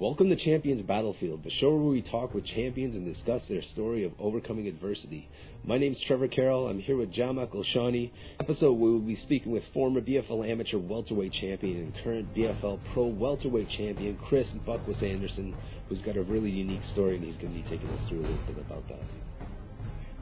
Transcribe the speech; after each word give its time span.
Welcome 0.00 0.28
to 0.30 0.36
Champions 0.36 0.84
Battlefield, 0.84 1.44
the 1.44 1.52
show 1.60 1.70
where 1.70 1.92
we 1.92 2.02
talk 2.02 2.34
with 2.34 2.44
champions 2.44 2.96
and 2.96 3.14
discuss 3.14 3.42
their 3.48 3.62
story 3.74 4.02
of 4.02 4.10
overcoming 4.18 4.66
adversity. 4.66 5.28
My 5.62 5.78
name 5.78 5.92
is 5.92 5.98
Trevor 6.08 6.26
Carroll. 6.26 6.66
I'm 6.66 6.80
here 6.80 6.96
with 6.96 7.14
Jamak 7.14 7.54
Elshani. 7.54 8.10
Episode 8.40 8.72
we 8.72 8.92
will 8.92 8.98
be 8.98 9.20
speaking 9.22 9.52
with 9.52 9.62
former 9.72 10.00
BFL 10.00 10.50
amateur 10.50 10.78
welterweight 10.78 11.32
champion 11.34 11.76
and 11.76 11.94
current 12.02 12.34
BFL 12.34 12.80
pro 12.92 13.06
welterweight 13.06 13.68
champion 13.78 14.18
Chris 14.28 14.48
Bukwas 14.66 15.00
Anderson, 15.00 15.54
who's 15.88 16.00
got 16.00 16.16
a 16.16 16.22
really 16.24 16.50
unique 16.50 16.82
story 16.92 17.14
and 17.14 17.24
he's 17.24 17.36
going 17.36 17.54
to 17.54 17.62
be 17.62 17.70
taking 17.70 17.88
us 17.90 18.08
through 18.08 18.18
a 18.18 18.26
little 18.26 18.46
bit 18.48 18.58
about 18.66 18.82
that. 18.88 19.46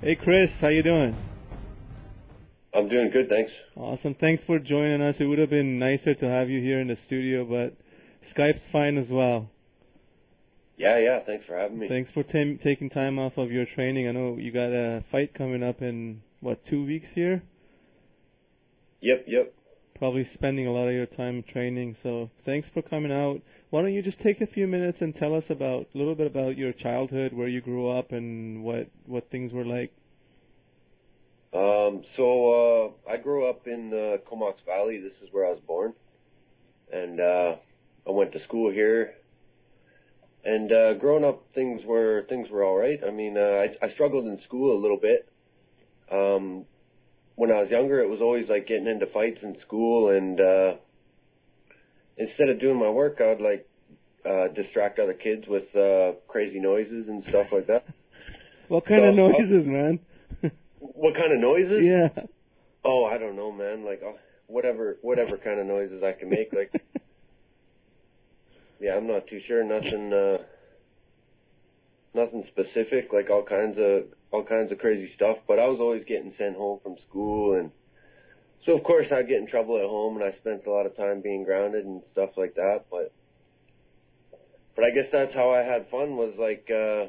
Hey 0.02 0.16
Chris, 0.22 0.50
how 0.60 0.68
you 0.68 0.82
doing? 0.82 1.16
I'm 2.74 2.90
doing 2.90 3.08
good, 3.10 3.30
thanks. 3.30 3.50
Awesome. 3.74 4.16
Thanks 4.20 4.44
for 4.46 4.58
joining 4.58 5.00
us. 5.00 5.14
It 5.18 5.24
would 5.24 5.38
have 5.38 5.50
been 5.50 5.78
nicer 5.78 6.14
to 6.14 6.26
have 6.26 6.50
you 6.50 6.60
here 6.60 6.78
in 6.78 6.88
the 6.88 6.98
studio, 7.06 7.46
but 7.46 7.74
Skype's 8.36 8.60
fine 8.70 8.98
as 8.98 9.08
well. 9.08 9.48
Yeah, 10.82 10.98
yeah. 10.98 11.20
Thanks 11.24 11.44
for 11.46 11.56
having 11.56 11.78
me. 11.78 11.86
Thanks 11.86 12.10
for 12.10 12.24
t- 12.24 12.58
taking 12.60 12.90
time 12.90 13.16
off 13.16 13.36
of 13.36 13.52
your 13.52 13.66
training. 13.66 14.08
I 14.08 14.10
know 14.10 14.36
you 14.36 14.50
got 14.50 14.72
a 14.72 15.04
fight 15.12 15.32
coming 15.32 15.62
up 15.62 15.80
in 15.80 16.22
what 16.40 16.58
two 16.68 16.84
weeks 16.84 17.06
here. 17.14 17.44
Yep, 19.00 19.26
yep. 19.28 19.54
Probably 19.96 20.28
spending 20.34 20.66
a 20.66 20.72
lot 20.72 20.88
of 20.88 20.94
your 20.94 21.06
time 21.06 21.44
training. 21.44 21.94
So 22.02 22.30
thanks 22.44 22.68
for 22.74 22.82
coming 22.82 23.12
out. 23.12 23.42
Why 23.70 23.82
don't 23.82 23.92
you 23.92 24.02
just 24.02 24.18
take 24.22 24.40
a 24.40 24.46
few 24.48 24.66
minutes 24.66 24.98
and 25.00 25.14
tell 25.14 25.36
us 25.36 25.44
about 25.50 25.86
a 25.94 25.98
little 25.98 26.16
bit 26.16 26.26
about 26.26 26.58
your 26.58 26.72
childhood, 26.72 27.32
where 27.32 27.46
you 27.46 27.60
grew 27.60 27.88
up, 27.88 28.10
and 28.10 28.64
what 28.64 28.88
what 29.06 29.30
things 29.30 29.52
were 29.52 29.64
like. 29.64 29.92
Um, 31.54 32.02
so 32.16 32.96
uh, 33.06 33.12
I 33.12 33.18
grew 33.18 33.48
up 33.48 33.68
in 33.68 33.90
the 33.90 34.20
Comox 34.28 34.54
Valley. 34.66 34.98
This 34.98 35.14
is 35.22 35.28
where 35.30 35.46
I 35.46 35.50
was 35.50 35.60
born, 35.64 35.94
and 36.92 37.20
uh, 37.20 37.54
I 38.04 38.10
went 38.10 38.32
to 38.32 38.42
school 38.42 38.72
here 38.72 39.14
and 40.44 40.72
uh, 40.72 40.94
growing 40.94 41.24
up, 41.24 41.44
things 41.54 41.82
were 41.84 42.24
things 42.28 42.48
were 42.50 42.64
all 42.64 42.76
right. 42.76 42.98
I 43.06 43.10
mean, 43.10 43.36
uh, 43.36 43.40
I, 43.40 43.86
I 43.86 43.92
struggled 43.94 44.26
in 44.26 44.40
school 44.44 44.76
a 44.76 44.80
little 44.80 44.96
bit. 44.96 45.28
Um, 46.10 46.64
when 47.36 47.50
I 47.50 47.60
was 47.60 47.70
younger, 47.70 48.00
it 48.00 48.08
was 48.08 48.20
always 48.20 48.48
like 48.48 48.66
getting 48.66 48.86
into 48.86 49.06
fights 49.06 49.38
in 49.42 49.56
school, 49.60 50.10
and 50.10 50.40
uh, 50.40 50.74
instead 52.16 52.48
of 52.48 52.60
doing 52.60 52.78
my 52.78 52.90
work, 52.90 53.20
I 53.20 53.28
would 53.28 53.40
like 53.40 53.68
uh, 54.28 54.48
distract 54.48 54.98
other 54.98 55.14
kids 55.14 55.46
with 55.46 55.74
uh, 55.76 56.18
crazy 56.28 56.58
noises 56.58 57.08
and 57.08 57.22
stuff 57.28 57.46
like 57.52 57.68
that. 57.68 57.84
what 58.68 58.84
kind 58.86 59.02
so, 59.02 59.08
of 59.08 59.14
noises, 59.14 59.66
man? 59.66 60.00
what 60.78 61.14
kind 61.14 61.32
of 61.32 61.38
noises? 61.38 61.82
Yeah. 61.82 62.08
Oh, 62.84 63.04
I 63.04 63.16
don't 63.16 63.36
know, 63.36 63.52
man. 63.52 63.84
Like 63.84 64.02
uh, 64.04 64.12
whatever, 64.48 64.98
whatever 65.02 65.36
kind 65.38 65.60
of 65.60 65.66
noises 65.66 66.02
I 66.02 66.12
can 66.12 66.28
make. 66.28 66.52
Like 66.52 66.72
yeah, 68.82 68.96
I'm 68.96 69.06
not 69.06 69.28
too 69.28 69.40
sure. 69.46 69.62
Nothing, 69.62 70.12
uh, 70.12 70.38
nothing 72.14 72.44
specific. 72.48 73.12
Like 73.12 73.30
all 73.30 73.44
kinds 73.44 73.78
of 73.78 74.06
all 74.32 74.44
kinds 74.44 74.72
of 74.72 74.78
crazy 74.78 75.12
stuff. 75.14 75.38
But 75.46 75.60
I 75.60 75.68
was 75.68 75.78
always 75.80 76.04
getting 76.04 76.34
sent 76.36 76.56
home 76.56 76.80
from 76.82 76.96
school, 77.08 77.54
and 77.54 77.70
so 78.66 78.76
of 78.76 78.82
course 78.82 79.06
I'd 79.12 79.28
get 79.28 79.38
in 79.38 79.46
trouble 79.46 79.78
at 79.78 79.84
home, 79.84 80.16
and 80.16 80.24
I 80.24 80.36
spent 80.36 80.66
a 80.66 80.70
lot 80.70 80.86
of 80.86 80.96
time 80.96 81.22
being 81.22 81.44
grounded 81.44 81.84
and 81.84 82.02
stuff 82.10 82.30
like 82.36 82.56
that. 82.56 82.86
But 82.90 83.12
but 84.74 84.84
I 84.84 84.90
guess 84.90 85.06
that's 85.12 85.32
how 85.32 85.50
I 85.50 85.62
had 85.62 85.88
fun. 85.88 86.16
Was 86.16 86.34
like 86.36 86.66
uh, 86.68 87.06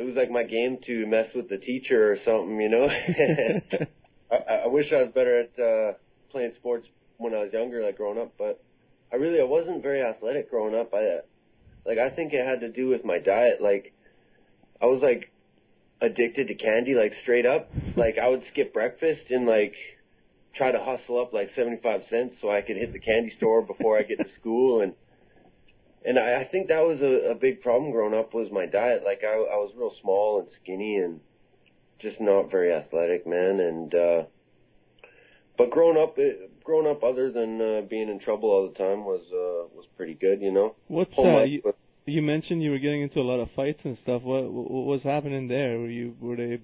it 0.00 0.04
was 0.04 0.14
like 0.16 0.30
my 0.30 0.44
game 0.44 0.78
to 0.86 1.06
mess 1.06 1.28
with 1.34 1.50
the 1.50 1.58
teacher 1.58 2.12
or 2.12 2.16
something, 2.24 2.58
you 2.58 2.70
know. 2.70 2.88
I, 4.32 4.64
I 4.64 4.66
wish 4.68 4.86
I 4.92 5.02
was 5.02 5.12
better 5.14 5.40
at 5.40 5.58
uh, 5.62 5.92
playing 6.30 6.52
sports 6.56 6.86
when 7.18 7.34
I 7.34 7.42
was 7.42 7.52
younger, 7.52 7.84
like 7.84 7.98
growing 7.98 8.18
up, 8.18 8.32
but 8.38 8.62
I 9.12 9.16
really 9.16 9.40
I 9.40 9.44
wasn't 9.44 9.82
very 9.82 10.02
athletic 10.02 10.50
growing 10.50 10.74
up. 10.74 10.94
I 10.94 11.20
like 11.84 11.98
I 11.98 12.10
think 12.10 12.32
it 12.32 12.46
had 12.46 12.60
to 12.60 12.68
do 12.68 12.88
with 12.88 13.04
my 13.04 13.18
diet. 13.18 13.60
Like 13.60 13.92
I 14.80 14.86
was 14.86 15.02
like 15.02 15.32
addicted 16.00 16.48
to 16.48 16.54
candy, 16.54 16.94
like 16.94 17.12
straight 17.22 17.46
up. 17.46 17.70
Like 17.96 18.18
I 18.18 18.28
would 18.28 18.42
skip 18.52 18.72
breakfast 18.72 19.30
and 19.30 19.46
like 19.46 19.74
try 20.54 20.72
to 20.72 20.78
hustle 20.78 21.20
up 21.20 21.32
like 21.32 21.50
seventy 21.56 21.80
five 21.82 22.02
cents 22.10 22.36
so 22.40 22.50
I 22.50 22.60
could 22.62 22.76
hit 22.76 22.92
the 22.92 23.00
candy 23.00 23.32
store 23.36 23.62
before 23.62 23.98
I 23.98 24.02
get 24.02 24.18
to 24.18 24.34
school 24.38 24.82
and 24.82 24.94
and 26.04 26.18
I, 26.18 26.40
I 26.40 26.48
think 26.50 26.68
that 26.68 26.80
was 26.80 27.00
a, 27.02 27.32
a 27.32 27.34
big 27.34 27.60
problem 27.60 27.92
growing 27.92 28.18
up 28.18 28.32
was 28.32 28.50
my 28.50 28.66
diet. 28.66 29.02
Like 29.04 29.22
I 29.24 29.34
I 29.34 29.56
was 29.56 29.72
real 29.76 29.92
small 30.00 30.40
and 30.40 30.48
skinny 30.62 30.96
and 30.96 31.20
just 31.98 32.20
not 32.20 32.50
very 32.50 32.72
athletic, 32.72 33.26
man. 33.26 33.60
And 33.60 33.94
uh 33.94 34.22
but 35.58 35.70
growing 35.70 35.98
up, 35.98 36.14
it, 36.16 36.49
growing 36.64 36.86
up, 36.86 37.02
other 37.02 37.30
than 37.30 37.60
uh, 37.60 37.80
being 37.88 38.08
in 38.08 38.20
trouble 38.20 38.50
all 38.50 38.68
the 38.68 38.78
time, 38.78 39.04
was 39.04 39.22
uh, 39.32 39.68
was 39.74 39.86
pretty 39.96 40.14
good. 40.14 40.40
You 40.40 40.52
know. 40.52 40.74
What's 40.88 41.12
uh, 41.18 41.42
you, 41.42 41.62
you 42.06 42.22
mentioned 42.22 42.62
you 42.62 42.70
were 42.70 42.78
getting 42.78 43.02
into 43.02 43.20
a 43.20 43.22
lot 43.22 43.40
of 43.40 43.48
fights 43.54 43.80
and 43.84 43.96
stuff. 44.02 44.22
What 44.22 44.50
what 44.52 44.86
was 44.86 45.00
happening 45.02 45.48
there? 45.48 45.78
Were 45.78 45.90
you 45.90 46.16
were 46.20 46.36
they 46.36 46.60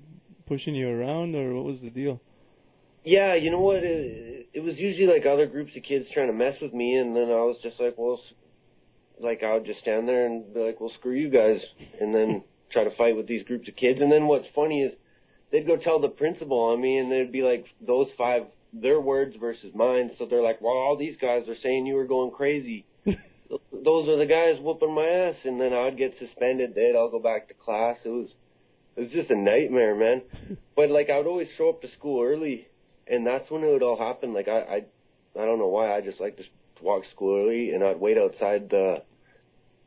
pushing 0.46 0.74
you 0.74 0.88
around, 0.88 1.34
or 1.34 1.54
what 1.54 1.64
was 1.64 1.78
the 1.82 1.90
deal? 1.90 2.20
Yeah, 3.04 3.36
you 3.36 3.50
know 3.50 3.60
what? 3.60 3.84
It, 3.84 4.48
it 4.52 4.60
was 4.60 4.74
usually 4.76 5.06
like 5.06 5.26
other 5.26 5.46
groups 5.46 5.72
of 5.76 5.82
kids 5.84 6.06
trying 6.12 6.26
to 6.26 6.32
mess 6.32 6.54
with 6.60 6.72
me, 6.72 6.96
and 6.96 7.14
then 7.14 7.24
I 7.24 7.44
was 7.46 7.56
just 7.62 7.78
like, 7.78 7.94
well, 7.96 8.20
like 9.20 9.42
I 9.42 9.54
would 9.54 9.64
just 9.64 9.80
stand 9.80 10.08
there 10.08 10.26
and 10.26 10.52
be 10.52 10.60
like, 10.60 10.80
well, 10.80 10.92
screw 10.98 11.14
you 11.14 11.30
guys, 11.30 11.60
and 12.00 12.14
then 12.14 12.42
try 12.72 12.84
to 12.84 12.96
fight 12.96 13.16
with 13.16 13.28
these 13.28 13.44
groups 13.44 13.68
of 13.68 13.76
kids. 13.76 14.00
And 14.00 14.10
then 14.10 14.26
what's 14.26 14.46
funny 14.54 14.82
is 14.82 14.92
they'd 15.52 15.66
go 15.66 15.76
tell 15.76 16.00
the 16.00 16.08
principal 16.08 16.58
on 16.58 16.80
me, 16.80 16.98
and 16.98 17.10
they'd 17.10 17.30
be 17.30 17.42
like, 17.42 17.66
those 17.80 18.08
five 18.18 18.42
their 18.72 19.00
words 19.00 19.36
versus 19.38 19.72
mine. 19.74 20.10
So 20.18 20.26
they're 20.26 20.42
like, 20.42 20.60
well, 20.60 20.74
all 20.74 20.96
these 20.98 21.16
guys 21.20 21.48
are 21.48 21.56
saying 21.62 21.86
you 21.86 21.94
were 21.94 22.06
going 22.06 22.30
crazy. 22.30 22.84
Those 23.04 24.08
are 24.08 24.18
the 24.18 24.26
guys 24.26 24.60
whooping 24.60 24.94
my 24.94 25.06
ass, 25.06 25.36
and 25.44 25.60
then 25.60 25.72
I'd 25.72 25.98
get 25.98 26.14
suspended. 26.18 26.74
They'd 26.74 26.96
all 26.96 27.10
go 27.10 27.20
back 27.20 27.48
to 27.48 27.54
class. 27.54 27.96
It 28.04 28.08
was 28.08 28.28
it 28.96 29.00
was 29.02 29.10
just 29.10 29.30
a 29.30 29.36
nightmare, 29.36 29.94
man. 29.94 30.22
But 30.76 30.90
like 30.90 31.08
I 31.08 31.16
would 31.16 31.26
always 31.26 31.48
show 31.56 31.70
up 31.70 31.80
to 31.82 31.88
school 31.98 32.22
early, 32.22 32.68
and 33.06 33.26
that's 33.26 33.50
when 33.50 33.62
it 33.62 33.72
would 33.72 33.82
all 33.82 33.96
happen. 33.98 34.34
Like 34.34 34.46
I 34.46 34.60
I 34.60 34.76
I 35.40 35.44
don't 35.46 35.58
know 35.58 35.68
why 35.68 35.96
I 35.96 36.02
just 36.02 36.20
like 36.20 36.36
to 36.36 36.42
walk 36.82 37.04
to 37.04 37.10
school 37.12 37.40
early, 37.42 37.70
and 37.70 37.82
I'd 37.82 37.98
wait 37.98 38.18
outside 38.18 38.68
the 38.68 39.02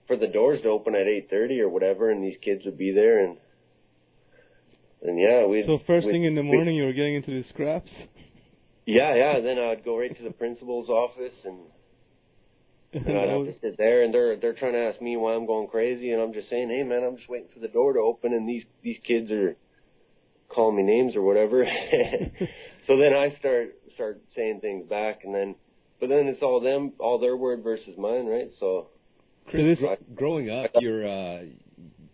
for 0.07 0.17
the 0.17 0.25
doors 0.25 0.61
to 0.63 0.69
open 0.69 0.95
at 0.95 1.05
eight 1.05 1.29
thirty 1.29 1.61
or 1.61 1.69
whatever, 1.69 2.09
and 2.09 2.23
these 2.23 2.37
kids 2.41 2.65
would 2.65 2.77
be 2.77 2.91
there, 2.91 3.23
and 3.23 3.37
and 5.01 5.19
yeah, 5.19 5.45
we. 5.45 5.63
So 5.65 5.79
1st 5.87 6.11
thing 6.11 6.23
in 6.25 6.35
the 6.35 6.43
morning, 6.43 6.75
you 6.75 6.83
were 6.83 6.93
getting 6.93 7.15
into 7.15 7.31
the 7.31 7.47
scraps. 7.49 7.89
Yeah, 8.89 9.13
yeah. 9.13 9.39
Then 9.39 9.59
I'd 9.59 9.85
go 9.85 9.99
right 9.99 10.15
to 10.17 10.23
the 10.23 10.31
principal's 10.31 10.89
office 10.89 11.37
and 11.45 11.59
and 12.91 13.17
I'd 13.19 13.29
have 13.29 13.45
to 13.45 13.53
sit 13.61 13.77
there 13.77 14.01
and 14.01 14.11
they're 14.11 14.35
they're 14.37 14.55
trying 14.55 14.73
to 14.73 14.79
ask 14.79 14.99
me 14.99 15.15
why 15.15 15.35
I'm 15.35 15.45
going 15.45 15.67
crazy 15.67 16.11
and 16.11 16.19
I'm 16.19 16.33
just 16.33 16.49
saying, 16.49 16.69
Hey 16.69 16.81
man, 16.81 17.03
I'm 17.03 17.17
just 17.17 17.29
waiting 17.29 17.49
for 17.53 17.59
the 17.59 17.67
door 17.67 17.93
to 17.93 17.99
open 17.99 18.33
and 18.33 18.49
these 18.49 18.63
these 18.81 18.97
kids 19.05 19.29
are 19.29 19.55
calling 20.49 20.75
me 20.75 20.81
names 20.83 21.15
or 21.15 21.21
whatever. 21.21 21.65
so 22.87 22.97
then 22.97 23.13
I 23.13 23.37
start 23.37 23.75
start 23.93 24.21
saying 24.35 24.61
things 24.61 24.89
back 24.89 25.21
and 25.23 25.35
then 25.35 25.53
but 25.99 26.09
then 26.09 26.25
it's 26.25 26.41
all 26.41 26.59
them 26.59 26.93
all 26.99 27.19
their 27.19 27.37
word 27.37 27.61
versus 27.61 27.93
mine, 27.95 28.25
right? 28.25 28.49
So 28.59 28.87
Chris, 29.49 29.77
growing 30.15 30.49
up, 30.49 30.71
you're 30.79 31.07
uh, 31.07 31.43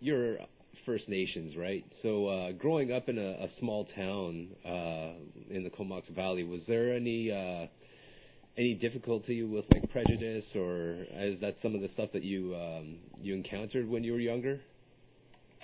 you're 0.00 0.38
First 0.86 1.08
Nations, 1.08 1.56
right? 1.56 1.84
So, 2.02 2.28
uh, 2.28 2.52
growing 2.52 2.92
up 2.92 3.08
in 3.08 3.18
a, 3.18 3.30
a 3.44 3.48
small 3.58 3.86
town 3.96 4.48
uh, 4.64 5.14
in 5.54 5.64
the 5.64 5.70
Comox 5.70 6.08
Valley, 6.14 6.44
was 6.44 6.60
there 6.68 6.94
any 6.94 7.30
uh, 7.32 7.66
any 8.56 8.74
difficulty 8.74 9.42
with 9.42 9.64
like 9.72 9.90
prejudice, 9.90 10.44
or 10.54 11.04
is 11.18 11.40
that 11.40 11.56
some 11.62 11.74
of 11.74 11.80
the 11.80 11.88
stuff 11.94 12.10
that 12.12 12.22
you 12.22 12.54
um, 12.54 12.98
you 13.20 13.34
encountered 13.34 13.88
when 13.88 14.04
you 14.04 14.12
were 14.12 14.20
younger? 14.20 14.60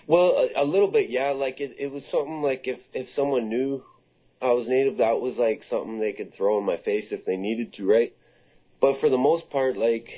Well, 0.08 0.48
a, 0.56 0.62
a 0.62 0.66
little 0.66 0.90
bit, 0.90 1.08
yeah. 1.08 1.30
Like 1.30 1.60
it, 1.60 1.76
it 1.78 1.92
was 1.92 2.02
something 2.10 2.42
like 2.42 2.62
if 2.64 2.80
if 2.92 3.06
someone 3.14 3.48
knew 3.48 3.82
I 4.42 4.46
was 4.46 4.66
native, 4.68 4.98
that 4.98 5.20
was 5.20 5.36
like 5.38 5.62
something 5.70 6.00
they 6.00 6.12
could 6.12 6.34
throw 6.36 6.58
in 6.58 6.64
my 6.64 6.78
face 6.78 7.06
if 7.12 7.24
they 7.24 7.36
needed 7.36 7.74
to, 7.74 7.86
right? 7.86 8.12
But 8.80 9.00
for 9.00 9.08
the 9.08 9.18
most 9.18 9.48
part, 9.50 9.76
like 9.76 10.08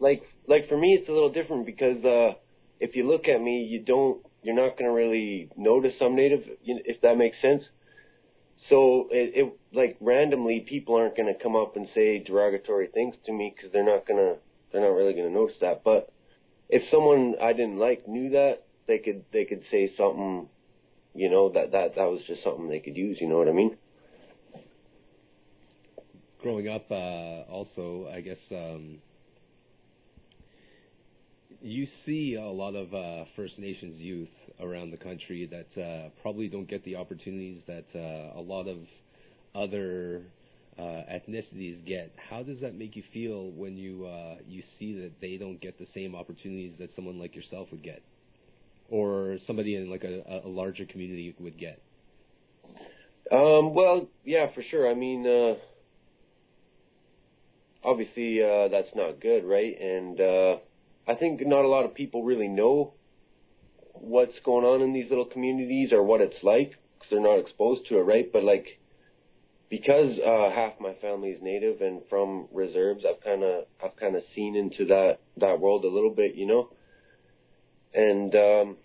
like 0.00 0.22
like 0.48 0.68
for 0.68 0.76
me, 0.76 0.98
it's 1.00 1.08
a 1.08 1.12
little 1.12 1.32
different 1.32 1.64
because. 1.64 2.04
uh 2.04 2.39
if 2.80 2.96
you 2.96 3.08
look 3.08 3.28
at 3.28 3.40
me, 3.40 3.62
you 3.64 3.80
don't, 3.80 4.24
you're 4.42 4.54
not 4.54 4.78
going 4.78 4.90
to 4.90 4.94
really 4.94 5.50
notice 5.56 5.92
I'm 6.00 6.16
native, 6.16 6.40
if 6.64 7.00
that 7.02 7.16
makes 7.16 7.36
sense. 7.42 7.62
So 8.68 9.08
it, 9.10 9.32
it 9.34 9.58
like 9.72 9.96
randomly, 10.00 10.64
people 10.66 10.96
aren't 10.96 11.16
going 11.16 11.32
to 11.32 11.42
come 11.42 11.56
up 11.56 11.76
and 11.76 11.86
say 11.94 12.18
derogatory 12.18 12.88
things 12.88 13.14
to 13.26 13.32
me 13.32 13.52
because 13.54 13.72
they're 13.72 13.84
not 13.84 14.06
going 14.06 14.18
to, 14.18 14.36
they're 14.72 14.80
not 14.80 14.94
really 14.94 15.12
going 15.12 15.28
to 15.28 15.34
notice 15.34 15.56
that. 15.60 15.82
But 15.84 16.10
if 16.68 16.82
someone 16.90 17.34
I 17.42 17.52
didn't 17.52 17.78
like 17.78 18.08
knew 18.08 18.30
that, 18.30 18.62
they 18.86 18.98
could, 18.98 19.24
they 19.32 19.44
could 19.44 19.62
say 19.70 19.92
something, 19.96 20.48
you 21.14 21.30
know, 21.30 21.50
that, 21.50 21.72
that, 21.72 21.96
that 21.96 22.04
was 22.04 22.20
just 22.26 22.42
something 22.42 22.68
they 22.68 22.80
could 22.80 22.96
use. 22.96 23.18
You 23.20 23.28
know 23.28 23.38
what 23.38 23.48
I 23.48 23.52
mean? 23.52 23.76
Growing 26.40 26.68
up, 26.68 26.90
uh, 26.90 26.94
also, 27.52 28.10
I 28.12 28.22
guess, 28.22 28.38
um, 28.50 28.98
you 31.62 31.86
see 32.06 32.36
a 32.36 32.44
lot 32.44 32.74
of 32.74 32.94
uh, 32.94 33.24
First 33.36 33.58
Nations 33.58 34.00
youth 34.00 34.28
around 34.60 34.90
the 34.90 34.96
country 34.96 35.46
that 35.46 35.82
uh, 35.82 36.08
probably 36.22 36.48
don't 36.48 36.68
get 36.68 36.84
the 36.84 36.96
opportunities 36.96 37.62
that 37.66 37.84
uh, 37.94 38.38
a 38.38 38.40
lot 38.40 38.66
of 38.66 38.78
other 39.54 40.22
uh, 40.78 40.82
ethnicities 40.82 41.84
get. 41.86 42.12
How 42.30 42.42
does 42.42 42.60
that 42.60 42.74
make 42.74 42.96
you 42.96 43.02
feel 43.12 43.50
when 43.50 43.76
you 43.76 44.06
uh, 44.06 44.36
you 44.48 44.62
see 44.78 44.94
that 45.00 45.12
they 45.20 45.36
don't 45.36 45.60
get 45.60 45.78
the 45.78 45.86
same 45.94 46.14
opportunities 46.14 46.72
that 46.78 46.90
someone 46.96 47.18
like 47.18 47.34
yourself 47.34 47.68
would 47.70 47.82
get, 47.82 48.02
or 48.88 49.38
somebody 49.46 49.76
in 49.76 49.90
like 49.90 50.04
a, 50.04 50.42
a 50.44 50.48
larger 50.48 50.86
community 50.86 51.34
would 51.38 51.58
get? 51.58 51.82
Um, 53.30 53.74
well, 53.74 54.08
yeah, 54.24 54.46
for 54.54 54.62
sure. 54.70 54.90
I 54.90 54.94
mean, 54.94 55.26
uh, 55.26 55.54
obviously 57.84 58.42
uh, 58.42 58.68
that's 58.68 58.94
not 58.94 59.20
good, 59.20 59.44
right? 59.44 59.80
And 59.80 60.20
uh, 60.20 60.56
I 61.10 61.14
think 61.16 61.44
not 61.44 61.64
a 61.64 61.68
lot 61.68 61.84
of 61.84 61.94
people 61.94 62.22
really 62.22 62.46
know 62.46 62.94
what's 63.94 64.38
going 64.44 64.64
on 64.64 64.80
in 64.80 64.92
these 64.92 65.08
little 65.10 65.24
communities 65.24 65.92
or 65.92 66.02
what 66.02 66.20
it's 66.20 66.42
like 66.42 66.70
because 66.94 67.10
they're 67.10 67.20
not 67.20 67.40
exposed 67.40 67.88
to 67.88 67.98
it, 67.98 68.02
right? 68.02 68.32
But 68.32 68.44
like 68.44 68.78
because 69.68 70.18
uh, 70.18 70.50
half 70.54 70.74
my 70.80 70.94
family 71.00 71.30
is 71.30 71.42
native 71.42 71.80
and 71.80 72.02
from 72.08 72.46
reserves, 72.52 73.04
I've 73.08 73.22
kind 73.24 73.42
of 73.42 73.64
I've 73.82 73.96
kind 73.96 74.14
of 74.14 74.22
seen 74.36 74.54
into 74.54 74.86
that 74.86 75.18
that 75.38 75.60
world 75.60 75.84
a 75.84 75.88
little 75.88 76.14
bit, 76.14 76.36
you 76.36 76.46
know. 76.46 76.70
And 77.92 78.32
um, 78.34 78.76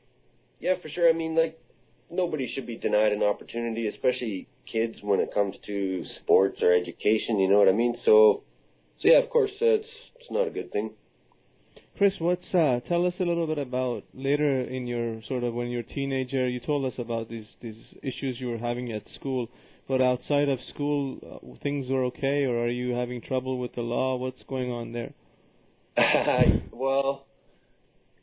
yeah, 0.60 0.74
for 0.82 0.90
sure. 0.90 1.08
I 1.08 1.14
mean, 1.14 1.36
like 1.36 1.60
nobody 2.10 2.52
should 2.54 2.66
be 2.66 2.78
denied 2.78 3.12
an 3.12 3.22
opportunity, 3.22 3.88
especially 3.88 4.48
kids 4.72 4.98
when 5.04 5.20
it 5.20 5.32
comes 5.32 5.56
to 5.68 6.04
sports 6.22 6.64
or 6.64 6.74
education. 6.74 7.40
You 7.40 7.50
know 7.50 7.60
what 7.60 7.70
I 7.70 7.74
mean? 7.74 7.96
So, 8.04 8.44
so 9.00 9.10
yeah, 9.10 9.20
of 9.20 9.30
course, 9.30 9.52
uh, 9.62 9.78
it's 9.78 9.88
it's 10.16 10.32
not 10.32 10.48
a 10.48 10.52
good 10.52 10.72
thing. 10.72 10.92
Chris, 11.98 12.12
what's 12.20 12.44
uh, 12.54 12.82
tell 12.90 13.06
us 13.06 13.14
a 13.22 13.24
little 13.24 13.48
bit 13.48 13.58
about 13.58 14.04
later 14.14 14.62
in 14.64 14.86
your 14.86 15.22
sort 15.30 15.46
of 15.46 15.54
when 15.54 15.70
you're 15.70 15.80
a 15.80 15.94
teenager. 15.94 16.46
You 16.46 16.60
told 16.60 16.92
us 16.92 17.00
about 17.00 17.30
these 17.30 17.46
these 17.62 17.82
issues 18.04 18.36
you 18.38 18.50
were 18.50 18.58
having 18.58 18.92
at 18.92 19.04
school, 19.16 19.48
but 19.88 20.02
outside 20.02 20.50
of 20.50 20.60
school, 20.74 21.20
uh, 21.24 21.64
things 21.64 21.90
were 21.90 22.04
okay, 22.06 22.44
or 22.44 22.66
are 22.66 22.70
you 22.70 22.94
having 22.94 23.22
trouble 23.22 23.60
with 23.60 23.74
the 23.76 23.82
law? 23.82 24.18
What's 24.18 24.44
going 24.50 24.72
on 24.72 24.92
there? 24.92 25.14
well, 26.74 27.28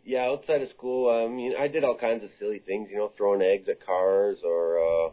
yeah, 0.04 0.26
outside 0.26 0.60
of 0.60 0.69
school, 0.76 1.08
I 1.08 1.34
mean, 1.34 1.54
I 1.58 1.66
did 1.69 1.82
all 1.82 1.96
kinds 1.96 2.24
of 2.24 2.30
silly 2.38 2.58
things, 2.66 2.88
you 2.90 2.98
know, 2.98 3.10
throwing 3.16 3.40
eggs 3.40 3.70
at 3.70 3.86
cars, 3.86 4.36
or 4.44 4.80
uh, 4.80 5.10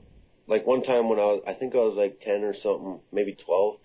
like 0.47 0.67
one 0.67 0.83
time 0.83 1.07
when 1.07 1.17
I 1.17 1.23
was, 1.23 1.43
I 1.47 1.53
think 1.53 1.75
I 1.75 1.77
was 1.77 1.95
like 1.97 2.19
ten 2.25 2.43
or 2.43 2.53
something, 2.61 2.99
maybe 3.13 3.37
twelve 3.45 3.77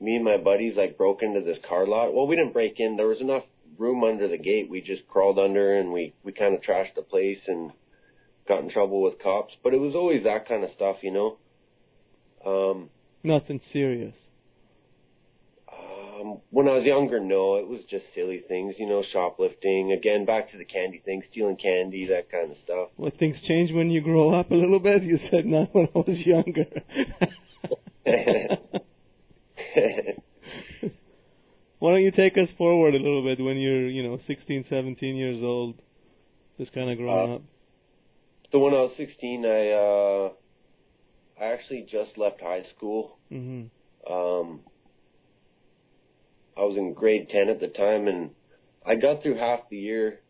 me 0.00 0.16
and 0.16 0.24
my 0.24 0.38
buddies 0.38 0.74
like 0.76 0.96
broke 0.96 1.22
into 1.22 1.40
this 1.40 1.58
car 1.68 1.86
lot. 1.86 2.14
Well, 2.14 2.26
we 2.26 2.36
didn't 2.36 2.54
break 2.54 2.80
in. 2.80 2.96
There 2.96 3.06
was 3.06 3.20
enough 3.20 3.44
room 3.80 4.04
under 4.04 4.28
the 4.28 4.38
gate. 4.38 4.68
We 4.70 4.80
just 4.80 5.08
crawled 5.08 5.38
under 5.38 5.78
and 5.78 5.92
we 5.92 6.14
we 6.22 6.32
kind 6.32 6.54
of 6.54 6.60
trashed 6.60 6.94
the 6.94 7.02
place 7.02 7.40
and 7.46 7.72
got 8.46 8.62
in 8.62 8.70
trouble 8.70 9.02
with 9.02 9.20
cops. 9.22 9.54
But 9.64 9.74
it 9.74 9.80
was 9.80 9.94
always 9.94 10.24
that 10.24 10.46
kind 10.46 10.62
of 10.62 10.70
stuff, 10.76 10.96
you 11.02 11.10
know. 11.10 11.38
Um, 12.44 12.90
Nothing 13.22 13.60
serious. 13.72 14.14
Um, 15.70 16.40
when 16.50 16.68
I 16.68 16.72
was 16.72 16.84
younger, 16.84 17.20
no, 17.20 17.56
it 17.56 17.66
was 17.66 17.80
just 17.90 18.04
silly 18.14 18.42
things, 18.46 18.74
you 18.78 18.86
know, 18.86 19.02
shoplifting. 19.12 19.92
Again, 19.92 20.24
back 20.24 20.50
to 20.52 20.58
the 20.58 20.64
candy 20.64 21.02
thing, 21.04 21.22
stealing 21.30 21.56
candy, 21.56 22.06
that 22.08 22.30
kind 22.30 22.50
of 22.52 22.56
stuff. 22.64 22.88
Well, 22.96 23.12
things 23.18 23.36
change 23.46 23.72
when 23.72 23.90
you 23.90 24.00
grow 24.00 24.38
up 24.38 24.50
a 24.50 24.54
little 24.54 24.80
bit. 24.80 25.02
You 25.02 25.18
said 25.30 25.46
not 25.46 25.74
when 25.74 25.88
I 25.94 25.98
was 25.98 26.18
younger. 26.24 26.66
Why 31.80 31.92
don't 31.92 32.02
you 32.02 32.10
take 32.10 32.34
us 32.34 32.48
forward 32.58 32.94
a 32.94 32.98
little 32.98 33.24
bit 33.24 33.42
when 33.42 33.56
you're, 33.56 33.88
you 33.88 34.02
know, 34.02 34.20
16, 34.26 34.66
17 34.68 35.16
years 35.16 35.42
old, 35.42 35.80
just 36.58 36.72
kind 36.72 36.90
of 36.90 36.98
growing 36.98 37.32
Uh, 37.32 37.34
up? 37.36 37.42
So 38.52 38.58
when 38.58 38.74
I 38.74 38.82
was 38.82 38.92
16, 38.96 39.44
I 39.46 39.70
uh, 39.70 40.30
I 41.40 41.52
actually 41.52 41.86
just 41.90 42.18
left 42.18 42.40
high 42.40 42.64
school. 42.76 43.18
hmm 43.30 43.64
Um, 44.06 44.60
I 46.56 46.62
was 46.64 46.76
in 46.76 46.92
grade 46.92 47.30
10 47.30 47.48
at 47.48 47.60
the 47.60 47.68
time, 47.68 48.08
and 48.08 48.30
I 48.84 48.96
got 48.96 49.22
through 49.22 49.36
half 49.36 49.60
the 49.70 49.78
year, 49.78 50.20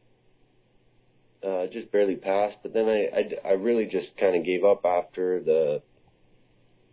uh, 1.42 1.66
just 1.66 1.90
barely 1.90 2.14
passed. 2.16 2.58
But 2.62 2.72
then 2.74 2.88
I, 2.88 3.08
I, 3.18 3.48
I 3.48 3.52
really 3.54 3.86
just 3.86 4.16
kind 4.18 4.36
of 4.36 4.44
gave 4.44 4.64
up 4.64 4.84
after 4.84 5.40
the 5.42 5.82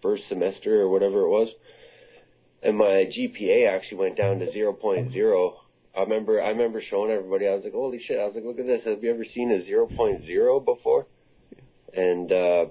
first 0.02 0.24
semester 0.30 0.82
or 0.82 0.90
whatever 0.90 1.22
it 1.22 1.30
was, 1.30 1.50
and 2.64 2.78
my 2.78 3.10
GPA 3.16 3.70
actually 3.70 3.98
went 3.98 4.18
down 4.18 4.40
to 4.40 4.48
0.0. 4.48 5.54
I 5.96 6.02
remember 6.02 6.42
I 6.42 6.50
remember 6.50 6.82
showing 6.90 7.12
everybody. 7.12 7.48
I 7.48 7.56
was 7.56 7.64
like, 7.64 7.74
"Holy 7.74 8.00
shit!" 8.06 8.20
I 8.20 8.26
was 8.26 8.36
like, 8.36 8.44
"Look 8.44 8.60
at 8.60 8.68
this. 8.68 8.82
Have 8.86 9.04
you 9.04 9.12
ever 9.12 9.26
seen 9.34 9.52
a 9.52 9.70
0.0 9.70 10.66
before?" 10.66 11.08
And 11.94 12.32
uh, 12.32 12.66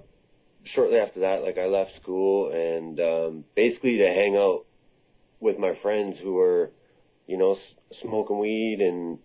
shortly 0.74 0.98
after 0.98 1.20
that, 1.20 1.42
like 1.42 1.58
I 1.58 1.66
left 1.66 1.90
school 2.02 2.50
and 2.52 3.00
um, 3.00 3.44
basically 3.54 3.98
to 3.98 4.06
hang 4.06 4.36
out 4.36 4.66
with 5.40 5.58
my 5.58 5.74
friends 5.82 6.16
who 6.22 6.34
were, 6.34 6.70
you 7.26 7.36
know, 7.36 7.54
s- 7.54 7.96
smoking 8.02 8.38
weed 8.38 8.78
and 8.80 9.18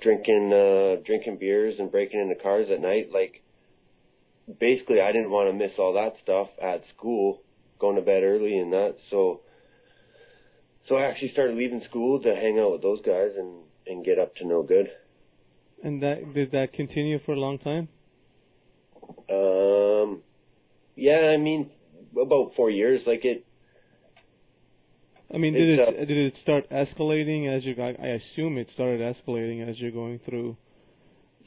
drinking 0.00 0.52
uh, 0.52 1.02
drinking 1.04 1.38
beers 1.38 1.74
and 1.78 1.90
breaking 1.90 2.20
into 2.20 2.34
cars 2.36 2.68
at 2.70 2.80
night. 2.80 3.10
Like 3.12 3.42
basically, 4.60 5.00
I 5.00 5.12
didn't 5.12 5.30
want 5.30 5.48
to 5.48 5.52
miss 5.52 5.72
all 5.78 5.94
that 5.94 6.14
stuff 6.22 6.48
at 6.62 6.84
school, 6.96 7.42
going 7.78 7.96
to 7.96 8.02
bed 8.02 8.22
early 8.22 8.58
and 8.58 8.72
that. 8.72 8.96
So 9.10 9.40
so 10.88 10.96
I 10.96 11.06
actually 11.06 11.32
started 11.32 11.56
leaving 11.56 11.82
school 11.88 12.20
to 12.22 12.34
hang 12.34 12.58
out 12.58 12.72
with 12.72 12.82
those 12.82 13.00
guys 13.02 13.30
and 13.36 13.62
and 13.86 14.04
get 14.04 14.18
up 14.18 14.34
to 14.36 14.46
no 14.46 14.62
good. 14.62 14.90
And 15.82 16.02
that 16.02 16.32
did 16.34 16.52
that 16.52 16.72
continue 16.72 17.18
for 17.24 17.32
a 17.32 17.38
long 17.38 17.58
time? 17.58 17.88
Um, 19.30 20.22
yeah, 20.96 21.32
I 21.32 21.36
mean 21.36 21.70
about 22.20 22.52
four 22.56 22.70
years. 22.70 23.02
Like 23.06 23.24
it, 23.24 23.44
I 25.32 25.38
mean, 25.38 25.54
did 25.54 25.78
it 25.78 26.06
did 26.06 26.16
it 26.16 26.34
start 26.42 26.70
escalating 26.70 27.54
as 27.54 27.64
you? 27.64 27.74
I 27.78 27.96
I 28.00 28.20
assume 28.20 28.56
it 28.56 28.68
started 28.74 29.00
escalating 29.00 29.68
as 29.68 29.78
you're 29.78 29.90
going 29.90 30.20
through. 30.24 30.56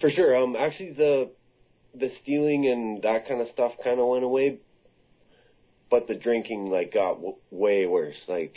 For 0.02 0.12
sure. 0.12 0.36
Um, 0.36 0.56
actually, 0.56 0.94
the 0.94 1.32
the 1.96 2.12
stealing 2.22 2.68
and 2.68 3.02
that 3.04 3.28
kind 3.28 3.42
of 3.42 3.48
stuff 3.54 3.72
kind 3.84 4.00
of 4.00 4.08
went 4.08 4.24
away, 4.24 4.58
but 5.90 6.08
the 6.08 6.16
drinking 6.16 6.70
like 6.70 6.94
got 6.94 7.16
w- 7.16 7.38
way 7.50 7.86
worse. 7.86 8.16
Like, 8.28 8.56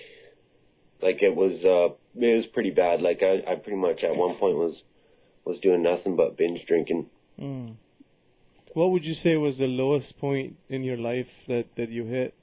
like 1.03 1.23
it 1.23 1.35
was 1.35 1.53
uh, 1.65 1.95
it 2.21 2.37
was 2.37 2.47
pretty 2.53 2.71
bad. 2.71 3.01
Like 3.01 3.21
I, 3.23 3.53
I 3.53 3.55
pretty 3.57 3.79
much 3.79 4.03
at 4.03 4.17
one 4.17 4.37
point 4.37 4.57
was 4.57 4.75
was 5.45 5.59
doing 5.61 5.83
nothing 5.83 6.17
but 6.17 6.37
binge 6.37 6.61
drinking. 6.67 7.07
Mm. 7.41 7.75
What 8.75 8.93
would 8.93 9.05
you 9.05 9.15
say 9.23 9.37
was 9.37 9.57
the 9.59 9.67
lowest 9.67 10.17
point 10.19 10.57
in 10.69 10.85
your 10.85 10.97
life 10.97 11.27
that 11.49 11.65
that 11.77 11.91
you 11.91 12.05
hit? 12.05 12.35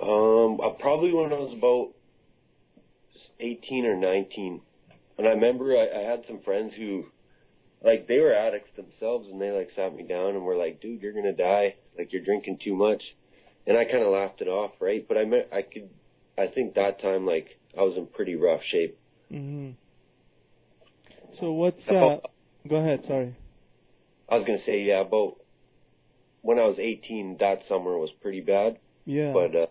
Um, 0.00 0.60
uh, 0.60 0.70
probably 0.80 1.12
when 1.12 1.32
I 1.32 1.36
was 1.36 1.54
about 1.56 1.92
eighteen 3.38 3.86
or 3.86 3.94
nineteen, 3.94 4.60
and 5.16 5.28
I 5.28 5.30
remember 5.30 5.76
I, 5.76 5.86
I 5.96 6.10
had 6.10 6.24
some 6.26 6.40
friends 6.42 6.72
who, 6.76 7.04
like, 7.84 8.08
they 8.08 8.18
were 8.18 8.32
addicts 8.32 8.70
themselves, 8.74 9.28
and 9.30 9.40
they 9.40 9.50
like 9.50 9.70
sat 9.76 9.94
me 9.94 10.02
down 10.02 10.30
and 10.30 10.44
were 10.44 10.56
like, 10.56 10.80
"Dude, 10.80 11.02
you're 11.02 11.12
gonna 11.12 11.32
die. 11.32 11.76
Like, 11.96 12.12
you're 12.12 12.24
drinking 12.24 12.58
too 12.64 12.74
much," 12.74 13.02
and 13.66 13.76
I 13.76 13.84
kind 13.84 14.02
of 14.02 14.12
laughed 14.12 14.40
it 14.40 14.48
off, 14.48 14.72
right? 14.80 15.06
But 15.06 15.18
I 15.18 15.24
meant 15.24 15.46
I 15.52 15.62
could, 15.62 15.88
I 16.38 16.46
think 16.46 16.74
that 16.74 17.00
time 17.00 17.26
like 17.26 17.48
I 17.78 17.82
was 17.82 17.96
in 17.96 18.06
pretty 18.06 18.34
rough 18.36 18.60
shape. 18.70 18.98
hmm 19.30 19.70
So 21.40 21.52
what's 21.52 21.80
uh? 21.90 21.94
About- 21.96 22.30
Go 22.68 22.76
ahead. 22.76 23.00
Sorry. 23.08 23.34
I 24.28 24.36
was 24.36 24.44
gonna 24.46 24.64
say, 24.64 24.82
yeah, 24.82 25.00
about 25.00 25.36
when 26.42 26.58
I 26.58 26.62
was 26.66 26.78
eighteen, 26.78 27.36
that 27.40 27.62
summer 27.68 27.98
was 27.98 28.10
pretty 28.20 28.40
bad, 28.40 28.78
Yeah. 29.04 29.32
but 29.32 29.54
uh, 29.54 29.66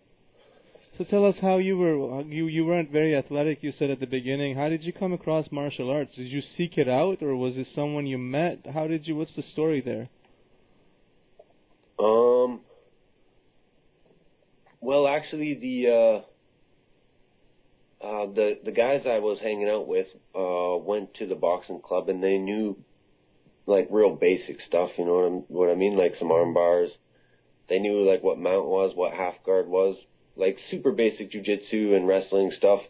So 0.98 1.06
tell 1.06 1.26
us 1.26 1.36
how 1.42 1.58
you 1.58 1.78
were 1.78 2.22
you 2.24 2.48
you 2.48 2.66
weren't 2.66 2.92
very 2.92 3.16
athletic. 3.16 3.64
You 3.64 3.72
said 3.80 3.90
at 3.90 4.00
the 4.02 4.08
beginning. 4.08 4.56
How 4.56 4.68
did 4.70 4.84
you 4.84 4.92
come 4.94 5.14
across 5.14 5.48
martial 5.52 5.90
arts? 5.90 6.12
Did 6.16 6.28
you 6.28 6.42
seek 6.58 6.78
it 6.78 6.90
out, 6.90 7.24
or 7.24 7.36
was 7.36 7.56
it 7.56 7.68
someone 7.74 8.06
you 8.08 8.18
met? 8.18 8.66
How 8.74 8.88
did 8.88 9.08
you? 9.08 9.16
What's 9.16 9.36
the 9.36 9.44
story 9.54 9.82
there? 9.82 10.10
Um. 11.98 12.60
Well, 14.82 15.08
actually, 15.08 15.54
the 15.56 15.92
uh, 15.92 16.26
uh, 18.04 18.26
the 18.34 18.60
the 18.64 18.72
guys 18.72 19.02
I 19.06 19.20
was 19.20 19.40
hanging 19.42 19.70
out 19.70 19.88
with 19.88 20.08
uh, 20.36 20.78
went 20.78 21.14
to 21.16 21.28
the 21.28 21.36
boxing 21.36 21.82
club, 21.82 22.10
and 22.10 22.24
they 22.24 22.38
knew 22.38 22.78
like 23.66 23.88
real 23.92 24.16
basic 24.16 24.58
stuff. 24.68 24.90
You 24.98 25.06
know 25.06 25.16
what, 25.16 25.26
I'm, 25.26 25.34
what 25.48 25.70
I 25.70 25.76
mean? 25.76 25.98
Like 25.98 26.16
some 26.20 26.32
arm 26.32 26.54
bars. 26.54 26.90
They 27.70 27.80
knew 27.80 28.10
like 28.10 28.24
what 28.24 28.40
mount 28.40 28.66
was, 28.66 28.92
what 28.96 29.14
half 29.14 29.36
guard 29.46 29.68
was, 29.68 29.96
like 30.36 30.58
super 30.70 30.92
basic 30.92 31.32
jujitsu 31.32 31.96
and 31.96 32.08
wrestling 32.08 32.52
stuff. 32.58 32.82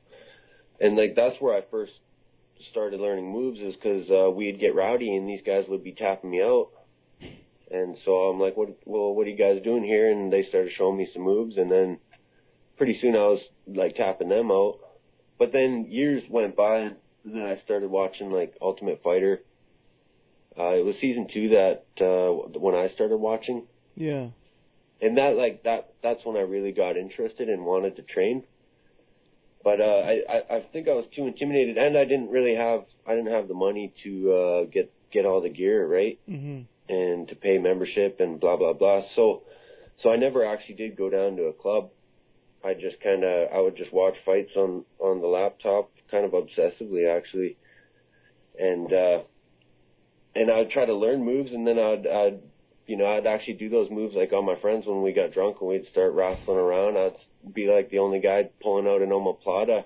And 0.79 0.97
like 0.97 1.15
that's 1.15 1.35
where 1.39 1.55
I 1.55 1.61
first 1.69 1.93
started 2.71 2.99
learning 2.99 3.31
moves, 3.31 3.59
is 3.59 3.75
because 3.75 4.09
uh, 4.09 4.31
we'd 4.31 4.59
get 4.59 4.75
rowdy, 4.75 5.15
and 5.15 5.27
these 5.27 5.41
guys 5.45 5.65
would 5.67 5.83
be 5.83 5.93
tapping 5.93 6.31
me 6.31 6.41
out. 6.41 6.69
And 7.69 7.95
so 8.03 8.11
I'm 8.11 8.39
like, 8.39 8.57
what, 8.57 8.69
well, 8.85 9.13
what 9.13 9.27
are 9.27 9.29
you 9.29 9.37
guys 9.37 9.63
doing 9.63 9.83
here? 9.83 10.11
And 10.11 10.31
they 10.31 10.45
started 10.49 10.73
showing 10.77 10.97
me 10.97 11.07
some 11.13 11.23
moves 11.23 11.55
and 11.55 11.71
then 11.71 11.99
pretty 12.77 12.97
soon 12.99 13.15
I 13.15 13.27
was 13.27 13.39
like 13.67 13.95
tapping 13.95 14.29
them 14.29 14.51
out. 14.51 14.79
But 15.41 15.51
then 15.51 15.87
years 15.89 16.21
went 16.29 16.55
by 16.55 16.77
and 16.81 16.95
then 17.25 17.41
I 17.41 17.59
started 17.65 17.89
watching 17.89 18.29
like 18.31 18.53
Ultimate 18.61 19.01
Fighter. 19.03 19.41
Uh, 20.55 20.73
it 20.79 20.85
was 20.85 20.95
season 21.01 21.27
two 21.33 21.49
that, 21.49 21.85
uh, 21.99 22.59
when 22.59 22.75
I 22.75 22.89
started 22.93 23.17
watching. 23.17 23.63
Yeah. 23.95 24.27
and 25.01 25.17
that 25.17 25.35
like 25.43 25.63
that 25.63 25.93
that's 26.03 26.21
when 26.25 26.37
I 26.37 26.41
really 26.41 26.71
got 26.83 26.95
interested 26.95 27.49
and 27.49 27.65
wanted 27.65 27.95
to 27.95 28.03
train. 28.03 28.43
But 29.63 29.79
uh, 29.81 30.01
I, 30.11 30.13
I 30.35 30.37
I 30.57 30.59
think 30.71 30.87
I 30.87 30.93
was 30.93 31.05
too 31.15 31.25
intimidated, 31.27 31.77
and 31.77 31.97
I 31.97 32.05
didn't 32.05 32.29
really 32.29 32.55
have 32.55 32.81
I 33.07 33.15
didn't 33.15 33.31
have 33.37 33.47
the 33.47 33.53
money 33.67 33.93
to 34.03 34.11
uh, 34.33 34.63
get 34.65 34.91
get 35.11 35.25
all 35.25 35.41
the 35.41 35.49
gear 35.49 35.87
right 35.87 36.19
Mm-hmm. 36.29 36.59
and 36.97 37.27
to 37.29 37.35
pay 37.35 37.57
membership 37.57 38.19
and 38.19 38.39
blah 38.39 38.57
blah 38.57 38.73
blah. 38.73 39.01
So 39.15 39.41
so 40.03 40.11
I 40.11 40.17
never 40.17 40.45
actually 40.45 40.75
did 40.75 40.95
go 40.95 41.09
down 41.09 41.35
to 41.37 41.43
a 41.43 41.53
club. 41.53 41.89
I 42.63 42.73
just 42.73 43.01
kind 43.01 43.23
of 43.23 43.49
I 43.53 43.59
would 43.59 43.75
just 43.75 43.91
watch 43.91 44.15
fights 44.25 44.51
on 44.55 44.85
on 44.99 45.21
the 45.21 45.27
laptop, 45.27 45.91
kind 46.09 46.25
of 46.25 46.31
obsessively 46.31 47.09
actually, 47.15 47.57
and 48.59 48.91
uh, 48.91 49.19
and 50.35 50.51
I'd 50.51 50.71
try 50.71 50.85
to 50.85 50.93
learn 50.93 51.25
moves, 51.25 51.51
and 51.51 51.65
then 51.65 51.79
I'd 51.79 52.07
I'd 52.07 52.39
you 52.85 52.97
know 52.97 53.05
I'd 53.05 53.25
actually 53.25 53.53
do 53.53 53.69
those 53.69 53.89
moves 53.89 54.15
like 54.15 54.33
on 54.33 54.45
my 54.45 54.59
friends 54.59 54.85
when 54.85 55.01
we 55.01 55.13
got 55.13 55.33
drunk 55.33 55.57
and 55.59 55.69
we'd 55.69 55.87
start 55.91 56.13
wrestling 56.13 56.57
around. 56.57 56.97
I'd 56.97 57.53
be 57.53 57.67
like 57.67 57.89
the 57.89 57.99
only 57.99 58.19
guy 58.19 58.49
pulling 58.61 58.87
out 58.87 59.01
an 59.01 59.09
omoplata 59.09 59.85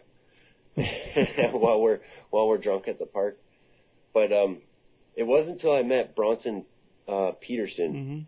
while 1.54 1.80
we're 1.80 2.00
while 2.30 2.48
we're 2.48 2.58
drunk 2.58 2.88
at 2.88 3.00
the 3.00 3.06
park. 3.06 3.38
But 4.14 4.34
um, 4.34 4.62
it 5.16 5.24
wasn't 5.24 5.56
until 5.56 5.74
I 5.74 5.84
met 5.84 6.16
Bronson 6.16 6.66
uh, 7.08 7.32
Peterson. 7.40 8.28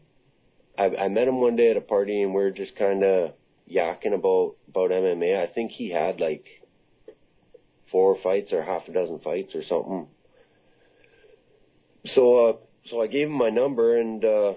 Mm-hmm. 0.78 0.96
I, 0.98 1.06
I 1.06 1.08
met 1.08 1.28
him 1.28 1.42
one 1.42 1.56
day 1.56 1.72
at 1.72 1.78
a 1.78 1.82
party 1.82 2.22
and 2.22 2.34
we 2.34 2.42
are 2.44 2.52
just 2.52 2.76
kind 2.76 3.04
of 3.04 3.34
yakking 3.72 4.14
about 4.14 4.56
about 4.70 4.92
MMA. 4.92 5.42
I 5.42 5.52
think 5.52 5.72
he 5.72 5.90
had 5.90 6.20
like 6.20 6.46
four 7.92 8.18
fights 8.22 8.52
or 8.52 8.64
half 8.64 8.88
a 8.88 8.92
dozen 8.92 9.20
fights 9.20 9.54
or 9.56 9.64
something. 9.68 10.08
So 12.16 12.48
uh, 12.48 12.54
so 12.90 13.02
I 13.02 13.08
gave 13.08 13.28
him 13.28 13.34
my 13.34 13.50
number 13.50 14.00
and 14.00 14.24
uh, 14.24 14.54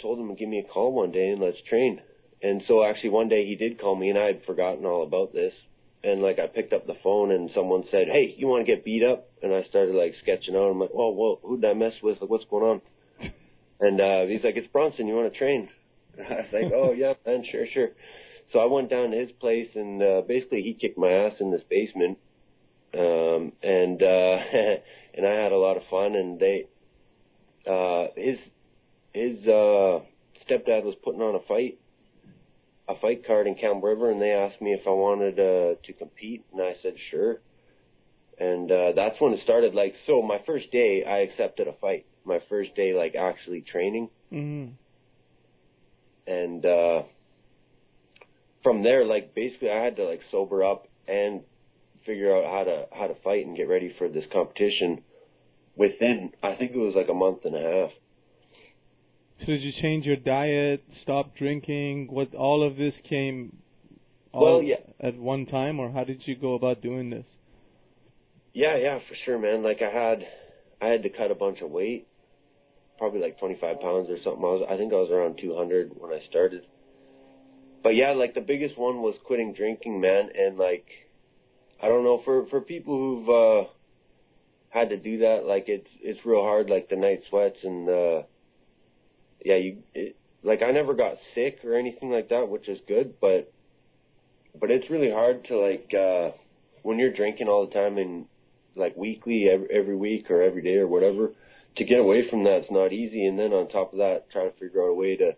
told 0.00 0.18
him 0.18 0.28
to 0.28 0.34
give 0.34 0.48
me 0.48 0.58
a 0.58 0.72
call 0.72 0.92
one 0.92 1.12
day 1.12 1.30
and 1.30 1.40
let's 1.40 1.60
train. 1.68 2.00
And 2.42 2.62
so 2.66 2.84
actually 2.84 3.10
one 3.10 3.28
day 3.28 3.46
he 3.46 3.54
did 3.56 3.80
call 3.80 3.94
me 3.96 4.10
and 4.10 4.18
I 4.18 4.26
had 4.26 4.44
forgotten 4.44 4.84
all 4.84 5.02
about 5.04 5.32
this. 5.32 5.54
And 6.04 6.20
like 6.20 6.38
I 6.40 6.48
picked 6.48 6.72
up 6.72 6.86
the 6.86 6.96
phone 7.02 7.30
and 7.30 7.50
someone 7.54 7.84
said, 7.90 8.08
"Hey, 8.08 8.34
you 8.36 8.48
want 8.48 8.66
to 8.66 8.72
get 8.72 8.84
beat 8.84 9.04
up?" 9.04 9.30
And 9.40 9.54
I 9.54 9.62
started 9.68 9.94
like 9.94 10.14
sketching 10.20 10.56
out. 10.56 10.70
I'm 10.70 10.80
like, 10.80 10.90
"Oh, 10.92 11.12
well, 11.12 11.38
who 11.44 11.60
did 11.60 11.70
I 11.70 11.74
mess 11.74 11.92
with? 12.02 12.20
Like, 12.20 12.28
what's 12.28 12.44
going 12.46 12.64
on?" 12.64 13.30
And 13.78 14.00
uh, 14.00 14.26
he's 14.26 14.42
like, 14.42 14.56
"It's 14.56 14.66
Bronson. 14.66 15.06
You 15.06 15.14
want 15.14 15.32
to 15.32 15.38
train?" 15.38 15.68
I 16.18 16.34
was 16.34 16.46
like, 16.52 16.72
"Oh 16.74 16.92
yeah, 16.92 17.14
man, 17.26 17.44
sure, 17.50 17.66
sure." 17.72 17.88
So 18.52 18.58
I 18.58 18.66
went 18.66 18.90
down 18.90 19.10
to 19.10 19.16
his 19.16 19.32
place 19.32 19.70
and 19.74 20.02
uh, 20.02 20.22
basically 20.26 20.62
he 20.62 20.74
kicked 20.74 20.98
my 20.98 21.10
ass 21.10 21.34
in 21.40 21.50
this 21.50 21.62
basement. 21.68 22.18
Um, 22.94 23.52
and 23.62 24.02
uh, 24.02 24.06
and 25.14 25.26
I 25.26 25.42
had 25.42 25.52
a 25.52 25.56
lot 25.56 25.76
of 25.76 25.84
fun. 25.90 26.14
And 26.14 26.38
they, 26.38 26.66
uh, 27.66 28.08
his 28.16 28.38
his 29.14 29.46
uh, 29.46 30.00
stepdad 30.46 30.84
was 30.84 30.94
putting 31.02 31.22
on 31.22 31.34
a 31.34 31.40
fight, 31.48 31.78
a 32.88 32.94
fight 33.00 33.26
card 33.26 33.46
in 33.46 33.54
Campbell 33.54 33.88
River, 33.88 34.10
and 34.10 34.20
they 34.20 34.32
asked 34.32 34.60
me 34.60 34.72
if 34.72 34.86
I 34.86 34.90
wanted 34.90 35.38
uh, 35.38 35.80
to 35.82 35.92
compete, 35.94 36.44
and 36.52 36.60
I 36.60 36.76
said 36.82 36.94
sure. 37.10 37.40
And 38.38 38.70
uh, 38.70 38.92
that's 38.96 39.20
when 39.20 39.34
it 39.34 39.40
started. 39.44 39.74
Like, 39.74 39.94
so 40.06 40.20
my 40.20 40.40
first 40.46 40.70
day, 40.72 41.04
I 41.04 41.18
accepted 41.18 41.68
a 41.68 41.74
fight. 41.74 42.06
My 42.24 42.40
first 42.48 42.74
day, 42.74 42.94
like 42.94 43.14
actually 43.14 43.60
training, 43.60 44.08
Mm-hmm. 44.32 44.72
And 46.26 46.64
uh, 46.64 47.02
from 48.62 48.82
there, 48.82 49.04
like 49.04 49.34
basically, 49.34 49.70
I 49.70 49.82
had 49.82 49.96
to 49.96 50.04
like 50.04 50.20
sober 50.30 50.64
up 50.64 50.88
and 51.08 51.42
figure 52.06 52.36
out 52.36 52.44
how 52.44 52.64
to 52.64 52.86
how 52.92 53.06
to 53.08 53.14
fight 53.22 53.46
and 53.46 53.56
get 53.56 53.68
ready 53.68 53.94
for 53.98 54.08
this 54.08 54.24
competition. 54.32 55.02
Within, 55.76 56.32
I 56.42 56.54
think 56.54 56.72
it 56.72 56.78
was 56.78 56.94
like 56.94 57.08
a 57.08 57.14
month 57.14 57.44
and 57.44 57.54
a 57.56 57.60
half. 57.60 57.90
So 59.40 59.46
did 59.46 59.62
you 59.62 59.72
change 59.80 60.04
your 60.04 60.16
diet, 60.16 60.84
stop 61.02 61.34
drinking? 61.36 62.08
What 62.10 62.34
all 62.34 62.64
of 62.66 62.76
this 62.76 62.92
came 63.08 63.56
all 64.32 64.58
Well, 64.58 64.62
yeah. 64.62 64.76
at 65.00 65.16
one 65.16 65.46
time, 65.46 65.80
or 65.80 65.90
how 65.90 66.04
did 66.04 66.22
you 66.26 66.36
go 66.36 66.54
about 66.54 66.80
doing 66.82 67.10
this? 67.10 67.24
Yeah, 68.52 68.76
yeah, 68.76 68.98
for 69.08 69.16
sure, 69.24 69.38
man. 69.38 69.62
Like 69.62 69.80
I 69.82 69.90
had, 69.90 70.26
I 70.80 70.86
had 70.88 71.02
to 71.04 71.08
cut 71.08 71.30
a 71.30 71.34
bunch 71.34 71.60
of 71.60 71.70
weight, 71.70 72.06
probably 73.02 73.20
like 73.20 73.36
25 73.40 73.80
pounds 73.80 74.08
or 74.10 74.16
something. 74.22 74.44
I 74.44 74.54
was, 74.54 74.66
I 74.70 74.76
think 74.76 74.92
I 74.92 74.96
was 74.96 75.10
around 75.10 75.40
200 75.42 75.90
when 75.96 76.12
I 76.12 76.24
started. 76.30 76.64
But 77.82 77.96
yeah, 77.96 78.12
like 78.12 78.34
the 78.34 78.40
biggest 78.40 78.78
one 78.78 79.02
was 79.02 79.16
quitting 79.24 79.54
drinking, 79.54 80.00
man. 80.00 80.28
And 80.38 80.56
like, 80.56 80.86
I 81.82 81.88
don't 81.88 82.04
know 82.04 82.22
for 82.24 82.46
for 82.46 82.60
people 82.60 82.96
who've 82.96 83.28
uh 83.28 83.68
had 84.68 84.90
to 84.90 84.96
do 84.96 85.18
that, 85.18 85.46
like 85.48 85.64
it's 85.66 85.88
it's 86.00 86.24
real 86.24 86.42
hard. 86.42 86.70
Like 86.70 86.90
the 86.90 86.94
night 86.94 87.22
sweats 87.28 87.56
and 87.64 87.88
uh 87.88 88.22
yeah, 89.44 89.56
you 89.56 89.82
it, 89.94 90.14
like 90.44 90.62
I 90.62 90.70
never 90.70 90.94
got 90.94 91.16
sick 91.34 91.58
or 91.64 91.76
anything 91.76 92.12
like 92.12 92.28
that, 92.28 92.48
which 92.48 92.68
is 92.68 92.78
good. 92.86 93.14
But 93.20 93.52
but 94.60 94.70
it's 94.70 94.88
really 94.90 95.10
hard 95.10 95.44
to 95.46 95.58
like 95.58 95.90
uh 95.92 96.36
when 96.82 97.00
you're 97.00 97.12
drinking 97.12 97.48
all 97.48 97.66
the 97.66 97.74
time 97.74 97.98
and 97.98 98.26
like 98.76 98.96
weekly 98.96 99.48
every, 99.52 99.66
every 99.72 99.96
week 99.96 100.30
or 100.30 100.40
every 100.40 100.62
day 100.62 100.76
or 100.76 100.86
whatever 100.86 101.32
to 101.76 101.84
get 101.84 102.00
away 102.00 102.28
from 102.28 102.44
that's 102.44 102.70
not 102.70 102.92
easy 102.92 103.26
and 103.26 103.38
then 103.38 103.52
on 103.52 103.68
top 103.68 103.92
of 103.92 103.98
that 103.98 104.30
try 104.30 104.44
to 104.44 104.52
figure 104.58 104.82
out 104.82 104.88
a 104.88 104.94
way 104.94 105.16
to 105.16 105.32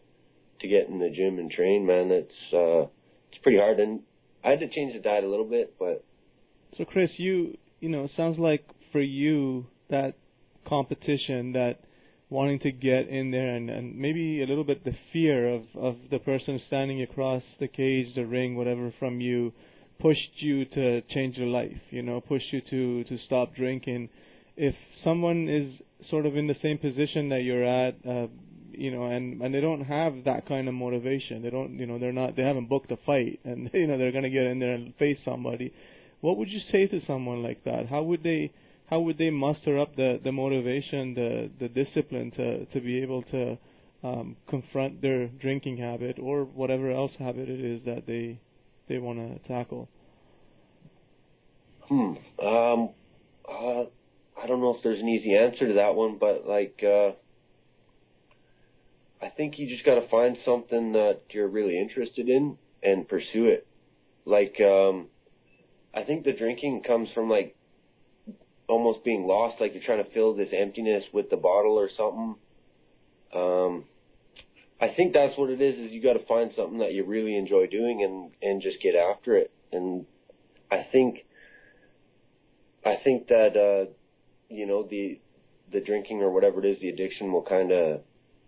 to 0.60 0.68
get 0.68 0.88
in 0.88 0.98
the 0.98 1.10
gym 1.10 1.38
and 1.38 1.50
train 1.50 1.86
man 1.86 2.10
it's 2.10 2.52
uh 2.52 2.88
it's 3.30 3.42
pretty 3.42 3.58
hard 3.58 3.80
and 3.80 4.00
I 4.44 4.50
had 4.50 4.60
to 4.60 4.68
change 4.68 4.92
the 4.94 5.00
diet 5.00 5.24
a 5.24 5.28
little 5.28 5.48
bit 5.48 5.74
but 5.78 6.04
So 6.76 6.84
Chris, 6.84 7.10
you 7.16 7.56
you 7.80 7.88
know, 7.88 8.04
it 8.04 8.12
sounds 8.16 8.38
like 8.38 8.64
for 8.92 9.00
you 9.00 9.66
that 9.90 10.14
competition, 10.66 11.52
that 11.52 11.80
wanting 12.30 12.58
to 12.60 12.72
get 12.72 13.08
in 13.08 13.30
there 13.30 13.54
and, 13.54 13.68
and 13.68 13.96
maybe 13.96 14.42
a 14.42 14.46
little 14.46 14.64
bit 14.64 14.84
the 14.84 14.96
fear 15.12 15.54
of, 15.54 15.62
of 15.74 15.96
the 16.10 16.18
person 16.18 16.60
standing 16.66 17.02
across 17.02 17.42
the 17.60 17.68
cage, 17.68 18.14
the 18.14 18.24
ring, 18.24 18.56
whatever 18.56 18.92
from 18.98 19.20
you 19.20 19.52
pushed 20.00 20.30
you 20.36 20.64
to 20.64 21.02
change 21.02 21.36
your 21.36 21.46
life, 21.46 21.76
you 21.90 22.02
know, 22.02 22.20
pushed 22.20 22.52
you 22.52 22.60
to, 22.70 23.04
to 23.04 23.22
stop 23.26 23.54
drinking. 23.54 24.08
If 24.56 24.74
someone 25.02 25.48
is 25.48 25.80
sort 26.10 26.26
of 26.26 26.36
in 26.36 26.46
the 26.46 26.56
same 26.62 26.78
position 26.78 27.28
that 27.30 27.42
you're 27.42 27.64
at, 27.64 27.94
uh, 28.08 28.26
you 28.72 28.90
know, 28.90 29.06
and 29.06 29.40
and 29.40 29.54
they 29.54 29.60
don't 29.60 29.84
have 29.84 30.24
that 30.24 30.46
kind 30.46 30.68
of 30.68 30.74
motivation. 30.74 31.42
They 31.42 31.50
don't, 31.50 31.78
you 31.78 31.86
know, 31.86 31.98
they're 31.98 32.12
not, 32.12 32.36
they 32.36 32.42
haven't 32.42 32.68
booked 32.68 32.90
a 32.90 32.96
fight, 33.06 33.40
and 33.44 33.70
you 33.74 33.86
know 33.86 33.98
they're 33.98 34.12
gonna 34.12 34.30
get 34.30 34.44
in 34.44 34.58
there 34.58 34.74
and 34.74 34.94
face 34.96 35.18
somebody. 35.24 35.72
What 36.20 36.38
would 36.38 36.48
you 36.48 36.60
say 36.72 36.86
to 36.86 37.00
someone 37.06 37.42
like 37.42 37.64
that? 37.64 37.86
How 37.88 38.02
would 38.02 38.22
they, 38.22 38.52
how 38.86 39.00
would 39.00 39.18
they 39.18 39.30
muster 39.30 39.78
up 39.78 39.96
the 39.96 40.20
the 40.22 40.32
motivation, 40.32 41.14
the 41.14 41.50
the 41.60 41.68
discipline 41.68 42.30
to 42.32 42.66
to 42.66 42.80
be 42.80 43.02
able 43.02 43.22
to 43.24 43.58
um, 44.02 44.36
confront 44.48 45.00
their 45.02 45.28
drinking 45.28 45.78
habit 45.78 46.18
or 46.20 46.44
whatever 46.44 46.90
else 46.90 47.12
habit 47.18 47.48
it 47.48 47.60
is 47.60 47.84
that 47.84 48.06
they 48.06 48.38
they 48.88 48.98
want 48.98 49.18
to 49.18 49.48
tackle? 49.48 49.88
hmm 51.88 52.14
um 52.42 52.88
uh 53.46 53.84
I 54.40 54.46
don't 54.46 54.60
know 54.60 54.74
if 54.74 54.82
there's 54.82 55.00
an 55.00 55.08
easy 55.08 55.34
answer 55.36 55.68
to 55.68 55.74
that 55.74 55.94
one 55.94 56.18
but 56.18 56.46
like 56.46 56.80
uh 56.84 57.12
I 59.24 59.30
think 59.30 59.58
you 59.58 59.66
just 59.68 59.86
got 59.86 59.94
to 59.94 60.06
find 60.08 60.36
something 60.44 60.92
that 60.92 61.20
you're 61.30 61.48
really 61.48 61.78
interested 61.78 62.28
in 62.28 62.58
and 62.82 63.08
pursue 63.08 63.46
it. 63.46 63.66
Like, 64.26 64.60
um, 64.60 65.06
I 65.94 66.02
think 66.02 66.24
the 66.24 66.32
drinking 66.32 66.82
comes 66.86 67.08
from 67.14 67.30
like 67.30 67.56
almost 68.68 69.02
being 69.02 69.26
lost, 69.26 69.60
like 69.60 69.72
you're 69.72 69.82
trying 69.82 70.04
to 70.04 70.10
fill 70.10 70.34
this 70.34 70.48
emptiness 70.52 71.04
with 71.12 71.30
the 71.30 71.36
bottle 71.36 71.78
or 71.78 71.88
something. 71.96 72.36
Um, 73.34 73.84
I 74.80 74.88
think 74.94 75.14
that's 75.14 75.36
what 75.38 75.48
it 75.48 75.62
is. 75.62 75.74
Is 75.78 75.92
you 75.92 76.02
got 76.02 76.14
to 76.14 76.26
find 76.26 76.50
something 76.56 76.78
that 76.78 76.92
you 76.92 77.04
really 77.04 77.36
enjoy 77.36 77.66
doing 77.66 78.02
and 78.02 78.30
and 78.42 78.60
just 78.60 78.82
get 78.82 78.94
after 78.94 79.36
it. 79.36 79.50
And 79.72 80.04
I 80.70 80.86
think, 80.92 81.20
I 82.84 82.96
think 83.02 83.28
that 83.28 83.56
uh, 83.56 83.90
you 84.48 84.66
know 84.66 84.86
the 84.88 85.18
the 85.72 85.80
drinking 85.80 86.22
or 86.22 86.30
whatever 86.30 86.64
it 86.64 86.68
is, 86.68 86.80
the 86.80 86.88
addiction 86.88 87.32
will 87.32 87.42
kind 87.42 87.72
of 87.72 88.00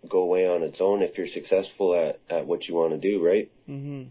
go 0.09 0.21
away 0.21 0.47
on 0.47 0.63
its 0.63 0.77
own 0.81 1.03
if 1.03 1.17
you're 1.17 1.27
successful 1.35 1.95
at 1.95 2.21
at 2.35 2.47
what 2.47 2.67
you 2.67 2.75
want 2.75 2.93
to 2.93 2.99
do, 2.99 3.25
right? 3.25 3.51
hmm 3.67 4.05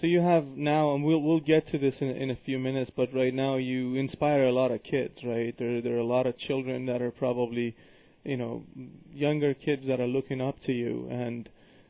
So 0.00 0.06
you 0.06 0.20
have 0.20 0.44
now, 0.56 0.94
and 0.94 1.04
we'll 1.04 1.20
we'll 1.20 1.40
get 1.40 1.70
to 1.72 1.78
this 1.78 1.94
in 2.00 2.08
in 2.08 2.30
a 2.30 2.38
few 2.44 2.58
minutes. 2.58 2.90
But 2.96 3.14
right 3.14 3.34
now, 3.34 3.56
you 3.56 3.94
inspire 3.96 4.44
a 4.44 4.52
lot 4.52 4.70
of 4.70 4.82
kids, 4.82 5.14
right? 5.24 5.54
There 5.58 5.80
there 5.82 5.96
are 5.96 6.06
a 6.08 6.14
lot 6.16 6.26
of 6.26 6.38
children 6.38 6.86
that 6.86 7.02
are 7.02 7.10
probably, 7.10 7.76
you 8.24 8.36
know, 8.36 8.64
younger 9.12 9.54
kids 9.54 9.82
that 9.88 10.00
are 10.00 10.06
looking 10.06 10.40
up 10.40 10.56
to 10.66 10.72
you, 10.72 11.08
and 11.10 11.48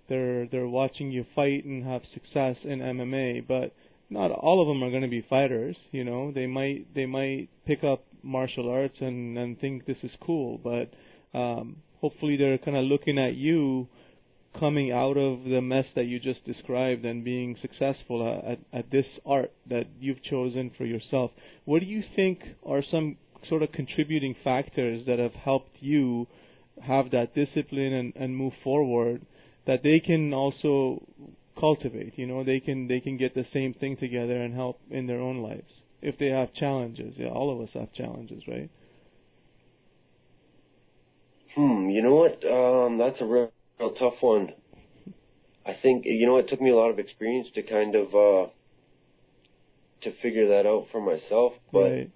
they're 0.08 0.46
they're 0.46 0.68
watching 0.68 1.10
you 1.10 1.24
fight 1.34 1.64
and 1.64 1.84
have 1.84 2.02
success 2.12 2.56
in 2.64 2.80
MMA. 2.80 3.46
But 3.46 3.72
not 4.10 4.32
all 4.32 4.60
of 4.60 4.68
them 4.68 4.82
are 4.82 4.90
going 4.90 5.02
to 5.02 5.08
be 5.08 5.24
fighters. 5.30 5.76
You 5.92 6.04
know, 6.04 6.32
they 6.32 6.46
might 6.46 6.92
they 6.94 7.06
might 7.06 7.48
pick 7.66 7.84
up 7.84 8.04
martial 8.22 8.68
arts 8.68 8.96
and 9.00 9.38
and 9.38 9.58
think 9.58 9.86
this 9.86 9.96
is 10.02 10.10
cool, 10.20 10.58
but 10.58 10.92
um, 11.38 11.76
hopefully 12.00 12.36
they're 12.36 12.58
kind 12.58 12.76
of 12.76 12.84
looking 12.84 13.18
at 13.18 13.34
you 13.34 13.88
coming 14.58 14.90
out 14.90 15.16
of 15.16 15.44
the 15.44 15.60
mess 15.60 15.84
that 15.94 16.06
you 16.06 16.18
just 16.18 16.44
described 16.44 17.04
and 17.04 17.24
being 17.24 17.56
successful 17.62 18.42
at, 18.44 18.58
at 18.76 18.90
this 18.90 19.06
art 19.24 19.52
that 19.68 19.86
you've 20.00 20.22
chosen 20.24 20.72
for 20.76 20.84
yourself. 20.84 21.30
What 21.64 21.80
do 21.80 21.86
you 21.86 22.02
think 22.16 22.40
are 22.66 22.82
some 22.90 23.16
sort 23.48 23.62
of 23.62 23.70
contributing 23.70 24.34
factors 24.42 25.06
that 25.06 25.20
have 25.20 25.34
helped 25.34 25.76
you 25.78 26.26
have 26.82 27.12
that 27.12 27.34
discipline 27.34 27.92
and, 27.92 28.12
and 28.16 28.36
move 28.36 28.52
forward 28.64 29.24
that 29.66 29.82
they 29.82 30.00
can 30.00 30.34
also 30.34 31.02
cultivate. 31.58 32.18
You 32.18 32.26
know, 32.26 32.44
they 32.44 32.60
can 32.60 32.88
they 32.88 33.00
can 33.00 33.16
get 33.16 33.34
the 33.34 33.46
same 33.52 33.74
thing 33.74 33.96
together 33.96 34.40
and 34.40 34.54
help 34.54 34.80
in 34.90 35.06
their 35.06 35.20
own 35.20 35.38
lives 35.38 35.70
if 36.02 36.18
they 36.18 36.28
have 36.28 36.52
challenges. 36.54 37.14
Yeah, 37.16 37.28
all 37.28 37.54
of 37.54 37.60
us 37.66 37.74
have 37.74 37.92
challenges, 37.92 38.42
right? 38.48 38.70
Hmm. 41.54 41.88
You 41.90 42.02
know 42.02 42.14
what? 42.14 42.44
Um, 42.44 42.98
that's 42.98 43.20
a 43.20 43.24
real, 43.24 43.52
real 43.78 43.92
tough 43.92 44.14
one. 44.20 44.52
I 45.66 45.76
think 45.82 46.04
you 46.06 46.26
know 46.26 46.38
it 46.38 46.48
took 46.48 46.60
me 46.60 46.70
a 46.70 46.76
lot 46.76 46.90
of 46.90 46.98
experience 46.98 47.48
to 47.54 47.62
kind 47.62 47.94
of 47.94 48.06
uh, 48.14 48.50
to 50.02 50.12
figure 50.22 50.48
that 50.48 50.66
out 50.66 50.86
for 50.92 51.00
myself, 51.00 51.52
but. 51.72 51.80
Right. 51.80 52.10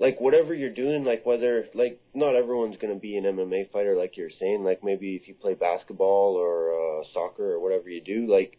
Like 0.00 0.18
whatever 0.18 0.54
you're 0.54 0.74
doing, 0.74 1.04
like 1.04 1.26
whether 1.26 1.66
like 1.74 2.00
not 2.14 2.34
everyone's 2.34 2.76
gonna 2.80 2.96
be 2.96 3.16
an 3.18 3.24
MMA 3.24 3.70
fighter, 3.70 3.94
like 3.96 4.16
you're 4.16 4.30
saying. 4.40 4.64
Like 4.64 4.82
maybe 4.82 5.14
if 5.14 5.28
you 5.28 5.34
play 5.34 5.54
basketball 5.54 6.36
or 6.36 6.72
uh, 6.72 7.04
soccer 7.12 7.52
or 7.52 7.60
whatever 7.60 7.90
you 7.90 8.00
do, 8.00 8.26
like 8.26 8.56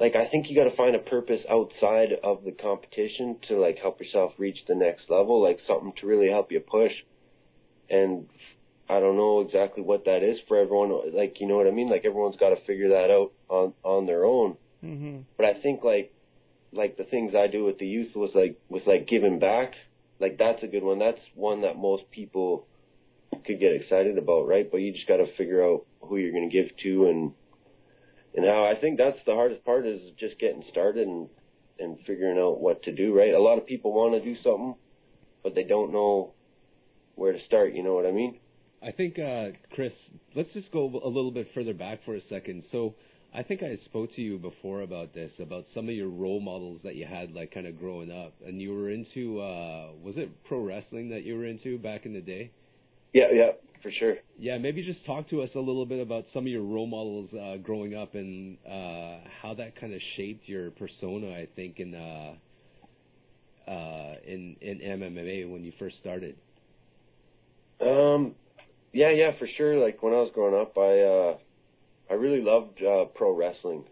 like 0.00 0.16
I 0.16 0.26
think 0.28 0.48
you 0.48 0.56
got 0.56 0.68
to 0.68 0.76
find 0.76 0.96
a 0.96 0.98
purpose 0.98 1.40
outside 1.48 2.08
of 2.24 2.42
the 2.42 2.52
competition 2.52 3.36
to 3.48 3.60
like 3.60 3.78
help 3.78 4.00
yourself 4.00 4.32
reach 4.38 4.58
the 4.66 4.74
next 4.74 5.08
level, 5.08 5.40
like 5.40 5.60
something 5.68 5.92
to 6.00 6.06
really 6.06 6.28
help 6.28 6.50
you 6.50 6.60
push. 6.60 6.92
And 7.88 8.26
I 8.88 8.98
don't 8.98 9.16
know 9.16 9.42
exactly 9.42 9.84
what 9.84 10.06
that 10.06 10.24
is 10.24 10.38
for 10.48 10.58
everyone. 10.58 11.14
Like 11.14 11.36
you 11.38 11.46
know 11.46 11.58
what 11.58 11.68
I 11.68 11.70
mean? 11.70 11.88
Like 11.88 12.04
everyone's 12.04 12.36
got 12.36 12.50
to 12.50 12.64
figure 12.66 12.88
that 12.88 13.10
out 13.10 13.32
on 13.48 13.74
on 13.84 14.06
their 14.06 14.24
own. 14.24 14.56
hmm 14.80 15.18
But 15.36 15.46
I 15.46 15.60
think 15.60 15.84
like 15.84 16.12
like 16.72 16.96
the 16.96 17.04
things 17.04 17.34
I 17.36 17.46
do 17.46 17.64
with 17.64 17.78
the 17.78 17.86
youth 17.86 18.16
was 18.16 18.30
like 18.34 18.58
was 18.68 18.82
like 18.84 19.06
giving 19.06 19.38
back. 19.38 19.74
Like 20.20 20.38
that's 20.38 20.62
a 20.62 20.66
good 20.66 20.82
one. 20.82 20.98
That's 20.98 21.20
one 21.34 21.62
that 21.62 21.76
most 21.76 22.04
people 22.10 22.66
could 23.46 23.58
get 23.58 23.72
excited 23.72 24.18
about, 24.18 24.46
right? 24.46 24.70
But 24.70 24.78
you 24.78 24.92
just 24.92 25.08
got 25.08 25.16
to 25.16 25.34
figure 25.36 25.64
out 25.64 25.86
who 26.00 26.16
you're 26.16 26.32
going 26.32 26.48
to 26.48 26.54
give 26.54 26.70
to 26.82 27.06
and 27.06 27.32
and 28.34 28.46
how. 28.46 28.64
I 28.64 28.78
think 28.78 28.98
that's 28.98 29.18
the 29.26 29.34
hardest 29.34 29.64
part 29.64 29.86
is 29.86 30.00
just 30.18 30.38
getting 30.38 30.64
started 30.70 31.06
and 31.06 31.28
and 31.78 31.98
figuring 32.06 32.38
out 32.38 32.60
what 32.60 32.82
to 32.84 32.92
do, 32.92 33.16
right? 33.16 33.32
A 33.32 33.40
lot 33.40 33.58
of 33.58 33.66
people 33.66 33.92
want 33.92 34.12
to 34.14 34.20
do 34.22 34.40
something, 34.42 34.74
but 35.42 35.54
they 35.54 35.64
don't 35.64 35.92
know 35.92 36.34
where 37.14 37.32
to 37.32 37.44
start. 37.46 37.74
You 37.74 37.82
know 37.82 37.94
what 37.94 38.06
I 38.06 38.12
mean? 38.12 38.38
I 38.82 38.92
think, 38.92 39.18
uh, 39.18 39.48
Chris, 39.72 39.92
let's 40.34 40.52
just 40.54 40.70
go 40.72 40.84
a 41.04 41.08
little 41.08 41.30
bit 41.30 41.48
further 41.54 41.74
back 41.74 42.04
for 42.04 42.16
a 42.16 42.20
second. 42.30 42.64
So, 42.72 42.94
I 43.32 43.42
think 43.44 43.62
I 43.62 43.78
spoke 43.84 44.14
to 44.16 44.22
you 44.22 44.38
before 44.38 44.82
about 44.82 45.14
this, 45.14 45.30
about 45.38 45.64
some 45.72 45.88
of 45.88 45.94
your 45.94 46.08
role 46.08 46.40
models 46.40 46.80
that 46.82 46.96
you 46.96 47.06
had, 47.06 47.32
like 47.32 47.54
kind 47.54 47.66
of 47.66 47.78
growing 47.78 48.10
up, 48.10 48.32
and 48.44 48.60
you 48.60 48.72
were 48.72 48.90
into, 48.90 49.40
uh, 49.40 49.90
was 50.02 50.14
it 50.16 50.30
pro 50.44 50.60
wrestling 50.60 51.10
that 51.10 51.22
you 51.22 51.36
were 51.36 51.46
into 51.46 51.78
back 51.78 52.06
in 52.06 52.12
the 52.12 52.20
day? 52.20 52.50
Yeah, 53.12 53.28
yeah, 53.32 53.50
for 53.82 53.92
sure. 53.92 54.16
Yeah, 54.38 54.58
maybe 54.58 54.82
just 54.84 55.04
talk 55.06 55.28
to 55.30 55.42
us 55.42 55.50
a 55.54 55.60
little 55.60 55.86
bit 55.86 56.00
about 56.00 56.24
some 56.34 56.44
of 56.44 56.48
your 56.48 56.62
role 56.62 56.86
models 56.86 57.30
uh, 57.32 57.56
growing 57.62 57.94
up 57.94 58.14
and 58.14 58.56
uh, 58.66 59.18
how 59.40 59.54
that 59.58 59.80
kind 59.80 59.94
of 59.94 60.00
shaped 60.16 60.48
your 60.48 60.72
persona. 60.72 61.30
I 61.30 61.46
think 61.54 61.78
in 61.78 61.94
uh, 61.94 62.34
uh, 63.70 64.14
in 64.26 64.56
in 64.60 64.78
MMA 64.78 65.50
when 65.50 65.62
you 65.62 65.72
first 65.78 65.96
started. 66.00 66.36
Um, 67.80 68.34
yeah, 68.92 69.10
yeah, 69.10 69.38
for 69.38 69.48
sure. 69.56 69.78
Like 69.78 70.02
when 70.02 70.12
I 70.12 70.16
was 70.16 70.30
growing 70.34 70.60
up, 70.60 70.76
I 70.76 71.00
uh, 71.00 71.38
I 72.10 72.14
really 72.14 72.42
loved 72.42 72.82
uh, 72.82 73.04
pro 73.14 73.34
wrestling. 73.34 73.84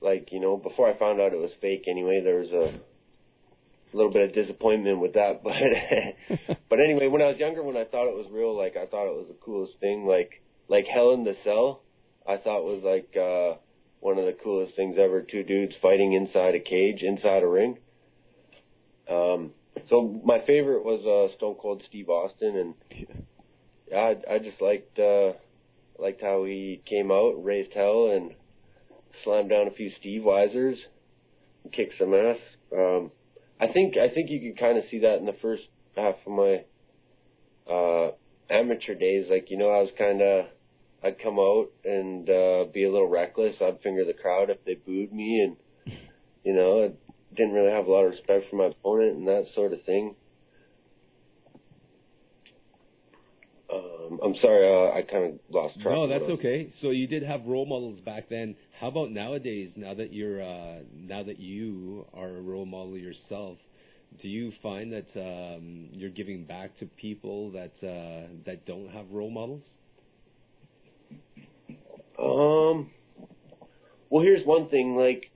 Like 0.00 0.28
you 0.32 0.40
know, 0.40 0.56
before 0.56 0.88
I 0.88 0.98
found 0.98 1.20
out 1.20 1.32
it 1.32 1.38
was 1.38 1.50
fake. 1.60 1.84
Anyway, 1.88 2.20
there 2.22 2.40
was 2.40 2.50
a 2.50 3.96
little 3.96 4.12
bit 4.12 4.28
of 4.28 4.34
disappointment 4.34 5.00
with 5.00 5.14
that, 5.14 5.42
but 5.44 5.52
but 6.68 6.78
anyway, 6.80 7.08
when 7.08 7.22
I 7.22 7.28
was 7.28 7.38
younger, 7.38 7.62
when 7.62 7.76
I 7.76 7.84
thought 7.84 8.08
it 8.08 8.16
was 8.16 8.26
real, 8.30 8.56
like 8.56 8.76
I 8.76 8.86
thought 8.86 9.06
it 9.06 9.16
was 9.16 9.26
the 9.28 9.36
coolest 9.42 9.78
thing. 9.80 10.06
Like 10.06 10.42
like 10.68 10.86
Hell 10.86 11.12
in 11.12 11.24
the 11.24 11.36
Cell, 11.42 11.80
I 12.28 12.36
thought 12.36 12.64
was 12.64 12.82
like 12.84 13.14
uh, 13.16 13.58
one 14.00 14.18
of 14.18 14.26
the 14.26 14.36
coolest 14.42 14.76
things 14.76 14.96
ever. 14.98 15.22
Two 15.22 15.42
dudes 15.42 15.74
fighting 15.80 16.12
inside 16.12 16.54
a 16.54 16.60
cage, 16.60 17.02
inside 17.02 17.42
a 17.42 17.48
ring. 17.48 17.78
Um, 19.10 19.52
so 19.88 20.20
my 20.24 20.40
favorite 20.46 20.84
was 20.84 21.00
uh, 21.04 21.34
Stone 21.36 21.56
Cold 21.60 21.82
Steve 21.88 22.08
Austin, 22.08 22.74
and 22.90 23.16
I 23.94 24.16
I 24.30 24.38
just 24.38 24.60
liked 24.60 24.98
uh, 24.98 25.32
liked 25.98 26.22
how 26.22 26.44
he 26.44 26.82
came 26.88 27.10
out, 27.10 27.42
raised 27.42 27.72
hell, 27.74 28.10
and 28.10 28.32
slammed 29.22 29.50
down 29.50 29.68
a 29.68 29.70
few 29.70 29.90
Steveweisers, 30.02 30.76
and 31.62 31.72
kicked 31.72 31.94
some 31.98 32.14
ass. 32.14 32.38
Um, 32.72 33.10
I 33.60 33.68
think 33.68 33.96
I 33.96 34.08
think 34.08 34.30
you 34.30 34.40
could 34.40 34.58
kind 34.58 34.78
of 34.78 34.84
see 34.90 35.00
that 35.00 35.18
in 35.18 35.26
the 35.26 35.36
first 35.40 35.62
half 35.96 36.16
of 36.26 36.32
my 36.32 36.64
uh, 37.70 38.10
amateur 38.50 38.94
days. 38.94 39.26
Like 39.30 39.50
you 39.50 39.56
know, 39.56 39.70
I 39.70 39.82
was 39.82 39.90
kind 39.96 40.20
of 40.20 40.46
I'd 41.02 41.22
come 41.22 41.38
out 41.38 41.70
and 41.84 42.28
uh, 42.28 42.64
be 42.72 42.84
a 42.84 42.90
little 42.90 43.08
reckless. 43.08 43.56
I'd 43.60 43.80
finger 43.82 44.04
the 44.04 44.14
crowd 44.14 44.50
if 44.50 44.64
they 44.64 44.74
booed 44.74 45.12
me, 45.12 45.40
and 45.40 45.96
you 46.44 46.54
know, 46.54 46.84
I 46.84 46.92
didn't 47.34 47.52
really 47.52 47.72
have 47.72 47.86
a 47.86 47.90
lot 47.90 48.04
of 48.04 48.12
respect 48.12 48.50
for 48.50 48.56
my 48.56 48.66
opponent 48.66 49.16
and 49.16 49.28
that 49.28 49.46
sort 49.54 49.72
of 49.72 49.82
thing. 49.84 50.16
Um, 54.04 54.20
I'm 54.22 54.34
sorry, 54.40 54.66
uh, 54.68 54.92
I 54.98 55.02
kind 55.02 55.34
of 55.34 55.40
lost 55.50 55.80
track. 55.80 55.94
No, 55.94 56.06
that's 56.06 56.20
what 56.22 56.28
I 56.28 56.32
was- 56.32 56.38
okay. 56.40 56.72
So 56.82 56.90
you 56.90 57.06
did 57.06 57.22
have 57.22 57.46
role 57.46 57.66
models 57.66 58.00
back 58.00 58.28
then. 58.28 58.56
How 58.78 58.88
about 58.88 59.10
nowadays? 59.10 59.70
Now 59.76 59.94
that 59.94 60.12
you're 60.12 60.42
uh, 60.42 60.80
now 60.94 61.22
that 61.22 61.38
you 61.40 62.06
are 62.14 62.28
a 62.28 62.40
role 62.40 62.66
model 62.66 62.96
yourself, 62.98 63.58
do 64.20 64.28
you 64.28 64.52
find 64.62 64.92
that 64.92 65.06
um, 65.16 65.88
you're 65.92 66.10
giving 66.10 66.44
back 66.44 66.78
to 66.78 66.86
people 66.86 67.50
that 67.52 67.72
uh, 67.82 68.28
that 68.46 68.66
don't 68.66 68.88
have 68.90 69.10
role 69.10 69.30
models? 69.30 69.62
Um. 72.18 72.90
Well, 74.10 74.22
here's 74.22 74.46
one 74.46 74.68
thing. 74.68 74.96
Like 74.96 75.30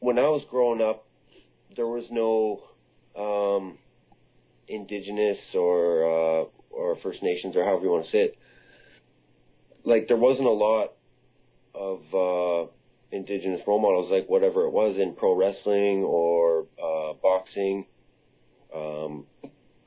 when 0.00 0.18
I 0.18 0.22
was 0.22 0.42
growing 0.50 0.80
up, 0.80 1.06
there 1.76 1.86
was 1.86 2.04
no 2.10 2.62
um, 3.16 3.78
indigenous 4.68 5.38
or 5.54 6.42
uh, 6.42 6.44
or 6.72 6.96
First 7.02 7.22
Nations 7.22 7.56
or 7.56 7.64
however 7.64 7.84
you 7.84 7.90
want 7.90 8.06
to 8.06 8.10
say 8.10 8.18
it. 8.18 8.38
Like 9.84 10.08
there 10.08 10.16
wasn't 10.16 10.46
a 10.46 10.50
lot 10.50 10.92
of 11.74 12.00
uh, 12.14 12.70
indigenous 13.10 13.60
role 13.66 13.80
models, 13.80 14.10
like 14.10 14.28
whatever 14.28 14.64
it 14.64 14.70
was 14.70 14.96
in 14.98 15.14
pro 15.14 15.34
wrestling 15.34 16.02
or 16.04 16.66
uh, 16.82 17.14
boxing, 17.22 17.86
um, 18.74 19.26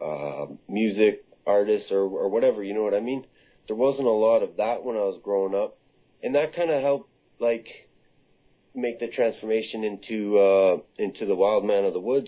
uh, 0.01 0.45
music 0.67 1.25
artists 1.47 1.91
or 1.91 2.01
or 2.01 2.29
whatever. 2.29 2.63
You 2.63 2.73
know 2.73 2.83
what 2.83 2.93
I 2.93 2.99
mean? 2.99 3.25
There 3.67 3.75
wasn't 3.75 4.07
a 4.07 4.11
lot 4.11 4.43
of 4.43 4.57
that 4.57 4.83
when 4.83 4.95
I 4.95 5.01
was 5.01 5.19
growing 5.23 5.55
up, 5.55 5.77
and 6.21 6.35
that 6.35 6.55
kind 6.55 6.71
of 6.71 6.81
helped 6.81 7.09
like 7.39 7.67
make 8.75 8.99
the 8.99 9.07
transformation 9.07 9.83
into 9.83 10.37
uh 10.37 10.77
into 10.97 11.25
the 11.25 11.35
wild 11.35 11.65
man 11.65 11.85
of 11.85 11.93
the 11.93 11.99
woods 11.99 12.27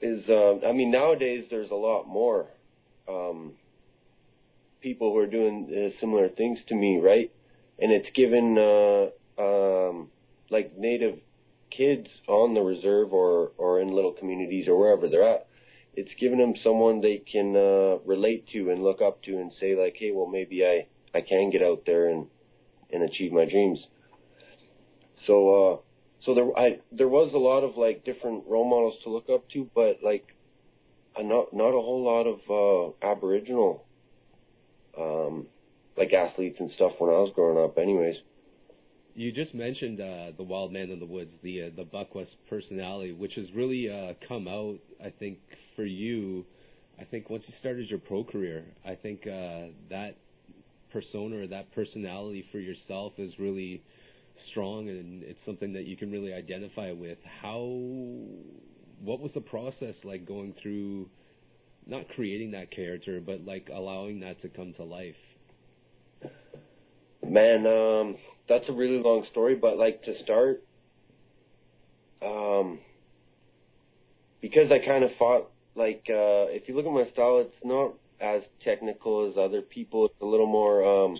is 0.00 0.24
uh 0.28 0.66
I 0.66 0.72
mean 0.72 0.90
nowadays 0.90 1.44
there's 1.50 1.70
a 1.70 1.76
lot 1.76 2.04
more 2.06 2.46
um 3.08 3.52
people 4.80 5.12
who 5.12 5.18
are 5.18 5.26
doing 5.26 5.68
uh, 5.70 6.00
similar 6.00 6.28
things 6.28 6.58
to 6.68 6.74
me 6.74 6.98
right? 7.02 7.30
And 7.78 7.92
it's 7.92 8.08
given 8.14 8.56
uh 8.58 9.42
um 9.42 10.10
like 10.50 10.76
native 10.76 11.18
kids 11.70 12.06
on 12.28 12.54
the 12.54 12.60
reserve 12.60 13.12
or 13.12 13.52
or 13.56 13.80
in 13.80 13.88
little 13.88 14.12
communities 14.12 14.68
or 14.68 14.78
wherever 14.78 15.08
they're 15.08 15.28
at 15.28 15.48
it's 15.96 16.10
given 16.20 16.38
them 16.38 16.54
someone 16.62 17.00
they 17.00 17.18
can 17.18 17.56
uh 17.56 17.98
relate 18.04 18.46
to 18.52 18.70
and 18.70 18.82
look 18.82 19.00
up 19.00 19.22
to 19.22 19.38
and 19.38 19.52
say 19.60 19.76
like 19.76 19.96
hey 19.98 20.10
well 20.12 20.26
maybe 20.26 20.64
I 20.64 20.86
I 21.16 21.20
can 21.20 21.50
get 21.50 21.62
out 21.62 21.82
there 21.86 22.08
and 22.08 22.26
and 22.92 23.02
achieve 23.02 23.32
my 23.32 23.44
dreams. 23.44 23.78
So 25.26 25.34
uh 25.54 25.76
so 26.24 26.34
there 26.34 26.58
I 26.58 26.78
there 26.92 27.08
was 27.08 27.32
a 27.34 27.38
lot 27.38 27.62
of 27.62 27.76
like 27.76 28.04
different 28.04 28.44
role 28.46 28.68
models 28.68 28.94
to 29.04 29.10
look 29.10 29.28
up 29.32 29.48
to, 29.50 29.68
but 29.74 29.98
like 30.02 30.26
not 31.22 31.52
not 31.52 31.68
a 31.68 31.80
whole 31.80 32.04
lot 32.04 32.26
of 32.26 32.40
uh 32.50 33.06
Aboriginal 33.06 33.84
um 34.98 35.46
like 35.96 36.12
athletes 36.12 36.56
and 36.58 36.70
stuff 36.74 36.92
when 36.98 37.10
I 37.10 37.18
was 37.18 37.32
growing 37.34 37.62
up 37.62 37.78
anyways. 37.78 38.16
You 39.16 39.30
just 39.30 39.54
mentioned 39.54 40.00
uh, 40.00 40.32
the 40.36 40.42
wild 40.42 40.72
man 40.72 40.90
in 40.90 40.98
the 40.98 41.06
woods, 41.06 41.30
the 41.42 41.62
uh, 41.62 41.70
the 41.76 41.84
Bukwas 41.84 42.26
personality, 42.50 43.12
which 43.12 43.34
has 43.34 43.46
really 43.54 43.88
uh, 43.88 44.14
come 44.28 44.48
out. 44.48 44.78
I 45.04 45.10
think 45.10 45.38
for 45.76 45.84
you, 45.84 46.44
I 47.00 47.04
think 47.04 47.30
once 47.30 47.44
you 47.46 47.54
started 47.60 47.88
your 47.88 48.00
pro 48.00 48.24
career, 48.24 48.64
I 48.84 48.96
think 48.96 49.20
uh, 49.24 49.68
that 49.88 50.16
persona 50.92 51.42
or 51.42 51.46
that 51.46 51.72
personality 51.74 52.44
for 52.50 52.58
yourself 52.58 53.12
is 53.18 53.32
really 53.38 53.82
strong, 54.50 54.88
and 54.88 55.22
it's 55.22 55.38
something 55.46 55.72
that 55.74 55.84
you 55.84 55.96
can 55.96 56.10
really 56.10 56.32
identify 56.32 56.92
with. 56.92 57.18
How, 57.42 57.80
what 59.02 59.20
was 59.20 59.32
the 59.34 59.40
process 59.40 59.94
like 60.04 60.26
going 60.26 60.54
through, 60.62 61.08
not 61.86 62.08
creating 62.14 62.52
that 62.52 62.70
character, 62.70 63.20
but 63.20 63.44
like 63.44 63.68
allowing 63.72 64.20
that 64.20 64.40
to 64.42 64.48
come 64.48 64.72
to 64.74 64.84
life? 64.84 65.14
Man, 67.22 67.66
um 67.66 68.16
that's 68.48 68.68
a 68.68 68.72
really 68.72 69.02
long 69.02 69.26
story, 69.30 69.54
but 69.54 69.78
like 69.78 70.02
to 70.04 70.14
start 70.22 70.62
um 72.22 72.78
because 74.40 74.70
I 74.70 74.84
kind 74.86 75.04
of 75.04 75.10
fought 75.18 75.50
like 75.74 76.04
uh 76.08 76.52
if 76.52 76.68
you 76.68 76.76
look 76.76 76.86
at 76.86 76.92
my 76.92 77.10
style 77.12 77.38
it's 77.40 77.64
not 77.64 77.94
as 78.20 78.42
technical 78.64 79.30
as 79.30 79.36
other 79.38 79.62
people. 79.62 80.06
It's 80.06 80.20
a 80.20 80.26
little 80.26 80.46
more 80.46 80.84
um 80.84 81.18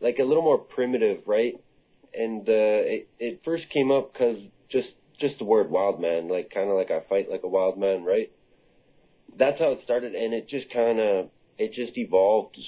like 0.00 0.18
a 0.18 0.24
little 0.24 0.42
more 0.42 0.58
primitive, 0.58 1.22
right? 1.26 1.54
And 2.14 2.48
uh, 2.48 2.52
it 2.96 3.08
it 3.18 3.40
first 3.44 3.64
came 3.72 3.90
up 3.90 4.12
because 4.12 4.38
just 4.70 4.88
just 5.20 5.38
the 5.38 5.44
word 5.44 5.70
wild 5.70 6.00
man, 6.00 6.28
like 6.28 6.50
kind 6.52 6.70
of 6.70 6.76
like 6.76 6.90
I 6.90 7.00
fight 7.08 7.30
like 7.30 7.42
a 7.42 7.48
wild 7.48 7.78
man, 7.78 8.04
right? 8.04 8.30
That's 9.38 9.58
how 9.58 9.72
it 9.72 9.80
started, 9.84 10.14
and 10.14 10.34
it 10.34 10.48
just 10.48 10.70
kind 10.72 11.00
of 11.00 11.30
it 11.58 11.72
just 11.72 11.96
evolved 11.96 12.58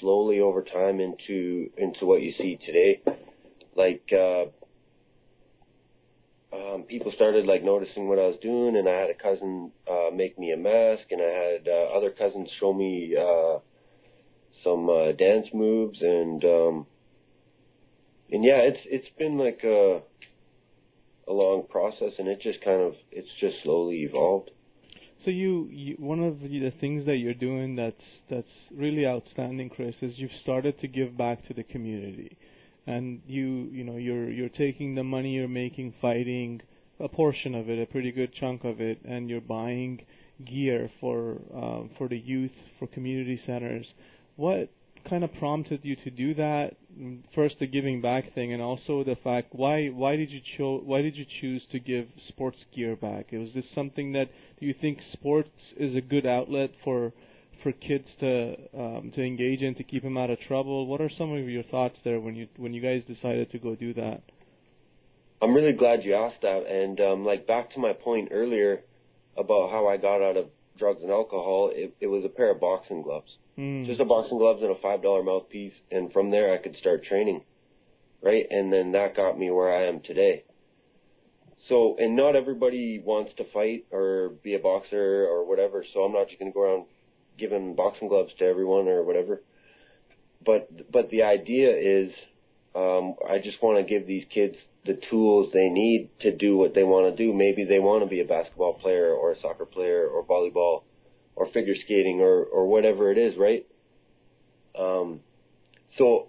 slowly 0.00 0.40
over 0.40 0.62
time 0.62 1.00
into 1.00 1.70
into 1.76 2.06
what 2.06 2.22
you 2.22 2.32
see 2.36 2.58
today. 2.64 3.00
Like 3.76 4.08
uh, 4.12 4.46
um, 6.54 6.84
people 6.84 7.12
started 7.14 7.46
like 7.46 7.62
noticing 7.62 8.08
what 8.08 8.18
I 8.18 8.26
was 8.26 8.38
doing, 8.40 8.76
and 8.76 8.88
I 8.88 8.92
had 8.92 9.10
a 9.10 9.14
cousin 9.14 9.70
uh, 9.90 10.10
make 10.14 10.38
me 10.38 10.52
a 10.52 10.56
mask, 10.56 11.04
and 11.10 11.20
I 11.20 11.52
had 11.52 11.68
uh, 11.68 11.96
other 11.96 12.10
cousins 12.10 12.48
show 12.58 12.72
me 12.72 13.14
uh, 13.16 13.58
some 14.64 14.88
uh, 14.88 15.12
dance 15.12 15.46
moves, 15.52 15.98
and 16.00 16.42
um, 16.44 16.86
and 18.30 18.44
yeah, 18.44 18.60
it's 18.62 18.80
it's 18.86 19.08
been 19.18 19.36
like 19.38 19.60
a 19.62 20.00
a 21.28 21.32
long 21.32 21.64
process, 21.68 22.12
and 22.18 22.28
it 22.28 22.40
just 22.40 22.62
kind 22.62 22.80
of 22.80 22.94
it's 23.10 23.28
just 23.40 23.56
slowly 23.62 24.02
evolved. 24.02 24.50
So 25.24 25.30
you, 25.30 25.68
you 25.70 25.96
one 25.98 26.20
of 26.20 26.40
the, 26.40 26.48
the 26.48 26.72
things 26.80 27.04
that 27.06 27.16
you're 27.16 27.34
doing 27.34 27.76
that's 27.76 28.02
that's 28.30 28.48
really 28.74 29.06
outstanding, 29.06 29.70
Chris, 29.70 29.94
is 30.00 30.14
you've 30.16 30.30
started 30.42 30.80
to 30.80 30.88
give 30.88 31.16
back 31.16 31.46
to 31.48 31.54
the 31.54 31.64
community 31.64 32.38
and 32.86 33.20
you 33.26 33.68
you 33.70 33.84
know 33.84 33.96
you're 33.98 34.30
you're 34.30 34.48
taking 34.48 34.94
the 34.94 35.04
money 35.04 35.34
you're 35.34 35.46
making 35.46 35.92
fighting 36.00 36.58
a 37.00 37.08
portion 37.08 37.54
of 37.54 37.68
it, 37.68 37.80
a 37.80 37.86
pretty 37.86 38.10
good 38.10 38.32
chunk 38.34 38.64
of 38.64 38.80
it, 38.80 38.98
and 39.04 39.30
you're 39.30 39.40
buying 39.40 40.00
gear 40.44 40.90
for 41.00 41.36
um, 41.54 41.90
for 41.96 42.08
the 42.08 42.18
youth, 42.18 42.52
for 42.78 42.86
community 42.88 43.40
centers. 43.46 43.86
What 44.36 44.70
kind 45.08 45.24
of 45.24 45.32
prompted 45.34 45.80
you 45.82 45.96
to 45.96 46.10
do 46.10 46.34
that? 46.34 46.76
First, 47.34 47.56
the 47.60 47.66
giving 47.66 48.00
back 48.00 48.34
thing, 48.34 48.52
and 48.52 48.62
also 48.62 49.04
the 49.04 49.16
fact 49.22 49.48
why 49.52 49.88
why 49.88 50.16
did 50.16 50.30
you 50.30 50.40
cho- 50.56 50.82
why 50.84 51.02
did 51.02 51.16
you 51.16 51.24
choose 51.40 51.62
to 51.72 51.78
give 51.78 52.08
sports 52.28 52.58
gear 52.74 52.96
back? 52.96 53.32
Was 53.32 53.50
this 53.54 53.64
something 53.74 54.12
that 54.12 54.30
do 54.58 54.66
you 54.66 54.74
think 54.80 54.98
sports 55.12 55.50
is 55.76 55.94
a 55.94 56.00
good 56.00 56.26
outlet 56.26 56.70
for 56.84 57.12
for 57.62 57.72
kids 57.72 58.06
to 58.20 58.56
um, 58.76 59.12
to 59.14 59.22
engage 59.22 59.62
in 59.62 59.74
to 59.76 59.82
keep 59.82 60.02
them 60.02 60.16
out 60.16 60.30
of 60.30 60.38
trouble. 60.40 60.86
What 60.86 61.00
are 61.00 61.10
some 61.18 61.32
of 61.32 61.48
your 61.48 61.64
thoughts 61.64 61.96
there 62.04 62.20
when 62.20 62.34
you 62.34 62.48
when 62.56 62.72
you 62.72 62.80
guys 62.80 63.02
decided 63.06 63.50
to 63.52 63.58
go 63.58 63.74
do 63.74 63.94
that? 63.94 64.22
I'm 65.40 65.54
really 65.54 65.72
glad 65.72 66.04
you 66.04 66.14
asked 66.14 66.42
that, 66.42 66.66
and 66.66 67.00
um, 67.00 67.24
like 67.24 67.46
back 67.46 67.72
to 67.74 67.80
my 67.80 67.92
point 67.92 68.28
earlier 68.32 68.82
about 69.36 69.70
how 69.70 69.86
I 69.86 69.96
got 69.96 70.20
out 70.22 70.36
of 70.36 70.46
drugs 70.78 71.00
and 71.02 71.10
alcohol. 71.10 71.70
It, 71.72 71.94
it 72.00 72.06
was 72.06 72.24
a 72.24 72.28
pair 72.28 72.50
of 72.50 72.60
boxing 72.60 73.02
gloves, 73.02 73.30
mm. 73.58 73.86
just 73.86 74.00
a 74.00 74.04
boxing 74.04 74.38
gloves 74.38 74.62
and 74.62 74.70
a 74.70 74.80
five 74.80 75.02
dollar 75.02 75.22
mouthpiece, 75.22 75.74
and 75.90 76.12
from 76.12 76.30
there 76.30 76.52
I 76.52 76.58
could 76.58 76.76
start 76.76 77.04
training, 77.04 77.42
right? 78.22 78.46
And 78.50 78.72
then 78.72 78.92
that 78.92 79.16
got 79.16 79.38
me 79.38 79.50
where 79.50 79.72
I 79.74 79.88
am 79.88 80.00
today. 80.00 80.44
So, 81.68 81.96
and 81.98 82.16
not 82.16 82.34
everybody 82.34 83.02
wants 83.04 83.32
to 83.36 83.44
fight 83.52 83.86
or 83.90 84.30
be 84.42 84.54
a 84.54 84.58
boxer 84.58 85.26
or 85.26 85.46
whatever. 85.46 85.84
So 85.92 86.00
I'm 86.00 86.12
not 86.12 86.28
just 86.28 86.38
going 86.38 86.50
to 86.50 86.54
go 86.54 86.62
around 86.62 86.86
giving 87.38 87.74
boxing 87.74 88.08
gloves 88.08 88.32
to 88.38 88.44
everyone 88.44 88.88
or 88.88 89.02
whatever. 89.02 89.42
But 90.44 90.90
but 90.90 91.10
the 91.10 91.22
idea 91.24 91.70
is, 91.76 92.12
um, 92.74 93.16
I 93.28 93.38
just 93.38 93.62
want 93.62 93.78
to 93.78 93.88
give 93.88 94.06
these 94.06 94.24
kids 94.32 94.56
the 94.86 94.98
tools 95.10 95.50
they 95.52 95.68
need 95.68 96.08
to 96.20 96.34
do 96.34 96.56
what 96.56 96.74
they 96.74 96.84
want 96.84 97.14
to 97.14 97.22
do. 97.22 97.34
Maybe 97.34 97.64
they 97.64 97.78
want 97.80 98.02
to 98.02 98.08
be 98.08 98.20
a 98.20 98.24
basketball 98.24 98.74
player 98.74 99.12
or 99.12 99.32
a 99.32 99.40
soccer 99.40 99.66
player 99.66 100.06
or 100.06 100.24
volleyball 100.24 100.84
or 101.38 101.46
figure 101.52 101.74
skating 101.84 102.20
or 102.20 102.42
or 102.44 102.66
whatever 102.66 103.12
it 103.12 103.18
is, 103.18 103.36
right? 103.38 103.64
Um, 104.78 105.20
so 105.96 106.28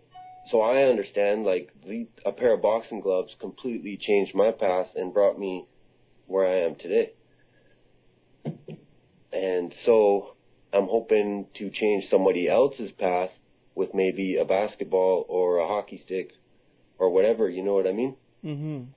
so 0.52 0.62
I 0.62 0.84
understand 0.84 1.46
like 1.46 1.70
the, 1.86 2.08
a 2.26 2.32
pair 2.32 2.54
of 2.54 2.62
boxing 2.62 3.02
gloves 3.02 3.32
completely 3.40 3.98
changed 3.98 4.36
my 4.36 4.52
path 4.52 4.88
and 4.96 5.14
brought 5.14 5.40
me 5.40 5.66
where 6.28 6.46
I 6.46 6.66
am 6.66 6.76
today. 6.76 7.12
And 9.34 9.74
so 9.86 10.36
I'm 10.74 10.88
hoping 10.88 11.48
to 11.58 11.70
change 11.72 12.06
somebody 12.12 12.48
else's 12.48 12.92
path 13.00 13.30
with 13.76 13.90
maybe 13.94 14.38
a 14.38 14.46
basketball 14.46 15.26
or 15.28 15.58
a 15.58 15.68
hockey 15.68 16.02
stick 16.06 16.32
or 17.00 17.10
whatever. 17.10 17.50
You 17.50 17.64
know 17.64 17.74
what 17.74 17.88
I 17.88 17.94
mean? 17.94 18.16
Mhm. 18.44 18.88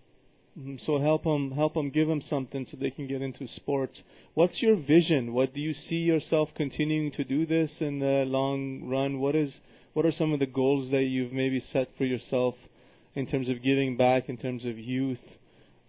Mm-hmm. 0.58 0.76
So 0.86 1.00
help 1.00 1.24
them, 1.24 1.52
help 1.52 1.74
them, 1.74 1.90
give 1.90 2.08
them 2.08 2.22
something 2.28 2.66
so 2.70 2.76
they 2.80 2.90
can 2.90 3.06
get 3.06 3.22
into 3.22 3.46
sports. 3.56 3.96
What's 4.34 4.60
your 4.60 4.76
vision? 4.76 5.32
What 5.32 5.54
do 5.54 5.60
you 5.60 5.74
see 5.88 5.96
yourself 5.96 6.50
continuing 6.56 7.12
to 7.12 7.24
do 7.24 7.46
this 7.46 7.70
in 7.80 8.00
the 8.00 8.24
long 8.26 8.88
run? 8.88 9.18
What 9.18 9.34
is, 9.34 9.50
what 9.94 10.04
are 10.04 10.12
some 10.18 10.32
of 10.32 10.40
the 10.40 10.46
goals 10.46 10.90
that 10.90 11.02
you've 11.02 11.32
maybe 11.32 11.64
set 11.72 11.88
for 11.96 12.04
yourself 12.04 12.54
in 13.14 13.26
terms 13.26 13.48
of 13.48 13.62
giving 13.62 13.96
back, 13.96 14.28
in 14.28 14.36
terms 14.36 14.64
of 14.64 14.78
youth? 14.78 15.18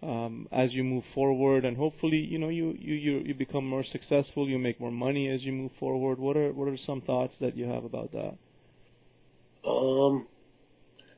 um, 0.04 0.48
as 0.52 0.70
you 0.72 0.84
move 0.84 1.04
forward, 1.14 1.64
and 1.64 1.76
hopefully, 1.76 2.16
you 2.16 2.38
know, 2.38 2.48
you, 2.48 2.74
you 2.78 2.94
you 2.94 3.18
you 3.20 3.34
become 3.34 3.66
more 3.66 3.84
successful. 3.90 4.48
You 4.48 4.58
make 4.58 4.78
more 4.78 4.90
money 4.90 5.28
as 5.28 5.42
you 5.42 5.52
move 5.52 5.70
forward. 5.80 6.18
What 6.18 6.36
are 6.36 6.52
what 6.52 6.68
are 6.68 6.76
some 6.86 7.00
thoughts 7.00 7.32
that 7.40 7.56
you 7.56 7.66
have 7.66 7.84
about 7.84 8.12
that? 8.12 8.36
Um, 9.66 10.26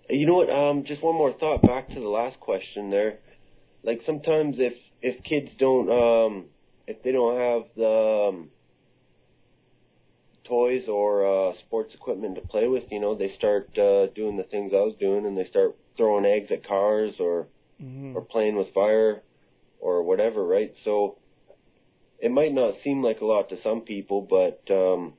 you 0.09 0.27
know 0.27 0.35
what? 0.35 0.51
Um, 0.51 0.85
just 0.87 1.03
one 1.03 1.17
more 1.17 1.33
thought 1.33 1.63
back 1.63 1.89
to 1.89 1.95
the 1.95 2.09
last 2.09 2.39
question 2.39 2.91
there. 2.91 3.19
Like 3.87 4.03
sometimes 4.05 4.57
if 4.59 4.75
if 5.01 5.23
kids 5.23 5.49
don't 5.59 5.89
um 5.91 6.45
if 6.87 7.03
they 7.03 7.13
don't 7.13 7.39
have 7.39 7.63
the 7.77 8.29
um, 8.29 8.51
toys 10.45 10.85
or 10.89 11.27
uh, 11.27 11.53
sports 11.67 11.95
equipment 11.95 12.37
to 12.37 12.41
play 12.43 12.69
with, 12.69 12.85
you 12.91 13.01
know, 13.01 13.17
they 13.17 13.35
start 13.37 13.69
uh, 13.79 14.07
doing 14.15 14.37
the 14.37 14.47
things 14.51 14.73
I 14.73 14.79
was 14.79 14.95
doing, 15.01 15.27
and 15.27 15.37
they 15.37 15.47
start 15.49 15.77
throwing 15.97 16.25
eggs 16.25 16.51
at 16.53 16.67
cars 16.67 17.15
or 17.19 17.49
mm-hmm. 17.83 18.17
or 18.17 18.23
playing 18.23 18.57
with 18.57 18.73
fire 18.73 19.23
or 19.81 20.03
whatever, 20.03 20.45
right? 20.45 20.75
So 20.85 21.19
it 22.19 22.31
might 22.31 22.53
not 22.53 22.75
seem 22.83 23.03
like 23.03 23.21
a 23.21 23.25
lot 23.25 23.49
to 23.51 23.57
some 23.63 23.83
people, 23.83 24.23
but 24.23 24.63
um, 24.73 25.15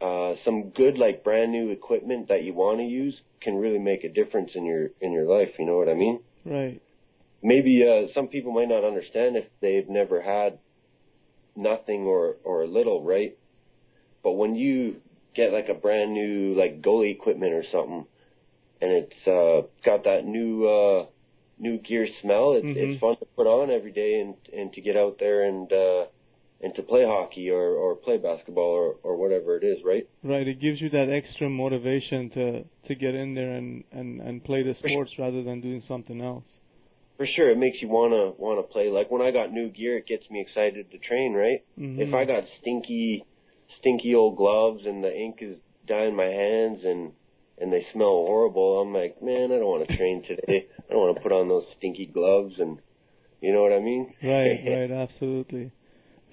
uh, 0.00 0.34
some 0.44 0.70
good 0.70 0.98
like 0.98 1.24
brand 1.24 1.52
new 1.52 1.70
equipment 1.70 2.28
that 2.28 2.42
you 2.42 2.54
want 2.54 2.78
to 2.78 2.84
use 2.84 3.14
can 3.40 3.56
really 3.56 3.78
make 3.78 4.04
a 4.04 4.08
difference 4.08 4.50
in 4.54 4.64
your 4.64 4.88
in 5.00 5.12
your 5.12 5.26
life. 5.26 5.50
You 5.58 5.66
know 5.66 5.76
what 5.76 5.88
I 5.88 5.94
mean? 5.94 6.20
Right. 6.44 6.80
Maybe 7.44 7.84
uh, 7.86 8.12
some 8.14 8.28
people 8.28 8.52
might 8.52 8.68
not 8.68 8.84
understand 8.84 9.36
if 9.36 9.44
they've 9.60 9.88
never 9.88 10.20
had 10.22 10.58
nothing 11.54 12.06
or 12.06 12.36
or 12.42 12.66
little, 12.66 13.04
right? 13.04 13.36
But 14.22 14.32
when 14.32 14.54
you 14.54 14.96
get 15.36 15.52
like 15.52 15.68
a 15.68 15.74
brand 15.74 16.14
new 16.14 16.54
like 16.54 16.80
goalie 16.80 17.14
equipment 17.14 17.52
or 17.52 17.64
something, 17.70 18.06
and 18.80 18.90
it's 18.90 19.26
uh, 19.26 19.68
got 19.84 20.04
that 20.04 20.24
new 20.24 20.66
uh, 20.66 21.06
new 21.58 21.78
gear 21.78 22.08
smell. 22.22 22.54
It's, 22.54 22.66
mm-hmm. 22.66 22.92
it's 22.92 23.00
fun 23.00 23.16
to 23.18 23.26
put 23.36 23.46
on 23.46 23.70
every 23.70 23.92
day 23.92 24.20
and 24.20 24.34
and 24.52 24.72
to 24.72 24.80
get 24.80 24.96
out 24.96 25.18
there 25.20 25.44
and 25.44 25.70
uh, 25.72 26.06
and 26.62 26.74
to 26.76 26.82
play 26.82 27.04
hockey 27.04 27.50
or 27.50 27.74
or 27.74 27.94
play 27.94 28.16
basketball 28.16 28.70
or 28.70 28.96
or 29.02 29.16
whatever 29.16 29.56
it 29.56 29.64
is, 29.64 29.78
right? 29.84 30.08
Right. 30.22 30.46
It 30.46 30.60
gives 30.60 30.80
you 30.80 30.90
that 30.90 31.10
extra 31.10 31.50
motivation 31.50 32.30
to 32.30 32.64
to 32.88 32.94
get 32.94 33.14
in 33.14 33.34
there 33.34 33.52
and 33.52 33.84
and 33.92 34.20
and 34.20 34.44
play 34.44 34.62
the 34.62 34.74
sports 34.78 35.12
rather 35.18 35.42
than 35.42 35.60
doing 35.60 35.82
something 35.86 36.20
else. 36.20 36.44
For 37.16 37.26
sure, 37.36 37.50
it 37.50 37.58
makes 37.58 37.80
you 37.80 37.88
wanna 37.88 38.32
wanna 38.36 38.62
play. 38.62 38.88
Like 38.88 39.10
when 39.10 39.22
I 39.22 39.30
got 39.30 39.52
new 39.52 39.68
gear, 39.68 39.98
it 39.98 40.06
gets 40.06 40.28
me 40.30 40.40
excited 40.40 40.90
to 40.90 40.98
train, 40.98 41.32
right? 41.32 41.62
Mm-hmm. 41.78 42.00
If 42.00 42.14
I 42.14 42.24
got 42.24 42.44
stinky, 42.60 43.24
stinky 43.80 44.14
old 44.14 44.36
gloves 44.36 44.82
and 44.84 45.02
the 45.02 45.14
ink 45.14 45.38
is 45.40 45.56
dyeing 45.86 46.16
my 46.16 46.26
hands 46.26 46.80
and 46.84 47.12
and 47.58 47.72
they 47.72 47.86
smell 47.92 48.26
horrible, 48.26 48.80
I'm 48.80 48.92
like, 48.92 49.22
man, 49.22 49.52
I 49.52 49.56
don't 49.56 49.66
want 49.66 49.88
to 49.88 49.96
train 49.96 50.24
today. 50.26 50.66
I 50.88 50.92
don't 50.92 51.00
want 51.00 51.16
to 51.16 51.22
put 51.22 51.30
on 51.30 51.48
those 51.48 51.64
stinky 51.78 52.06
gloves 52.06 52.54
and 52.58 52.78
you 53.40 53.52
know 53.52 53.62
what 53.62 53.72
I 53.72 53.80
mean? 53.80 54.12
Right, 54.22 54.64
right, 54.66 54.90
absolutely. 54.90 55.70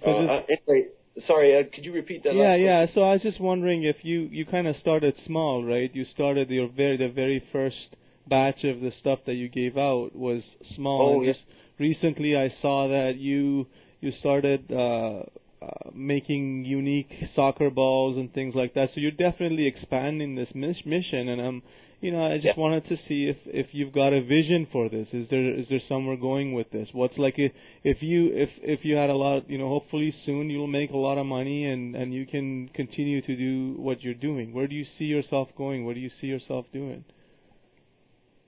So 0.03 0.09
uh, 0.09 0.21
just, 0.21 0.29
uh, 0.29 0.71
anyway, 0.71 0.87
sorry, 1.27 1.59
uh, 1.59 1.63
could 1.73 1.85
you 1.85 1.93
repeat 1.93 2.23
that? 2.23 2.33
Yeah, 2.33 2.55
yeah. 2.55 2.85
So 2.95 3.01
I 3.01 3.13
was 3.13 3.21
just 3.21 3.39
wondering 3.39 3.83
if 3.83 3.97
you 4.03 4.21
you 4.31 4.45
kind 4.45 4.65
of 4.65 4.75
started 4.81 5.13
small, 5.25 5.63
right? 5.63 5.93
You 5.93 6.05
started 6.13 6.49
your 6.49 6.69
very 6.69 6.97
the 6.97 7.09
very 7.09 7.43
first 7.51 7.95
batch 8.35 8.63
of 8.63 8.79
the 8.79 8.91
stuff 9.01 9.19
that 9.27 9.35
you 9.41 9.49
gave 9.49 9.77
out 9.77 10.15
was 10.15 10.41
small. 10.75 11.19
Oh, 11.19 11.21
yes. 11.21 11.35
recently 11.77 12.31
I 12.35 12.47
saw 12.61 12.87
that 12.87 13.13
you 13.17 13.67
you 13.99 14.11
started 14.19 14.71
uh 14.71 15.23
uh, 15.61 15.91
making 15.93 16.65
unique 16.65 17.11
soccer 17.35 17.69
balls 17.69 18.17
and 18.17 18.33
things 18.33 18.55
like 18.55 18.73
that. 18.73 18.89
So 18.95 18.99
you're 18.99 19.11
definitely 19.11 19.67
expanding 19.67 20.33
this 20.33 20.49
mis- 20.55 20.83
mission, 20.87 21.29
and 21.29 21.39
I'm, 21.39 21.61
you 22.01 22.11
know, 22.11 22.25
I 22.25 22.37
just 22.37 22.45
yeah. 22.45 22.53
wanted 22.57 22.83
to 22.89 22.95
see 23.07 23.29
if 23.29 23.37
if 23.45 23.67
you've 23.71 23.93
got 23.93 24.11
a 24.11 24.21
vision 24.21 24.65
for 24.71 24.89
this. 24.89 25.07
Is 25.13 25.27
there 25.29 25.53
is 25.61 25.67
there 25.69 25.81
somewhere 25.87 26.17
going 26.17 26.53
with 26.53 26.71
this? 26.71 26.87
What's 26.93 27.15
like 27.19 27.35
if 27.37 27.51
if 27.83 27.97
you 28.01 28.31
if 28.33 28.49
if 28.63 28.79
you 28.83 28.95
had 28.95 29.11
a 29.11 29.19
lot, 29.25 29.47
you 29.51 29.59
know, 29.59 29.69
hopefully 29.69 30.11
soon 30.25 30.49
you'll 30.49 30.75
make 30.81 30.89
a 30.89 30.97
lot 30.97 31.19
of 31.19 31.27
money 31.27 31.65
and 31.65 31.95
and 31.95 32.11
you 32.11 32.25
can 32.25 32.69
continue 32.73 33.21
to 33.21 33.35
do 33.35 33.79
what 33.79 34.01
you're 34.01 34.21
doing. 34.29 34.53
Where 34.55 34.67
do 34.67 34.73
you 34.73 34.87
see 34.97 35.05
yourself 35.05 35.49
going? 35.55 35.85
What 35.85 35.93
do 35.93 36.01
you 36.01 36.11
see 36.19 36.27
yourself 36.27 36.65
doing? 36.73 37.05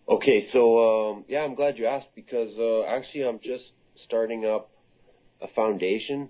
Okay, 0.07 0.49
so 0.51 1.11
um, 1.11 1.25
yeah, 1.27 1.39
I'm 1.39 1.55
glad 1.55 1.77
you 1.77 1.87
asked 1.87 2.13
because 2.15 2.51
uh, 2.57 2.83
actually 2.85 3.23
I'm 3.23 3.39
just 3.39 3.63
starting 4.05 4.45
up 4.45 4.69
a 5.41 5.47
foundation 5.55 6.29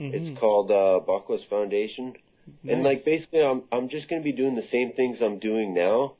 Mm-hmm. 0.00 0.14
It's 0.14 0.40
called 0.40 0.70
uh, 0.70 1.00
Bukwas 1.06 1.46
Foundation, 1.50 2.14
nice. 2.64 2.72
and 2.72 2.82
like 2.82 3.04
basically, 3.04 3.42
I'm 3.42 3.64
I'm 3.70 3.90
just 3.90 4.08
gonna 4.08 4.22
be 4.22 4.32
doing 4.32 4.54
the 4.54 4.66
same 4.72 4.92
things 4.94 5.18
I'm 5.22 5.38
doing 5.38 5.74
now, 5.74 6.14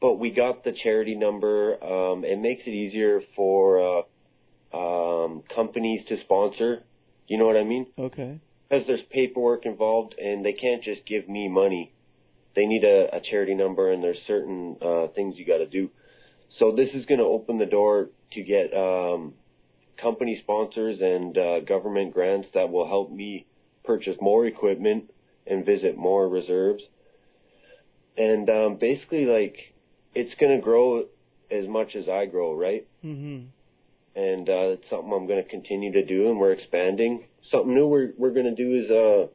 but 0.00 0.14
we 0.14 0.30
got 0.30 0.64
the 0.64 0.72
charity 0.72 1.14
number. 1.14 1.82
Um, 1.82 2.24
it 2.24 2.40
makes 2.40 2.62
it 2.66 2.70
easier 2.70 3.20
for 3.36 4.02
uh, 4.74 4.76
um, 4.76 5.44
companies 5.54 6.00
to 6.08 6.18
sponsor. 6.24 6.82
You 7.28 7.38
know 7.38 7.46
what 7.46 7.56
I 7.56 7.62
mean? 7.62 7.86
Okay. 7.96 8.40
Because 8.68 8.84
there's 8.88 9.00
paperwork 9.10 9.64
involved, 9.64 10.16
and 10.18 10.44
they 10.44 10.52
can't 10.52 10.82
just 10.82 11.06
give 11.06 11.28
me 11.28 11.48
money. 11.48 11.91
They 12.54 12.66
need 12.66 12.84
a, 12.84 13.16
a 13.16 13.20
charity 13.20 13.54
number, 13.54 13.92
and 13.92 14.02
there's 14.02 14.18
certain 14.26 14.76
uh, 14.82 15.06
things 15.14 15.34
you 15.36 15.46
got 15.46 15.58
to 15.58 15.66
do. 15.66 15.90
So 16.58 16.72
this 16.76 16.88
is 16.94 17.06
going 17.06 17.18
to 17.18 17.24
open 17.24 17.58
the 17.58 17.66
door 17.66 18.10
to 18.32 18.42
get 18.42 18.74
um, 18.76 19.34
company 20.00 20.38
sponsors 20.42 20.98
and 21.00 21.36
uh, 21.36 21.60
government 21.60 22.12
grants 22.12 22.48
that 22.54 22.70
will 22.70 22.86
help 22.86 23.10
me 23.10 23.46
purchase 23.84 24.16
more 24.20 24.46
equipment 24.46 25.10
and 25.46 25.64
visit 25.64 25.96
more 25.96 26.28
reserves. 26.28 26.82
And 28.16 28.48
um, 28.50 28.76
basically, 28.78 29.24
like 29.24 29.56
it's 30.14 30.34
going 30.38 30.56
to 30.56 30.62
grow 30.62 31.04
as 31.50 31.66
much 31.68 31.96
as 31.96 32.08
I 32.08 32.26
grow, 32.26 32.54
right? 32.54 32.86
Mhm. 33.04 33.46
And 34.14 34.48
uh, 34.48 34.76
it's 34.76 34.84
something 34.90 35.10
I'm 35.10 35.26
going 35.26 35.42
to 35.42 35.48
continue 35.48 35.92
to 35.92 36.04
do, 36.04 36.28
and 36.28 36.38
we're 36.38 36.52
expanding. 36.52 37.24
Something 37.50 37.74
new 37.74 37.86
we're 37.86 38.12
we're 38.18 38.34
going 38.34 38.54
to 38.54 38.54
do 38.54 38.84
is 38.84 38.90
uh, 38.90 39.26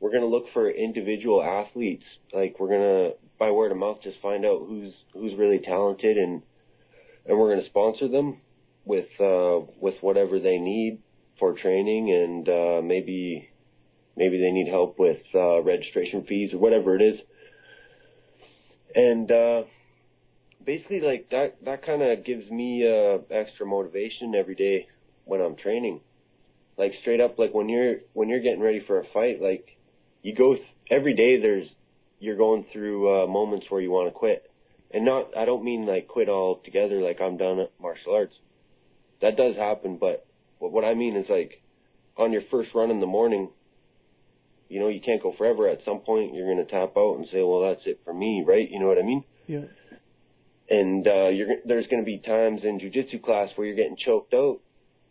we're 0.00 0.10
going 0.10 0.22
to 0.22 0.28
look 0.28 0.46
for 0.52 0.70
individual 0.70 1.42
athletes. 1.42 2.04
Like 2.32 2.58
we're 2.58 2.68
going 2.68 2.80
to 2.80 3.10
by 3.38 3.50
word 3.50 3.70
of 3.70 3.78
mouth 3.78 3.98
just 4.02 4.20
find 4.20 4.44
out 4.44 4.64
who's 4.66 4.92
who's 5.12 5.38
really 5.38 5.58
talented, 5.58 6.16
and 6.16 6.42
and 7.26 7.38
we're 7.38 7.52
going 7.52 7.62
to 7.62 7.68
sponsor 7.68 8.08
them 8.08 8.38
with 8.84 9.08
uh, 9.20 9.60
with 9.78 9.94
whatever 10.00 10.40
they 10.40 10.58
need 10.58 11.00
for 11.38 11.54
training, 11.54 12.10
and 12.10 12.48
uh, 12.48 12.80
maybe 12.82 13.48
maybe 14.16 14.38
they 14.38 14.50
need 14.50 14.68
help 14.68 14.98
with 14.98 15.20
uh, 15.34 15.62
registration 15.62 16.24
fees 16.26 16.52
or 16.52 16.58
whatever 16.58 16.96
it 16.96 17.02
is. 17.02 17.20
And 18.94 19.30
uh, 19.30 19.62
basically, 20.64 21.00
like 21.00 21.28
that 21.30 21.56
that 21.64 21.84
kind 21.84 22.02
of 22.02 22.24
gives 22.24 22.50
me 22.50 22.86
uh, 22.86 23.18
extra 23.30 23.66
motivation 23.66 24.34
every 24.34 24.54
day 24.54 24.88
when 25.24 25.40
I'm 25.40 25.56
training. 25.56 26.00
Like 26.78 26.92
straight 27.02 27.20
up, 27.20 27.38
like 27.38 27.52
when 27.52 27.68
you're 27.68 27.96
when 28.14 28.28
you're 28.28 28.40
getting 28.40 28.60
ready 28.60 28.82
for 28.86 28.98
a 29.00 29.04
fight, 29.12 29.42
like 29.42 29.76
you 30.22 30.34
go 30.34 30.54
th- 30.54 30.66
every 30.90 31.14
day. 31.14 31.40
There's 31.40 31.68
you're 32.18 32.36
going 32.36 32.66
through 32.72 33.24
uh, 33.24 33.26
moments 33.26 33.66
where 33.68 33.80
you 33.80 33.90
want 33.90 34.12
to 34.12 34.18
quit, 34.18 34.50
and 34.90 35.04
not 35.04 35.36
I 35.36 35.44
don't 35.44 35.64
mean 35.64 35.86
like 35.86 36.08
quit 36.08 36.28
altogether. 36.28 37.00
Like 37.00 37.20
I'm 37.20 37.36
done 37.36 37.60
at 37.60 37.72
martial 37.80 38.14
arts. 38.14 38.34
That 39.22 39.36
does 39.36 39.56
happen, 39.56 39.98
but 39.98 40.26
what, 40.58 40.72
what 40.72 40.84
I 40.84 40.94
mean 40.94 41.16
is 41.16 41.26
like 41.28 41.62
on 42.16 42.32
your 42.32 42.42
first 42.50 42.70
run 42.74 42.90
in 42.90 43.00
the 43.00 43.06
morning, 43.06 43.50
you 44.68 44.80
know, 44.80 44.88
you 44.88 45.00
can't 45.00 45.22
go 45.22 45.34
forever. 45.36 45.68
At 45.68 45.80
some 45.84 46.00
point, 46.00 46.34
you're 46.34 46.46
going 46.46 46.64
to 46.64 46.70
tap 46.70 46.96
out 46.96 47.16
and 47.16 47.26
say, 47.32 47.42
"Well, 47.42 47.68
that's 47.68 47.86
it 47.86 48.00
for 48.04 48.14
me," 48.14 48.44
right? 48.46 48.70
You 48.70 48.78
know 48.78 48.86
what 48.86 48.98
I 48.98 49.02
mean? 49.02 49.24
Yeah. 49.46 49.64
And 50.68 51.06
uh, 51.06 51.28
you're 51.28 51.48
there's 51.64 51.86
going 51.88 52.02
to 52.02 52.06
be 52.06 52.18
times 52.18 52.60
in 52.62 52.78
jujitsu 52.78 53.22
class 53.22 53.48
where 53.56 53.66
you're 53.66 53.76
getting 53.76 53.96
choked 53.96 54.32
out, 54.34 54.60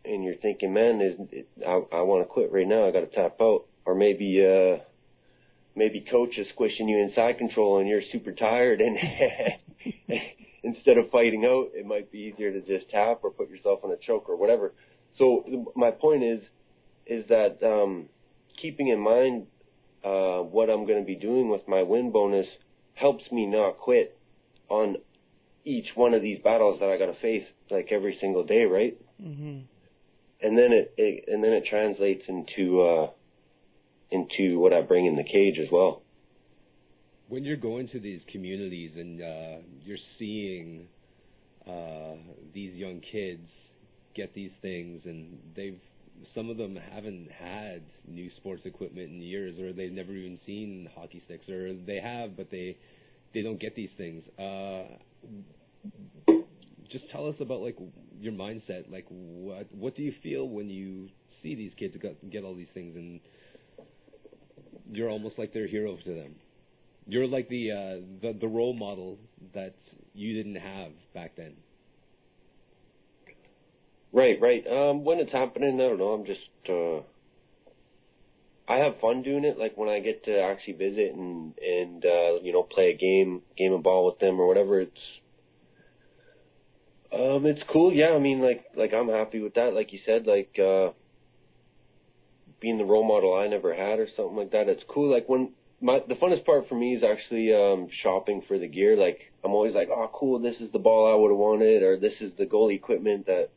and 0.05 0.23
you're 0.23 0.35
thinking, 0.35 0.73
"Man, 0.73 1.01
is 1.01 1.43
I 1.65 1.81
I 1.91 2.01
want 2.01 2.25
to 2.25 2.31
quit 2.31 2.51
right 2.51 2.67
now. 2.67 2.87
I 2.87 2.91
got 2.91 3.01
to 3.01 3.07
tap 3.07 3.35
out." 3.41 3.65
Or 3.85 3.95
maybe 3.95 4.45
uh, 4.45 4.83
maybe 5.75 6.05
coach 6.09 6.37
is 6.37 6.47
squishing 6.53 6.89
you 6.89 6.99
inside 6.99 7.37
control, 7.37 7.79
and 7.79 7.87
you're 7.87 8.01
super 8.11 8.31
tired, 8.31 8.81
and 8.81 8.97
instead 10.63 10.97
of 10.97 11.09
fighting 11.11 11.45
out, 11.45 11.69
it 11.73 11.85
might 11.85 12.11
be 12.11 12.31
easier 12.33 12.51
to 12.51 12.61
just 12.61 12.89
tap 12.89 13.19
or 13.23 13.31
put 13.31 13.49
yourself 13.49 13.79
in 13.83 13.91
a 13.91 13.97
choke 13.97 14.29
or 14.29 14.35
whatever. 14.35 14.73
So 15.17 15.71
my 15.75 15.91
point 15.91 16.23
is, 16.23 16.41
is 17.05 17.25
that 17.29 17.57
um, 17.63 18.05
keeping 18.61 18.89
in 18.89 18.99
mind 18.99 19.47
uh, 20.03 20.39
what 20.39 20.69
I'm 20.69 20.85
going 20.85 20.99
to 20.99 21.05
be 21.05 21.15
doing 21.15 21.49
with 21.49 21.67
my 21.67 21.81
win 21.81 22.11
bonus 22.11 22.47
helps 22.93 23.23
me 23.31 23.45
not 23.45 23.77
quit 23.77 24.17
on 24.69 24.97
each 25.65 25.87
one 25.95 26.13
of 26.13 26.21
these 26.21 26.39
battles 26.43 26.79
that 26.79 26.89
I 26.89 26.97
got 26.97 27.07
to 27.07 27.19
face 27.21 27.45
like 27.69 27.89
every 27.91 28.17
single 28.21 28.43
day, 28.43 28.63
right? 28.63 28.97
Mhm. 29.21 29.63
And 30.41 30.57
then 30.57 30.71
it, 30.71 30.93
it 30.97 31.25
and 31.27 31.43
then 31.43 31.51
it 31.51 31.65
translates 31.69 32.23
into 32.27 32.81
uh, 32.81 33.09
into 34.11 34.59
what 34.59 34.73
I 34.73 34.81
bring 34.81 35.05
in 35.05 35.15
the 35.15 35.23
cage 35.23 35.59
as 35.59 35.67
well. 35.71 36.01
When 37.27 37.43
you're 37.43 37.57
going 37.57 37.89
to 37.89 37.99
these 37.99 38.21
communities 38.31 38.91
and 38.95 39.21
uh, 39.21 39.57
you're 39.83 39.97
seeing 40.17 40.87
uh, 41.67 42.15
these 42.53 42.73
young 42.73 43.01
kids 43.11 43.47
get 44.15 44.33
these 44.33 44.51
things, 44.61 45.01
and 45.05 45.37
they've 45.55 45.79
some 46.35 46.49
of 46.49 46.57
them 46.57 46.77
haven't 46.91 47.29
had 47.31 47.81
new 48.07 48.29
sports 48.37 48.63
equipment 48.65 49.09
in 49.09 49.21
years, 49.21 49.57
or 49.59 49.71
they've 49.71 49.91
never 49.91 50.11
even 50.11 50.39
seen 50.45 50.89
hockey 50.95 51.21
sticks, 51.25 51.47
or 51.47 51.73
they 51.73 51.99
have, 51.99 52.35
but 52.35 52.49
they 52.51 52.77
they 53.33 53.41
don't 53.41 53.59
get 53.59 53.75
these 53.75 53.91
things. 53.97 54.23
Uh, 54.37 54.85
just 56.91 57.09
tell 57.11 57.27
us 57.27 57.35
about 57.39 57.61
like 57.61 57.77
your 58.19 58.33
mindset. 58.33 58.91
Like 58.91 59.05
what 59.09 59.67
what 59.73 59.95
do 59.95 60.01
you 60.01 60.13
feel 60.23 60.47
when 60.47 60.69
you 60.69 61.09
see 61.41 61.55
these 61.55 61.71
kids 61.77 61.95
get, 62.01 62.29
get 62.31 62.43
all 62.43 62.55
these 62.55 62.67
things, 62.73 62.95
and 62.95 63.19
you're 64.91 65.09
almost 65.09 65.37
like 65.37 65.53
their 65.53 65.67
hero 65.67 65.97
to 65.97 66.13
them. 66.13 66.35
You're 67.07 67.27
like 67.27 67.49
the 67.49 67.71
uh, 67.71 68.05
the 68.21 68.37
the 68.39 68.47
role 68.47 68.73
model 68.73 69.17
that 69.53 69.75
you 70.13 70.35
didn't 70.35 70.61
have 70.61 70.91
back 71.13 71.35
then. 71.35 71.53
Right, 74.11 74.39
right. 74.41 74.65
Um, 74.65 75.03
when 75.03 75.19
it's 75.19 75.31
happening, 75.31 75.75
I 75.75 75.89
don't 75.89 75.99
know. 75.99 76.09
I'm 76.09 76.25
just 76.25 76.39
uh, 76.67 77.01
I 78.71 78.77
have 78.77 78.99
fun 78.99 79.23
doing 79.23 79.45
it. 79.45 79.57
Like 79.57 79.77
when 79.77 79.89
I 79.89 79.99
get 79.99 80.25
to 80.25 80.39
actually 80.39 80.73
visit 80.73 81.13
and 81.13 81.53
and 81.57 82.05
uh, 82.05 82.39
you 82.41 82.53
know 82.53 82.63
play 82.63 82.91
a 82.91 82.97
game 82.97 83.41
game 83.57 83.73
of 83.73 83.83
ball 83.83 84.05
with 84.05 84.19
them 84.19 84.39
or 84.39 84.47
whatever. 84.47 84.81
It's 84.81 84.91
um, 87.11 87.45
it's 87.45 87.61
cool. 87.71 87.91
Yeah, 87.91 88.09
I 88.15 88.19
mean, 88.19 88.41
like 88.41 88.65
like 88.75 88.93
I'm 88.93 89.09
happy 89.09 89.39
with 89.39 89.55
that. 89.55 89.73
Like 89.73 89.93
you 89.93 89.99
said, 90.05 90.27
like 90.27 90.57
uh, 90.59 90.91
being 92.59 92.77
the 92.77 92.85
role 92.85 93.07
model 93.07 93.33
I 93.33 93.47
never 93.47 93.73
had 93.73 93.99
or 93.99 94.07
something 94.15 94.35
like 94.35 94.51
that. 94.51 94.67
It's 94.69 94.83
cool. 94.87 95.11
Like 95.11 95.27
when 95.27 95.53
my 95.81 95.99
the 96.07 96.15
funnest 96.15 96.45
part 96.45 96.67
for 96.67 96.75
me 96.75 96.95
is 96.95 97.03
actually 97.03 97.53
um 97.53 97.87
shopping 98.03 98.43
for 98.47 98.59
the 98.59 98.67
gear. 98.67 98.97
Like 98.97 99.31
I'm 99.43 99.51
always 99.51 99.73
like, 99.73 99.89
oh, 99.89 100.09
cool. 100.13 100.39
This 100.39 100.55
is 100.59 100.71
the 100.71 100.79
ball 100.79 101.11
I 101.11 101.15
would 101.15 101.31
have 101.31 101.37
wanted, 101.37 101.83
or 101.83 101.97
this 101.97 102.13
is 102.19 102.31
the 102.37 102.45
goal 102.45 102.69
equipment 102.69 103.25
that 103.27 103.49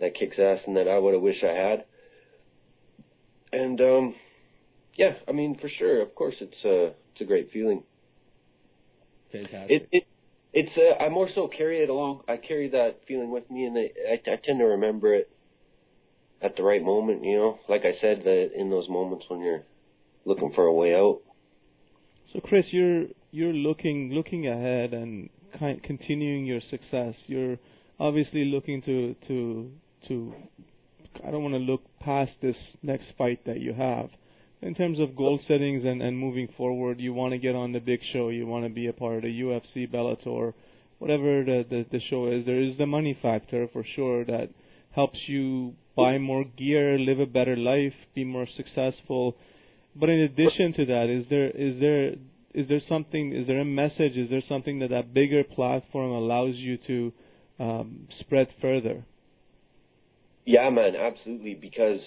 that 0.00 0.14
kicks 0.14 0.36
ass 0.38 0.60
and 0.66 0.76
that 0.76 0.88
I 0.88 0.98
would 0.98 1.14
have 1.14 1.22
wished 1.22 1.44
I 1.44 1.54
had. 1.54 1.84
And 3.52 3.80
um, 3.80 4.14
yeah, 4.94 5.14
I 5.28 5.32
mean, 5.32 5.58
for 5.60 5.68
sure, 5.78 6.02
of 6.02 6.14
course, 6.14 6.34
it's 6.40 6.64
a 6.64 6.94
it's 7.12 7.20
a 7.20 7.24
great 7.24 7.50
feeling. 7.52 7.82
Fantastic. 9.32 9.70
It 9.70 9.88
it 9.92 10.06
it's 10.52 10.72
uh, 10.76 11.02
I 11.02 11.10
more 11.10 11.28
so 11.34 11.48
carry 11.48 11.82
it 11.82 11.90
along. 11.90 12.22
I 12.28 12.38
carry 12.38 12.70
that 12.70 13.00
feeling 13.06 13.30
with 13.30 13.50
me, 13.50 13.64
and 13.64 13.76
I, 13.76 13.90
I, 14.10 14.32
I 14.32 14.36
tend 14.42 14.58
to 14.60 14.64
remember 14.64 15.14
it 15.14 15.30
at 16.46 16.56
the 16.56 16.62
right 16.62 16.82
moment. 16.82 17.24
You 17.24 17.36
know, 17.36 17.58
like 17.68 17.82
I 17.82 18.00
said, 18.00 18.22
that 18.24 18.50
in 18.56 18.70
those 18.70 18.88
moments 18.88 19.26
when 19.28 19.40
you're 19.40 19.64
looking 20.24 20.52
for 20.54 20.64
a 20.64 20.72
way 20.72 20.94
out. 20.94 21.20
So 22.32 22.40
Chris, 22.40 22.64
you're 22.70 23.06
you're 23.32 23.52
looking 23.52 24.12
looking 24.12 24.46
ahead 24.46 24.94
and 24.94 25.28
ki- 25.58 25.80
continuing 25.82 26.46
your 26.46 26.60
success. 26.70 27.14
You're 27.26 27.58
obviously 27.98 28.44
looking 28.44 28.82
to 28.82 29.14
to 29.28 29.70
to. 30.08 30.34
I 31.26 31.30
don't 31.30 31.42
want 31.42 31.54
to 31.54 31.60
look 31.60 31.82
past 32.00 32.32
this 32.42 32.56
next 32.82 33.06
fight 33.16 33.44
that 33.46 33.60
you 33.60 33.72
have. 33.74 34.10
In 34.62 34.74
terms 34.74 34.98
of 35.00 35.16
goal 35.16 35.38
settings 35.48 35.84
and, 35.84 36.02
and 36.02 36.18
moving 36.18 36.48
forward, 36.56 37.00
you 37.00 37.12
want 37.12 37.32
to 37.32 37.38
get 37.38 37.54
on 37.54 37.72
the 37.72 37.78
big 37.78 38.00
show. 38.12 38.28
You 38.28 38.46
want 38.46 38.64
to 38.64 38.70
be 38.70 38.86
a 38.86 38.92
part 38.92 39.16
of 39.16 39.22
the 39.22 39.40
UFC, 39.40 39.90
Bellator, 39.90 40.52
whatever 40.98 41.44
the, 41.44 41.64
the 41.68 41.86
the 41.90 42.00
show 42.10 42.30
is. 42.30 42.44
There 42.44 42.60
is 42.60 42.76
the 42.78 42.86
money 42.86 43.18
factor 43.20 43.68
for 43.72 43.84
sure 43.94 44.24
that 44.24 44.50
helps 44.94 45.18
you 45.26 45.74
buy 45.96 46.18
more 46.18 46.44
gear, 46.44 46.98
live 46.98 47.20
a 47.20 47.26
better 47.26 47.56
life, 47.56 47.94
be 48.14 48.24
more 48.24 48.46
successful. 48.56 49.36
But 49.94 50.10
in 50.10 50.20
addition 50.20 50.74
to 50.74 50.86
that, 50.86 51.08
is 51.08 51.24
there 51.30 51.50
is 51.50 51.80
there 51.80 52.12
is 52.54 52.68
there 52.68 52.80
something? 52.88 53.34
Is 53.34 53.46
there 53.46 53.60
a 53.60 53.64
message? 53.64 54.16
Is 54.16 54.30
there 54.30 54.42
something 54.48 54.78
that 54.80 54.90
that 54.90 55.12
bigger 55.12 55.42
platform 55.42 56.10
allows 56.10 56.54
you 56.56 56.78
to 56.86 57.12
um, 57.58 58.08
spread 58.20 58.48
further? 58.60 59.04
Yeah, 60.44 60.70
man, 60.70 60.94
absolutely. 60.96 61.54
Because 61.54 62.00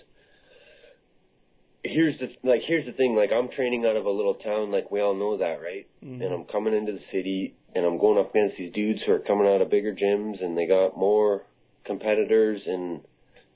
here's 1.84 2.18
the 2.20 2.28
like 2.44 2.62
here's 2.68 2.86
the 2.86 2.94
thing. 2.94 3.16
Like 3.16 3.32
I'm 3.32 3.50
training 3.50 3.86
out 3.86 3.96
of 3.98 4.06
a 4.06 4.12
little 4.12 4.36
town. 4.36 4.72
Like 4.72 4.92
we 4.92 5.02
all 5.02 5.16
know 5.16 5.38
that, 5.38 5.62
right? 5.62 5.88
Mhm. 6.04 6.24
And 6.24 6.34
I'm 6.34 6.46
coming 6.46 6.76
into 6.76 6.94
the 6.94 7.04
city, 7.12 7.56
and 7.76 7.86
I'm 7.86 7.98
going 7.98 8.18
up 8.20 8.32
against 8.32 8.58
these 8.58 8.72
dudes 8.72 9.02
who 9.06 9.14
are 9.14 9.20
coming 9.20 9.48
out 9.48 9.62
of 9.62 9.70
bigger 9.70 9.94
gyms, 9.96 10.44
and 10.44 10.58
they 10.58 10.68
got 10.68 10.98
more 10.98 11.44
competitors 11.86 12.62
and 12.68 13.02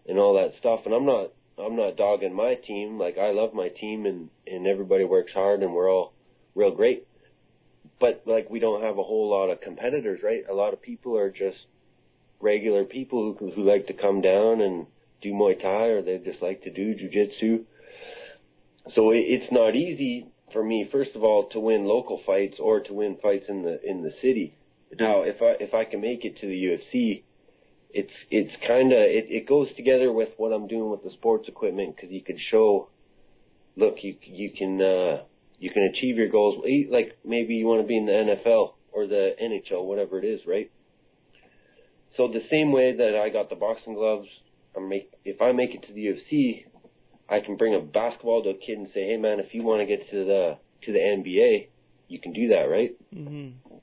and 0.07 0.19
all 0.19 0.35
that 0.35 0.57
stuff. 0.59 0.81
And 0.85 0.93
I'm 0.93 1.05
not 1.05 1.31
I'm 1.57 1.75
not 1.75 1.97
dogging 1.97 2.33
my 2.33 2.55
team. 2.55 2.97
Like 2.99 3.17
I 3.17 3.31
love 3.31 3.53
my 3.53 3.69
team, 3.69 4.05
and 4.05 4.29
and 4.47 4.67
everybody 4.67 5.03
works 5.03 5.33
hard, 5.33 5.61
and 5.61 5.73
we're 5.73 5.91
all 5.91 6.13
real 6.55 6.71
great. 6.71 7.07
But 7.99 8.23
like 8.25 8.49
we 8.49 8.59
don't 8.59 8.81
have 8.81 8.97
a 8.97 9.03
whole 9.03 9.29
lot 9.29 9.51
of 9.51 9.61
competitors, 9.61 10.21
right? 10.23 10.43
A 10.49 10.53
lot 10.53 10.73
of 10.73 10.81
people 10.81 11.17
are 11.17 11.29
just 11.31 11.57
regular 12.39 12.83
people 12.83 13.35
who 13.39 13.51
who 13.51 13.63
like 13.63 13.87
to 13.87 13.93
come 13.93 14.21
down 14.21 14.61
and 14.61 14.87
do 15.21 15.31
Muay 15.31 15.61
Thai, 15.61 15.85
or 15.87 16.01
they 16.01 16.17
just 16.17 16.41
like 16.41 16.63
to 16.63 16.71
do 16.71 16.95
jujitsu. 16.95 17.63
So 18.95 19.11
it, 19.11 19.19
it's 19.19 19.51
not 19.51 19.75
easy 19.75 20.27
for 20.51 20.63
me, 20.63 20.87
first 20.91 21.11
of 21.15 21.23
all, 21.23 21.49
to 21.49 21.59
win 21.59 21.85
local 21.85 22.21
fights 22.25 22.57
or 22.59 22.81
to 22.81 22.93
win 22.93 23.17
fights 23.21 23.45
in 23.47 23.63
the 23.63 23.79
in 23.83 24.03
the 24.03 24.11
city. 24.21 24.55
Now, 24.99 25.23
if 25.23 25.41
I 25.41 25.63
if 25.63 25.73
I 25.73 25.85
can 25.85 26.01
make 26.01 26.25
it 26.25 26.39
to 26.39 26.47
the 26.47 26.53
UFC, 26.53 27.23
it's 27.93 28.11
it's 28.31 28.51
kind 28.67 28.91
of 28.91 28.99
it, 28.99 29.27
it 29.29 29.47
goes 29.47 29.67
together 29.75 30.11
with 30.11 30.29
what 30.37 30.51
I'm 30.51 30.67
doing 30.67 30.89
with 30.89 31.03
the 31.03 31.11
sports 31.11 31.47
equipment 31.47 31.95
because 31.95 32.11
you 32.11 32.21
can 32.21 32.37
show, 32.51 32.89
look, 33.75 33.97
you 34.01 34.15
you 34.23 34.49
can 34.49 34.81
uh, 34.81 35.23
you 35.59 35.69
can 35.71 35.83
achieve 35.83 36.17
your 36.17 36.29
goals. 36.29 36.63
Like 36.89 37.17
maybe 37.23 37.53
you 37.53 37.67
want 37.67 37.81
to 37.81 37.87
be 37.87 37.97
in 37.97 38.07
the 38.07 38.11
NFL 38.11 38.73
or 38.91 39.07
the 39.07 39.35
NHL, 39.41 39.85
whatever 39.85 40.19
it 40.19 40.25
is, 40.25 40.41
right? 40.47 40.71
So 42.17 42.27
the 42.27 42.43
same 42.49 42.71
way 42.71 42.95
that 42.95 43.15
I 43.15 43.29
got 43.29 43.49
the 43.49 43.55
boxing 43.55 43.93
gloves, 43.93 44.27
I 44.75 44.79
make 44.79 45.11
if 45.23 45.41
I 45.41 45.51
make 45.51 45.75
it 45.75 45.85
to 45.87 45.93
the 45.93 46.05
UFC, 46.07 46.65
I 47.29 47.39
can 47.41 47.57
bring 47.57 47.75
a 47.75 47.79
basketball 47.79 48.43
to 48.43 48.49
a 48.49 48.53
kid 48.53 48.79
and 48.79 48.87
say, 48.93 49.05
hey 49.05 49.17
man, 49.17 49.39
if 49.39 49.53
you 49.53 49.61
want 49.63 49.81
to 49.81 49.85
get 49.85 50.09
to 50.09 50.25
the 50.25 50.57
to 50.85 50.91
the 50.91 50.99
NBA, 50.99 51.67
you 52.07 52.19
can 52.19 52.33
do 52.33 52.49
that, 52.49 52.63
right? 52.63 52.95
Mm-hmm. 53.15 53.77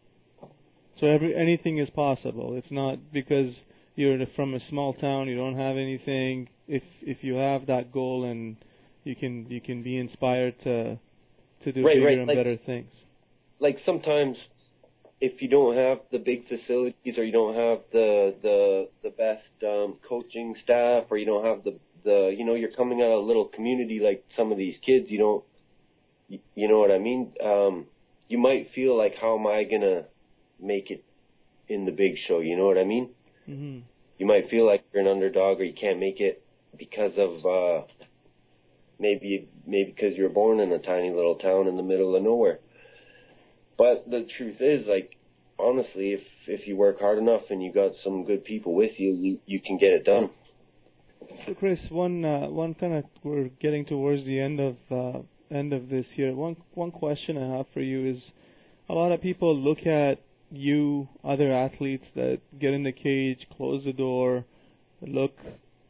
So 0.99 1.07
every 1.07 1.35
anything 1.35 1.79
is 1.79 1.89
possible. 1.91 2.57
It's 2.57 2.71
not 2.71 3.13
because 3.13 3.55
you're 3.97 4.19
from 4.37 4.55
a 4.55 4.61
small 4.69 4.95
town, 4.95 5.29
you 5.29 5.37
don't 5.37 5.57
have 5.57 5.77
anything. 5.77 6.49
If 6.69 6.83
if 7.03 7.19
you 7.23 7.35
have 7.35 7.67
that 7.67 7.93
goal 7.93 8.25
and 8.25 8.57
you 9.05 9.17
can 9.17 9.47
you 9.51 9.61
can 9.61 9.83
be 9.83 9.99
inspired 9.99 10.55
to 10.65 10.99
to 11.65 11.73
do 11.73 11.85
right, 11.85 11.95
bigger 11.95 12.07
right. 12.07 12.19
and 12.19 12.27
like, 12.27 12.37
better 12.37 12.57
things. 12.57 12.91
Like 13.59 13.79
sometimes 13.85 14.37
if 15.21 15.43
you 15.43 15.49
don't 15.49 15.77
have 15.77 15.99
the 16.11 16.19
big 16.19 16.49
facilities 16.49 17.19
or 17.19 17.25
you 17.25 17.33
don't 17.33 17.55
have 17.55 17.81
the 17.93 18.35
the 18.43 18.89
the 19.03 19.11
best 19.11 19.45
um 19.63 19.97
coaching 20.09 20.55
staff 20.65 21.05
or 21.11 21.19
you 21.19 21.27
don't 21.27 21.45
have 21.45 21.63
the 21.65 21.79
the 22.05 22.35
you 22.37 22.45
know 22.45 22.55
you're 22.55 22.73
coming 22.73 23.01
out 23.03 23.13
of 23.13 23.23
a 23.23 23.27
little 23.27 23.47
community 23.47 24.01
like 24.01 24.25
some 24.37 24.51
of 24.51 24.57
these 24.57 24.75
kids 24.85 25.11
you 25.11 25.19
don't 25.19 25.45
you, 26.29 26.39
you 26.55 26.69
know 26.69 26.79
what 26.79 26.91
I 26.91 26.99
mean 26.99 27.33
um 27.45 27.87
you 28.29 28.39
might 28.39 28.71
feel 28.75 28.97
like 28.97 29.15
how 29.21 29.39
am 29.39 29.47
I 29.47 29.65
going 29.65 29.83
to 29.83 30.05
make 30.61 30.91
it 30.91 31.05
in 31.69 31.85
the 31.85 31.93
big 31.93 32.15
show 32.27 32.41
you 32.41 32.57
know 32.57 32.67
what 32.67 32.79
I 32.79 32.85
mean 32.85 33.11
Mm-hmm. 33.49 33.81
you 34.19 34.27
might 34.27 34.51
feel 34.51 34.67
like 34.67 34.85
you're 34.93 35.03
an 35.03 35.09
underdog 35.09 35.61
or 35.61 35.65
you 35.65 35.75
can't 35.79 35.99
make 35.99 36.21
it 36.21 36.43
because 36.79 37.13
of 37.17 37.45
uh 37.47 37.87
maybe 38.99 39.49
maybe 39.67 39.93
because 39.95 40.17
you're 40.17 40.29
born 40.29 40.61
in 40.61 40.71
a 40.73 40.79
tiny 40.79 41.11
little 41.11 41.37
town 41.37 41.67
in 41.67 41.77
the 41.77 41.83
middle 41.83 42.15
of 42.15 42.23
nowhere 42.23 42.59
but 43.77 44.05
the 44.09 44.27
truth 44.37 44.57
is 44.61 44.87
like 44.87 45.17
honestly 45.59 46.13
if 46.13 46.21
if 46.47 46.67
you 46.67 46.77
work 46.77 47.01
hard 47.01 47.19
enough 47.19 47.43
and 47.51 47.63
you 47.63 47.73
got 47.73 47.93
some 48.05 48.25
good 48.25 48.45
people 48.45 48.75
with 48.75 48.93
you 48.99 49.15
you 49.15 49.39
you 49.47 49.61
can 49.61 49.79
get 49.79 49.91
it 49.91 50.05
done 50.05 50.31
So 51.47 51.55
Chris, 51.55 51.79
one 51.91 52.25
uh, 52.25 52.49
one 52.49 52.75
kind 52.75 52.95
of 52.95 53.05
we're 53.23 53.51
getting 53.61 53.85
towards 53.85 54.25
the 54.25 54.41
end 54.41 54.61
of 54.61 54.77
uh, 54.91 55.21
end 55.51 55.73
of 55.73 55.89
this 55.89 56.07
here. 56.15 56.35
One 56.35 56.57
one 56.75 56.91
question 56.91 57.37
I 57.37 57.57
have 57.59 57.67
for 57.73 57.81
you 57.81 58.11
is, 58.11 58.23
a 58.89 58.95
lot 58.95 59.13
of 59.13 59.21
people 59.21 59.57
look 59.57 59.87
at 59.87 60.19
you, 60.51 61.09
other 61.25 61.53
athletes 61.53 62.05
that 62.15 62.41
get 62.59 62.73
in 62.75 62.83
the 62.85 62.93
cage, 62.93 63.47
close 63.57 63.85
the 63.85 63.93
door, 63.93 64.45
look 65.03 65.37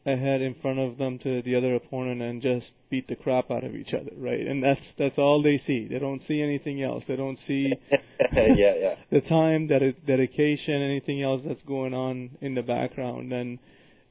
ahead 0.05 0.41
in 0.41 0.55
front 0.61 0.79
of 0.79 0.97
them 0.97 1.19
to 1.19 1.41
the 1.43 1.55
other 1.55 1.75
opponent 1.75 2.21
and 2.21 2.41
just 2.41 2.65
beat 2.89 3.07
the 3.07 3.15
crap 3.15 3.51
out 3.51 3.63
of 3.63 3.75
each 3.75 3.93
other, 3.93 4.11
right? 4.17 4.39
And 4.47 4.63
that's 4.63 4.81
that's 4.97 5.17
all 5.17 5.41
they 5.43 5.61
see. 5.67 5.87
They 5.87 5.99
don't 5.99 6.21
see 6.27 6.41
anything 6.41 6.81
else. 6.81 7.03
They 7.07 7.15
don't 7.15 7.37
see 7.47 7.73
yeah 8.33 8.73
yeah 8.79 8.95
the 9.11 9.21
time, 9.21 9.67
that 9.67 9.81
dedication, 10.05 10.81
anything 10.81 11.21
else 11.21 11.41
that's 11.45 11.61
going 11.67 11.93
on 11.93 12.31
in 12.41 12.55
the 12.55 12.61
background. 12.63 13.31
And 13.31 13.59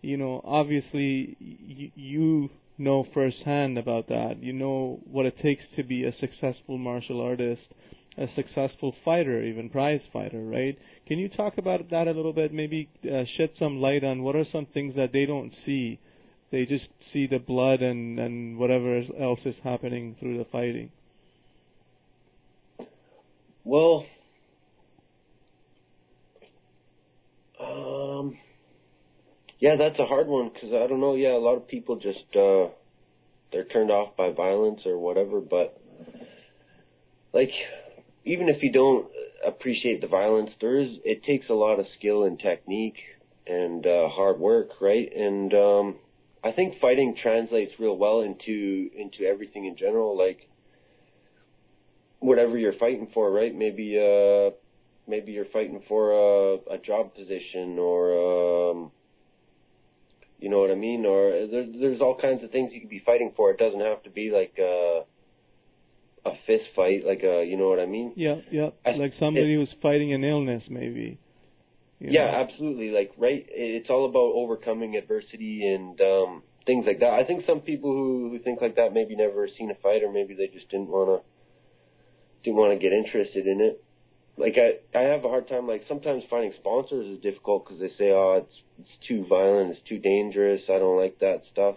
you 0.02 0.16
know, 0.16 0.40
obviously, 0.44 1.36
y- 1.40 1.92
you 1.94 2.50
know 2.78 3.06
firsthand 3.12 3.76
about 3.78 4.08
that. 4.08 4.36
You 4.42 4.52
know 4.52 5.00
what 5.10 5.26
it 5.26 5.38
takes 5.42 5.64
to 5.76 5.82
be 5.82 6.04
a 6.04 6.14
successful 6.20 6.78
martial 6.78 7.20
artist, 7.20 7.62
a 8.18 8.26
successful 8.34 8.94
fighter, 9.04 9.42
even 9.42 9.70
prize 9.70 10.00
fighter, 10.12 10.42
right? 10.42 10.78
Can 11.06 11.18
you 11.18 11.28
talk 11.28 11.58
about 11.58 11.90
that 11.90 12.08
a 12.08 12.12
little 12.12 12.32
bit? 12.32 12.52
Maybe 12.52 12.88
uh, 13.04 13.24
shed 13.36 13.50
some 13.58 13.80
light 13.80 14.04
on 14.04 14.22
what 14.22 14.36
are 14.36 14.46
some 14.52 14.66
things 14.66 14.94
that 14.96 15.12
they 15.12 15.26
don't 15.26 15.52
see. 15.64 15.98
They 16.50 16.66
just 16.66 16.88
see 17.12 17.26
the 17.26 17.38
blood 17.38 17.80
and 17.80 18.18
and 18.18 18.58
whatever 18.58 19.02
else 19.20 19.40
is 19.44 19.54
happening 19.62 20.16
through 20.20 20.38
the 20.38 20.46
fighting. 20.46 20.90
well 23.64 24.04
um 27.60 28.36
yeah 29.58 29.76
that's 29.76 29.98
a 29.98 30.06
hard 30.06 30.26
one 30.26 30.50
because 30.52 30.70
i 30.72 30.86
don't 30.86 31.00
know 31.00 31.14
yeah 31.14 31.36
a 31.36 31.38
lot 31.38 31.56
of 31.56 31.68
people 31.68 31.96
just 31.96 32.24
uh 32.36 32.66
they're 33.52 33.64
turned 33.64 33.90
off 33.90 34.16
by 34.16 34.30
violence 34.30 34.80
or 34.86 34.98
whatever 34.98 35.40
but 35.40 35.80
like 37.32 37.50
even 38.24 38.48
if 38.48 38.62
you 38.62 38.72
don't 38.72 39.06
appreciate 39.46 40.00
the 40.00 40.06
violence 40.06 40.50
there 40.60 40.78
is 40.78 40.90
it 41.04 41.22
takes 41.24 41.48
a 41.48 41.54
lot 41.54 41.80
of 41.80 41.86
skill 41.98 42.24
and 42.24 42.38
technique 42.38 42.98
and 43.46 43.86
uh 43.86 44.08
hard 44.08 44.38
work 44.38 44.68
right 44.80 45.10
and 45.16 45.54
um 45.54 45.96
i 46.44 46.52
think 46.52 46.78
fighting 46.80 47.16
translates 47.20 47.72
real 47.78 47.96
well 47.96 48.20
into 48.20 48.90
into 48.96 49.24
everything 49.24 49.64
in 49.64 49.76
general 49.76 50.16
like 50.16 50.48
whatever 52.18 52.58
you're 52.58 52.78
fighting 52.78 53.08
for 53.14 53.30
right 53.30 53.54
maybe 53.54 53.96
uh 53.98 54.50
maybe 55.08 55.32
you're 55.32 55.46
fighting 55.46 55.82
for 55.88 56.12
a 56.12 56.74
a 56.74 56.78
job 56.78 57.14
position 57.14 57.78
or 57.78 58.70
um 58.70 58.90
you 60.40 60.48
know 60.48 60.58
what 60.58 60.70
I 60.70 60.74
mean? 60.74 61.04
Or 61.04 61.46
there, 61.46 61.66
there's 61.66 62.00
all 62.00 62.16
kinds 62.16 62.42
of 62.42 62.50
things 62.50 62.72
you 62.72 62.80
could 62.80 62.90
be 62.90 63.02
fighting 63.04 63.32
for. 63.36 63.50
It 63.50 63.58
doesn't 63.58 63.80
have 63.80 64.02
to 64.04 64.10
be 64.10 64.30
like 64.30 64.54
a, 64.58 65.02
a 66.24 66.32
fist 66.46 66.64
fight, 66.76 67.04
like 67.06 67.22
a, 67.22 67.44
you 67.44 67.56
know 67.56 67.68
what 67.68 67.80
I 67.80 67.86
mean? 67.86 68.12
Yeah, 68.16 68.36
yeah. 68.50 68.70
I- 68.84 68.96
like 68.96 69.14
somebody 69.18 69.54
who's 69.54 69.72
fighting 69.80 70.12
an 70.12 70.24
illness, 70.24 70.62
maybe. 70.68 71.18
Yeah, 72.00 72.30
know. 72.30 72.44
absolutely. 72.48 72.90
Like, 72.90 73.12
right? 73.18 73.44
It's 73.48 73.90
all 73.90 74.08
about 74.08 74.32
overcoming 74.34 74.96
adversity 74.96 75.66
and 75.66 76.00
um 76.00 76.42
things 76.66 76.84
like 76.86 77.00
that. 77.00 77.12
I 77.12 77.24
think 77.24 77.44
some 77.46 77.60
people 77.60 77.92
who 77.92 78.30
who 78.30 78.38
think 78.38 78.60
like 78.60 78.76
that 78.76 78.92
maybe 78.92 79.16
never 79.16 79.48
seen 79.58 79.70
a 79.70 79.74
fight, 79.74 80.02
or 80.02 80.12
maybe 80.12 80.34
they 80.34 80.46
just 80.46 80.70
didn't 80.70 80.88
want 80.88 81.22
to 81.22 82.44
didn't 82.44 82.56
want 82.56 82.72
to 82.72 82.82
get 82.82 82.92
interested 82.92 83.46
in 83.46 83.60
it. 83.60 83.84
Like 84.36 84.56
I 84.56 84.98
I 84.98 85.02
have 85.02 85.24
a 85.24 85.28
hard 85.28 85.48
time. 85.48 85.66
Like 85.66 85.84
sometimes 85.88 86.22
finding 86.30 86.52
sponsors 86.58 87.06
is 87.06 87.22
difficult 87.22 87.66
because 87.66 87.80
they 87.80 87.90
say, 87.98 88.10
oh, 88.12 88.44
it's 88.44 88.56
it's 88.78 89.06
too 89.06 89.26
violent, 89.28 89.72
it's 89.72 89.88
too 89.88 89.98
dangerous. 89.98 90.62
I 90.68 90.78
don't 90.78 90.96
like 90.96 91.18
that 91.20 91.42
stuff. 91.52 91.76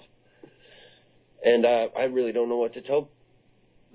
And 1.44 1.66
uh, 1.66 1.88
I 1.98 2.04
really 2.04 2.32
don't 2.32 2.48
know 2.48 2.58
what 2.58 2.74
to 2.76 2.82
tell 2.82 3.10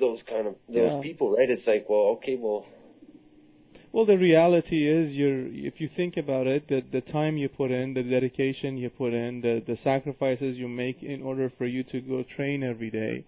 those 0.01 0.21
kind 0.29 0.47
of 0.47 0.55
those 0.69 0.93
Yeah. 0.93 1.01
people. 1.03 1.37
Right? 1.37 1.51
It's 1.51 1.67
like, 1.67 1.89
well, 1.89 2.19
okay, 2.19 2.37
well, 2.37 2.67
Well, 3.91 4.05
the 4.05 4.19
reality 4.19 4.87
is, 4.87 5.15
you're 5.15 5.47
if 5.47 5.81
you 5.81 5.89
think 5.97 6.17
about 6.19 6.47
it, 6.47 6.69
the 6.69 6.83
the 6.93 7.01
time 7.01 7.37
you 7.39 7.49
put 7.49 7.71
in, 7.71 7.95
the 7.95 8.03
dedication 8.03 8.77
you 8.77 8.91
put 8.91 9.15
in, 9.15 9.41
the 9.41 9.63
the 9.67 9.79
sacrifices 9.83 10.57
you 10.59 10.69
make 10.69 11.03
in 11.03 11.23
order 11.23 11.51
for 11.57 11.67
you 11.67 11.83
to 11.85 12.01
go 12.01 12.23
train 12.37 12.63
every 12.63 12.91
day, 12.91 13.25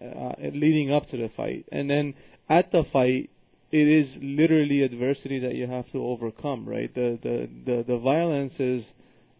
uh, 0.00 0.32
leading 0.54 0.92
up 0.92 1.10
to 1.10 1.16
the 1.16 1.28
fight, 1.36 1.66
and 1.72 1.90
then 1.90 2.14
at 2.48 2.70
the 2.70 2.84
fight, 2.92 3.30
it 3.72 3.88
is 4.00 4.06
literally 4.22 4.82
adversity 4.82 5.40
that 5.40 5.56
you 5.56 5.66
have 5.66 5.90
to 5.90 5.98
overcome. 6.12 6.68
Right? 6.68 6.94
The 6.94 7.18
the 7.22 7.36
the 7.66 7.84
the 7.86 7.98
violence 7.98 8.54
is. 8.58 8.84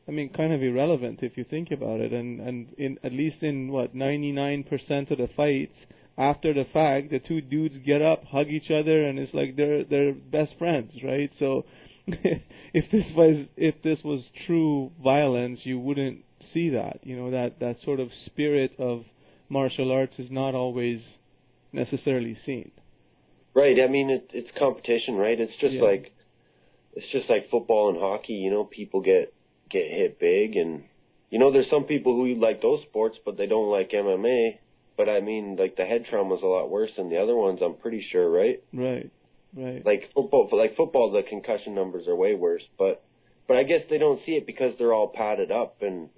I 0.09 0.13
mean, 0.13 0.29
kind 0.29 0.53
of 0.53 0.63
irrelevant 0.63 1.19
if 1.23 1.37
you 1.37 1.43
think 1.43 1.73
about 1.73 1.99
it, 2.01 2.13
and 2.13 2.41
and 2.41 2.59
in 2.79 2.99
at 3.03 3.13
least 3.13 3.43
in 3.43 3.73
what 3.73 3.93
99% 3.93 5.11
of 5.11 5.19
the 5.19 5.29
fights, 5.37 5.75
after 6.19 6.55
the 6.55 6.65
fact, 6.73 7.11
the 7.11 7.19
two 7.19 7.41
dudes 7.41 7.77
get 7.85 8.01
up, 8.03 8.25
hug 8.25 8.49
each 8.49 8.71
other, 8.71 9.05
and 9.07 9.19
it's 9.19 9.35
like 9.35 9.57
they're 9.57 9.85
they're 9.85 10.13
best 10.13 10.53
friends, 10.59 10.93
right? 11.05 11.31
So, 11.39 11.65
if 12.07 12.91
this 12.91 13.05
was 13.15 13.47
if 13.57 13.83
this 13.83 13.99
was 14.05 14.23
true 14.47 14.93
violence, 15.03 15.61
you 15.65 15.79
wouldn't 15.79 16.25
see 16.55 16.71
that. 16.71 17.01
You 17.03 17.17
know 17.17 17.31
that 17.31 17.61
that 17.61 17.77
sort 17.85 18.01
of 18.01 18.09
spirit 18.27 18.73
of 18.79 19.05
martial 19.49 19.93
arts 19.93 20.15
is 20.19 20.31
not 20.31 20.55
always 20.55 21.01
necessarily 21.73 22.39
seen. 22.47 22.71
Right. 23.55 23.77
I 23.83 23.89
mean, 23.91 24.11
it, 24.11 24.31
it's 24.33 24.51
competition, 24.59 25.15
right? 25.17 25.39
It's 25.41 25.53
just 25.61 25.75
Yeah. 25.75 25.83
like 25.83 26.13
it's 26.95 27.07
just 27.13 27.29
like 27.29 27.51
football 27.51 27.91
and 27.91 27.99
hockey. 27.99 28.35
You 28.35 28.51
know, 28.51 28.65
people 28.65 29.01
get 29.01 29.33
get 29.71 29.85
hit 29.91 30.19
big, 30.19 30.57
and 30.57 30.85
you 31.31 31.39
know, 31.39 31.51
there's 31.53 31.69
some 31.71 31.85
people 31.85 32.15
who 32.17 32.35
like 32.35 32.63
those 32.63 32.81
sports, 32.83 33.19
but 33.25 33.37
they 33.37 33.47
don't 33.47 33.71
like 33.71 33.91
MMA. 33.91 34.59
But 34.97 35.09
I 35.09 35.21
mean, 35.21 35.57
like 35.57 35.77
the 35.77 35.85
head 35.85 36.07
trauma's 36.09 36.43
a 36.43 36.47
lot 36.47 36.71
worse 36.71 36.91
than 36.97 37.11
the 37.11 37.19
other 37.19 37.37
ones. 37.37 37.61
I'm 37.63 37.75
pretty 37.75 38.05
sure, 38.11 38.29
right? 38.31 38.63
Right. 38.73 39.11
Right. 39.55 39.85
Like 39.85 40.11
football, 40.15 40.49
like 40.53 40.77
football, 40.77 41.11
the 41.11 41.23
concussion 41.23 41.75
numbers 41.75 42.07
are 42.09 42.17
way 42.17 42.35
worse. 42.35 42.63
But 42.79 43.03
but 43.49 43.57
I 43.57 43.63
guess 43.63 43.83
they 43.89 43.99
don't 43.99 44.21
see 44.27 44.33
it 44.33 44.47
because 44.47 44.75
they're 44.79 44.93
all 44.93 45.09
padded 45.09 45.51
up 45.53 45.83
and 45.83 46.09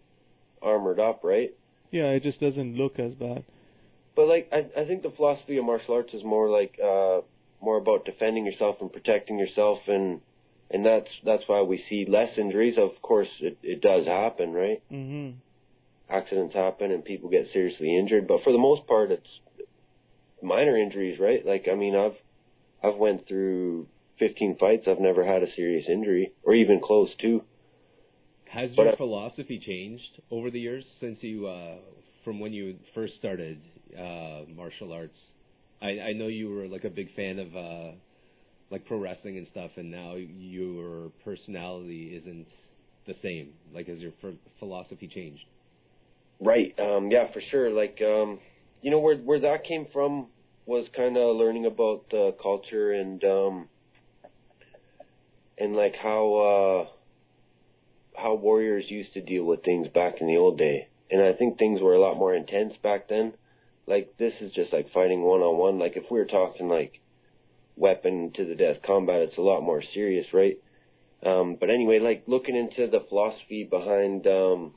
armored 0.63 0.99
up, 1.01 1.21
right? 1.23 1.55
yeah, 1.91 2.11
it 2.11 2.23
just 2.23 2.39
doesn't 2.41 2.77
look 2.77 2.99
as 2.99 3.15
bad. 3.15 3.45
But 4.15 4.27
like 4.29 4.49
I 4.53 4.81
I 4.81 4.85
think 4.85 5.03
the 5.03 5.11
philosophy 5.11 5.57
of 5.59 5.65
martial 5.65 5.95
arts 5.95 6.13
is 6.13 6.25
more 6.25 6.51
like 6.51 6.79
uh 6.83 7.21
more 7.61 7.79
about 7.79 8.05
defending 8.05 8.47
yourself 8.47 8.77
and 8.81 8.93
protecting 8.93 9.39
yourself 9.39 9.79
and 9.87 10.21
and 10.71 10.85
that's 10.85 11.09
that's 11.25 11.45
why 11.47 11.63
we 11.63 11.83
see 11.89 12.05
less 12.09 12.37
injuries. 12.37 12.77
Of 12.79 13.01
course 13.03 13.29
it 13.41 13.59
it 13.63 13.81
does 13.81 14.07
happen, 14.07 14.53
right? 14.53 14.83
Mhm. 14.93 15.35
Accidents 16.11 16.55
happen 16.55 16.91
and 16.91 17.05
people 17.05 17.29
get 17.29 17.49
seriously 17.53 17.97
injured, 17.97 18.27
but 18.27 18.43
for 18.43 18.53
the 18.53 18.59
most 18.59 18.87
part 18.87 19.11
it's 19.11 19.29
minor 20.43 20.77
injuries, 20.77 21.19
right? 21.21 21.45
Like 21.45 21.67
I 21.71 21.75
mean 21.75 21.95
I've 21.95 22.17
I've 22.83 22.99
went 22.99 23.27
through 23.27 23.89
15 24.19 24.57
fights, 24.59 24.85
I've 24.87 25.01
never 25.01 25.25
had 25.25 25.43
a 25.43 25.55
serious 25.55 25.87
injury 25.89 26.33
or 26.43 26.55
even 26.55 26.81
close 26.81 27.11
to. 27.23 27.43
Has 28.49 28.71
your 28.77 28.97
philosophy 28.97 29.61
changed 29.65 30.23
over 30.31 30.51
the 30.51 30.59
years 30.59 30.85
since 31.01 31.19
you, 31.21 31.47
uh, 31.47 31.77
from 32.25 32.41
when 32.41 32.53
you 32.53 32.77
first 32.95 33.15
started 33.17 33.61
uh, 33.97 34.43
martial 34.55 34.93
arts? 34.93 35.17
I, 35.83 36.01
I 36.01 36.13
know 36.15 36.29
you 36.29 36.51
were 36.51 36.67
like 36.67 36.85
a 36.85 36.91
big 36.91 37.15
fan 37.15 37.39
of 37.39 37.55
uh, 37.55 37.93
like 38.71 38.87
pro 38.87 38.99
wrestling 38.99 39.37
and 39.37 39.47
stuff, 39.51 39.71
and 39.77 39.91
now 39.91 40.15
your 40.17 41.11
personality 41.25 42.19
isn't 42.21 42.47
the 43.07 43.15
same. 43.23 43.51
Like, 43.73 43.87
has 43.89 43.99
your 43.99 44.13
philosophy 44.59 45.09
changed? 45.09 45.45
Right. 46.41 46.75
Um, 46.79 47.11
yeah, 47.11 47.33
for 47.33 47.41
sure. 47.51 47.71
Like, 47.71 47.99
um, 48.03 48.39
you 48.81 48.91
know, 48.91 49.01
where 49.01 49.17
where 49.17 49.41
that 49.41 49.65
came 49.65 49.87
from 49.93 50.27
was 50.67 50.87
kind 50.95 51.17
of 51.17 51.37
learning 51.37 51.67
about 51.67 52.11
the 52.11 52.35
culture 52.41 52.93
and 52.93 53.23
um, 53.25 53.69
and 55.57 55.75
like 55.75 55.95
how 56.01 56.87
uh, 56.87 58.21
how 58.21 58.35
warriors 58.35 58.85
used 58.89 59.13
to 59.15 59.21
deal 59.21 59.45
with 59.45 59.65
things 59.65 59.89
back 59.89 60.21
in 60.21 60.27
the 60.27 60.37
old 60.37 60.59
day. 60.59 60.89
And 61.11 61.23
I 61.23 61.33
think 61.33 61.59
things 61.59 61.81
were 61.81 61.95
a 61.95 62.01
lot 62.01 62.19
more 62.19 62.35
intense 62.35 62.75
back 62.83 63.09
then. 63.09 63.33
Like 63.87 64.15
this 64.19 64.35
is 64.41 64.53
just 64.53 64.73
like 64.73 64.93
fighting 64.93 65.23
one 65.23 65.41
on 65.41 65.57
one. 65.57 65.79
Like 65.79 65.97
if 65.97 66.05
we 66.11 66.19
were 66.19 66.27
talking 66.27 66.69
like 66.69 67.01
weapon 67.77 68.33
to 68.37 68.45
the 68.45 68.55
death 68.55 68.77
combat, 68.87 69.23
it's 69.23 69.39
a 69.39 69.43
lot 69.43 69.63
more 69.63 69.83
serious, 69.95 70.27
right? 70.33 70.59
Um, 71.25 71.57
but 71.59 71.71
anyway, 71.71 71.99
like 71.99 72.25
looking 72.27 72.55
into 72.55 72.89
the 72.91 73.05
philosophy 73.09 73.65
behind 73.65 74.27
um, 74.27 74.75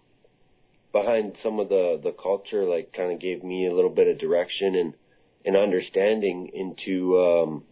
behind 0.92 1.34
some 1.44 1.60
of 1.60 1.70
the 1.70 2.00
the 2.04 2.12
culture, 2.12 2.64
like 2.66 2.94
kind 2.94 3.12
of 3.12 3.20
gave 3.20 3.44
me 3.44 3.68
a 3.68 3.74
little 3.74 3.90
bit 3.90 4.08
of 4.08 4.20
direction 4.20 4.76
and 4.76 4.94
and 5.46 5.56
understanding 5.56 6.52
into 6.54 7.20
um, 7.20 7.64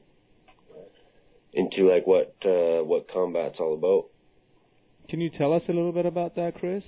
into 1.54 1.90
like 1.90 2.06
what 2.08 2.36
uh, 2.46 2.84
what 2.84 3.12
combat's 3.12 3.58
all 3.60 3.74
about. 3.74 4.06
Can 5.10 5.22
you 5.22 5.30
tell 5.30 5.54
us 5.54 5.64
a 5.68 5.74
little 5.74 5.92
bit 5.92 6.06
about 6.06 6.36
that, 6.36 6.56
Chris? 6.56 6.84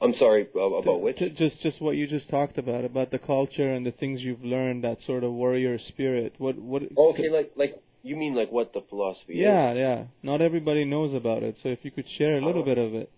I'm 0.00 0.14
sorry 0.18 0.46
about 0.54 1.00
which? 1.00 1.18
Just 1.38 1.60
just 1.62 1.80
what 1.80 1.92
you 1.96 2.06
just 2.06 2.28
talked 2.28 2.58
about 2.58 2.84
about 2.84 3.10
the 3.10 3.18
culture 3.18 3.72
and 3.72 3.86
the 3.86 3.92
things 3.92 4.20
you've 4.20 4.44
learned, 4.44 4.84
that 4.84 4.98
sort 5.06 5.24
of 5.24 5.32
warrior 5.32 5.78
spirit. 5.88 6.34
What 6.38 6.58
what? 6.58 6.82
Okay, 6.96 7.30
like 7.30 7.52
like 7.56 7.80
you 8.02 8.16
mean 8.16 8.34
like 8.34 8.50
what 8.50 8.72
the 8.74 8.82
philosophy 8.90 9.34
yeah, 9.36 9.72
is? 9.72 9.76
Yeah, 9.78 9.96
yeah. 9.96 10.04
Not 10.22 10.42
everybody 10.42 10.84
knows 10.84 11.14
about 11.14 11.42
it, 11.42 11.56
so 11.62 11.70
if 11.70 11.78
you 11.82 11.90
could 11.90 12.06
share 12.18 12.36
a 12.36 12.44
little 12.44 12.62
uh, 12.62 12.66
bit 12.66 12.78
of 12.78 12.94
it. 12.94 13.10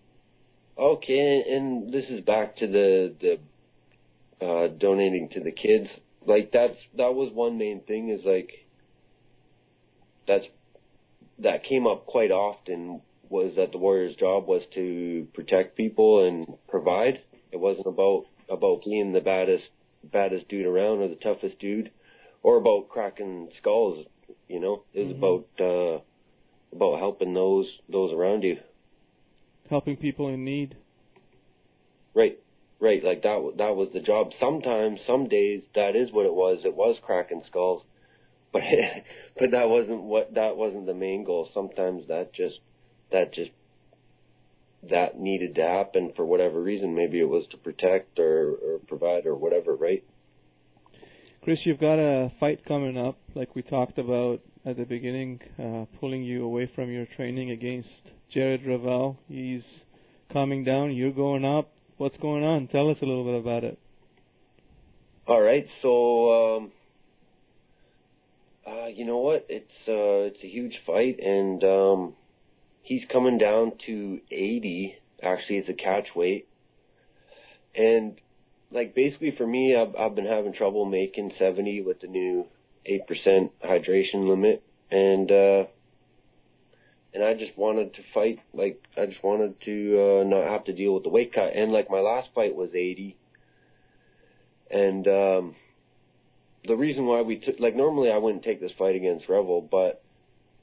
Okay, 0.79 1.43
and 1.49 1.91
this 1.91 2.05
is 2.09 2.21
back 2.21 2.57
to 2.57 2.67
the 2.67 3.13
the 3.19 4.45
uh, 4.45 4.67
donating 4.67 5.29
to 5.29 5.39
the 5.39 5.51
kids. 5.51 5.87
Like 6.25 6.51
that's 6.51 6.77
that 6.97 7.15
was 7.15 7.33
one 7.33 7.57
main 7.57 7.81
thing 7.81 8.09
is 8.09 8.21
like 8.23 8.51
that's 10.27 10.45
that 11.39 11.63
came 11.63 11.87
up 11.87 12.05
quite 12.05 12.29
often 12.29 13.01
was 13.27 13.53
that 13.57 13.71
the 13.71 13.79
warrior's 13.79 14.15
job 14.17 14.47
was 14.47 14.61
to 14.75 15.27
protect 15.33 15.75
people 15.75 16.27
and 16.27 16.47
provide. 16.67 17.21
It 17.51 17.57
wasn't 17.57 17.87
about 17.87 18.25
about 18.47 18.83
being 18.85 19.13
the 19.13 19.21
baddest 19.21 19.63
baddest 20.03 20.47
dude 20.47 20.67
around 20.67 20.99
or 20.99 21.07
the 21.07 21.15
toughest 21.15 21.57
dude 21.57 21.89
or 22.43 22.57
about 22.57 22.89
cracking 22.89 23.49
skulls, 23.59 24.05
you 24.47 24.59
know. 24.59 24.83
It 24.93 25.07
was 25.07 25.15
mm-hmm. 25.15 25.23
about 25.23 25.47
uh 25.59 26.01
about 26.71 26.99
helping 26.99 27.33
those 27.33 27.65
those 27.89 28.13
around 28.13 28.43
you 28.43 28.57
helping 29.69 29.97
people 29.97 30.27
in 30.29 30.43
need. 30.43 30.75
Right, 32.13 32.39
right. 32.79 33.03
Like 33.03 33.23
that. 33.23 33.53
That 33.57 33.75
was 33.75 33.89
the 33.93 33.99
job. 33.99 34.31
Sometimes, 34.39 34.99
some 35.05 35.27
days, 35.27 35.61
that 35.75 35.95
is 35.95 36.11
what 36.11 36.25
it 36.25 36.33
was. 36.33 36.59
It 36.65 36.75
was 36.75 36.97
cracking 37.03 37.43
skulls, 37.47 37.83
but 38.53 38.63
but 39.37 39.51
that 39.51 39.69
wasn't 39.69 40.03
what 40.03 40.33
that 40.33 40.57
wasn't 40.57 40.85
the 40.85 40.93
main 40.93 41.23
goal. 41.23 41.49
Sometimes 41.53 42.07
that 42.07 42.33
just 42.33 42.55
that 43.11 43.33
just 43.33 43.51
that 44.89 45.19
needed 45.19 45.55
to 45.55 45.61
happen 45.61 46.13
for 46.15 46.25
whatever 46.25 46.61
reason. 46.61 46.95
Maybe 46.95 47.19
it 47.19 47.29
was 47.29 47.45
to 47.51 47.57
protect 47.57 48.19
or, 48.19 48.51
or 48.53 48.79
provide 48.87 49.25
or 49.25 49.35
whatever. 49.35 49.75
Right. 49.75 50.03
Chris, 51.43 51.59
you've 51.63 51.79
got 51.79 51.97
a 51.97 52.31
fight 52.39 52.65
coming 52.65 52.97
up, 52.97 53.17
like 53.33 53.55
we 53.55 53.61
talked 53.61 53.97
about 53.97 54.41
at 54.65 54.75
the 54.75 54.83
beginning, 54.83 55.39
uh, 55.57 55.85
pulling 55.99 56.21
you 56.23 56.43
away 56.43 56.69
from 56.75 56.91
your 56.91 57.05
training 57.15 57.51
against 57.51 57.87
Jared 58.33 58.65
Ravel. 58.65 59.17
He's 59.27 59.63
coming 60.31 60.63
down. 60.63 60.95
You're 60.95 61.11
going 61.11 61.45
up. 61.45 61.71
What's 61.97 62.17
going 62.17 62.43
on? 62.43 62.67
Tell 62.67 62.89
us 62.89 62.97
a 63.01 63.05
little 63.05 63.23
bit 63.23 63.39
about 63.39 63.63
it. 63.63 63.79
All 65.27 65.41
right. 65.41 65.67
So, 65.81 66.57
um, 66.57 66.71
uh, 68.65 68.87
you 68.87 69.05
know 69.05 69.17
what? 69.17 69.45
It's 69.49 69.71
uh, 69.87 70.29
it's 70.31 70.43
a 70.43 70.47
huge 70.47 70.75
fight, 70.85 71.19
and 71.19 71.63
um, 71.63 72.13
he's 72.81 73.03
coming 73.11 73.37
down 73.37 73.73
to 73.87 74.19
80. 74.31 74.95
Actually, 75.23 75.57
it's 75.57 75.69
a 75.69 75.73
catch 75.73 76.07
weight, 76.15 76.47
and 77.75 78.19
like 78.71 78.93
basically 78.93 79.33
for 79.37 79.47
me, 79.47 79.75
I've 79.75 79.95
I've 79.95 80.15
been 80.15 80.25
having 80.25 80.53
trouble 80.53 80.85
making 80.85 81.31
70 81.39 81.81
with 81.81 82.01
the 82.01 82.07
new 82.07 82.45
eight 82.85 83.07
percent 83.07 83.51
hydration 83.63 84.27
limit, 84.29 84.63
and 84.91 85.31
uh, 85.31 85.63
and 87.17 87.25
I 87.25 87.33
just 87.33 87.57
wanted 87.57 87.95
to 87.95 88.01
fight. 88.13 88.39
Like 88.53 88.79
I 88.95 89.07
just 89.07 89.23
wanted 89.23 89.59
to 89.61 90.21
uh, 90.21 90.23
not 90.23 90.51
have 90.51 90.65
to 90.65 90.73
deal 90.73 90.93
with 90.93 91.01
the 91.01 91.09
weight 91.09 91.33
cut. 91.33 91.55
And 91.55 91.71
like 91.71 91.89
my 91.89 91.99
last 91.99 92.29
fight 92.35 92.55
was 92.55 92.69
80, 92.75 93.17
and 94.69 95.07
um, 95.07 95.55
the 96.67 96.75
reason 96.75 97.07
why 97.07 97.23
we 97.23 97.37
took 97.39 97.59
like 97.59 97.75
normally 97.75 98.11
I 98.11 98.17
wouldn't 98.17 98.43
take 98.43 98.61
this 98.61 98.71
fight 98.77 98.95
against 98.95 99.27
Revel, 99.27 99.61
but 99.61 100.03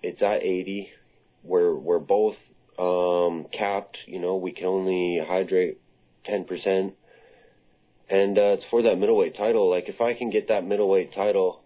it's 0.01 0.23
at 0.23 0.45
80. 0.45 0.91
We're 1.43 1.75
we're 1.75 1.99
both 1.99 2.37
um, 2.79 3.47
capped. 3.53 3.99
You 4.07 4.21
know, 4.21 4.37
we 4.37 4.53
can 4.53 4.67
only 4.67 5.21
hydrate 5.27 5.81
10 6.27 6.45
percent. 6.45 6.95
And 8.09 8.39
uh, 8.39 8.59
it's 8.59 8.65
for 8.71 8.83
that 8.83 8.97
middleweight 8.97 9.37
title. 9.37 9.69
Like 9.69 9.89
if 9.89 10.01
I 10.01 10.15
can 10.15 10.31
get 10.31 10.49
that 10.49 10.65
middleweight 10.65 11.15
title, 11.15 11.63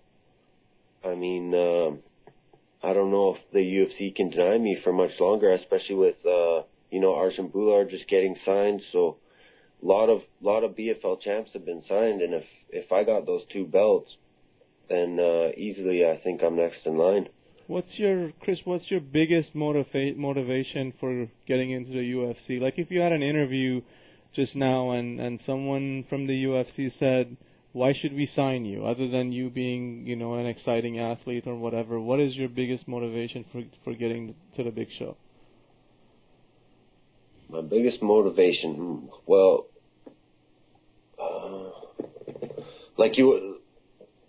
I 1.04 1.14
mean, 1.14 1.52
um, 1.52 1.98
I 2.82 2.92
don't 2.92 3.10
know 3.10 3.34
if 3.34 3.52
the 3.52 3.58
UFC 3.58 4.14
can 4.14 4.30
deny 4.30 4.56
me 4.58 4.78
for 4.84 4.92
much 4.92 5.10
longer, 5.20 5.52
especially 5.52 5.96
with 5.96 6.16
uh, 6.24 6.62
you 6.90 7.00
know 7.00 7.12
Arjan 7.12 7.50
Bhullar 7.50 7.90
just 7.90 8.08
getting 8.08 8.36
signed. 8.44 8.82
So 8.92 9.16
a 9.82 9.86
lot 9.86 10.08
of 10.08 10.22
lot 10.40 10.64
of 10.64 10.72
BFL 10.72 11.20
champs 11.22 11.50
have 11.54 11.64
been 11.64 11.82
signed, 11.88 12.22
and 12.22 12.34
if 12.34 12.44
if 12.70 12.92
I 12.92 13.04
got 13.04 13.26
those 13.26 13.42
two 13.52 13.64
belts, 13.64 14.10
then 14.88 15.18
uh, 15.20 15.50
easily 15.56 16.04
I 16.04 16.20
think 16.22 16.42
I'm 16.42 16.56
next 16.56 16.78
in 16.84 16.96
line. 16.96 17.28
What's 17.66 17.98
your 17.98 18.32
Chris? 18.40 18.58
What's 18.64 18.90
your 18.90 19.00
biggest 19.00 19.54
motiva- 19.54 20.16
motivation 20.16 20.94
for 21.00 21.28
getting 21.46 21.72
into 21.72 21.90
the 21.90 22.12
UFC? 22.12 22.60
Like 22.60 22.74
if 22.78 22.90
you 22.90 23.00
had 23.00 23.12
an 23.12 23.22
interview 23.22 23.82
just 24.36 24.54
now 24.54 24.92
and 24.92 25.20
and 25.20 25.40
someone 25.44 26.04
from 26.08 26.26
the 26.26 26.44
UFC 26.44 26.92
said 26.98 27.36
why 27.78 27.94
should 28.00 28.12
we 28.12 28.28
sign 28.34 28.64
you 28.64 28.84
other 28.84 29.08
than 29.08 29.30
you 29.30 29.50
being 29.50 30.04
you 30.04 30.16
know 30.16 30.34
an 30.34 30.46
exciting 30.46 30.98
athlete 30.98 31.44
or 31.46 31.54
whatever? 31.54 32.00
What 32.00 32.18
is 32.18 32.34
your 32.34 32.48
biggest 32.48 32.88
motivation 32.88 33.44
for 33.52 33.62
for 33.84 33.94
getting 33.94 34.34
to 34.56 34.64
the 34.64 34.70
big 34.70 34.88
show? 34.98 35.16
My 37.48 37.62
biggest 37.62 38.02
motivation 38.02 38.74
hmm, 38.74 39.06
well 39.26 39.66
uh, 41.22 41.70
like 42.98 43.16
you 43.16 43.58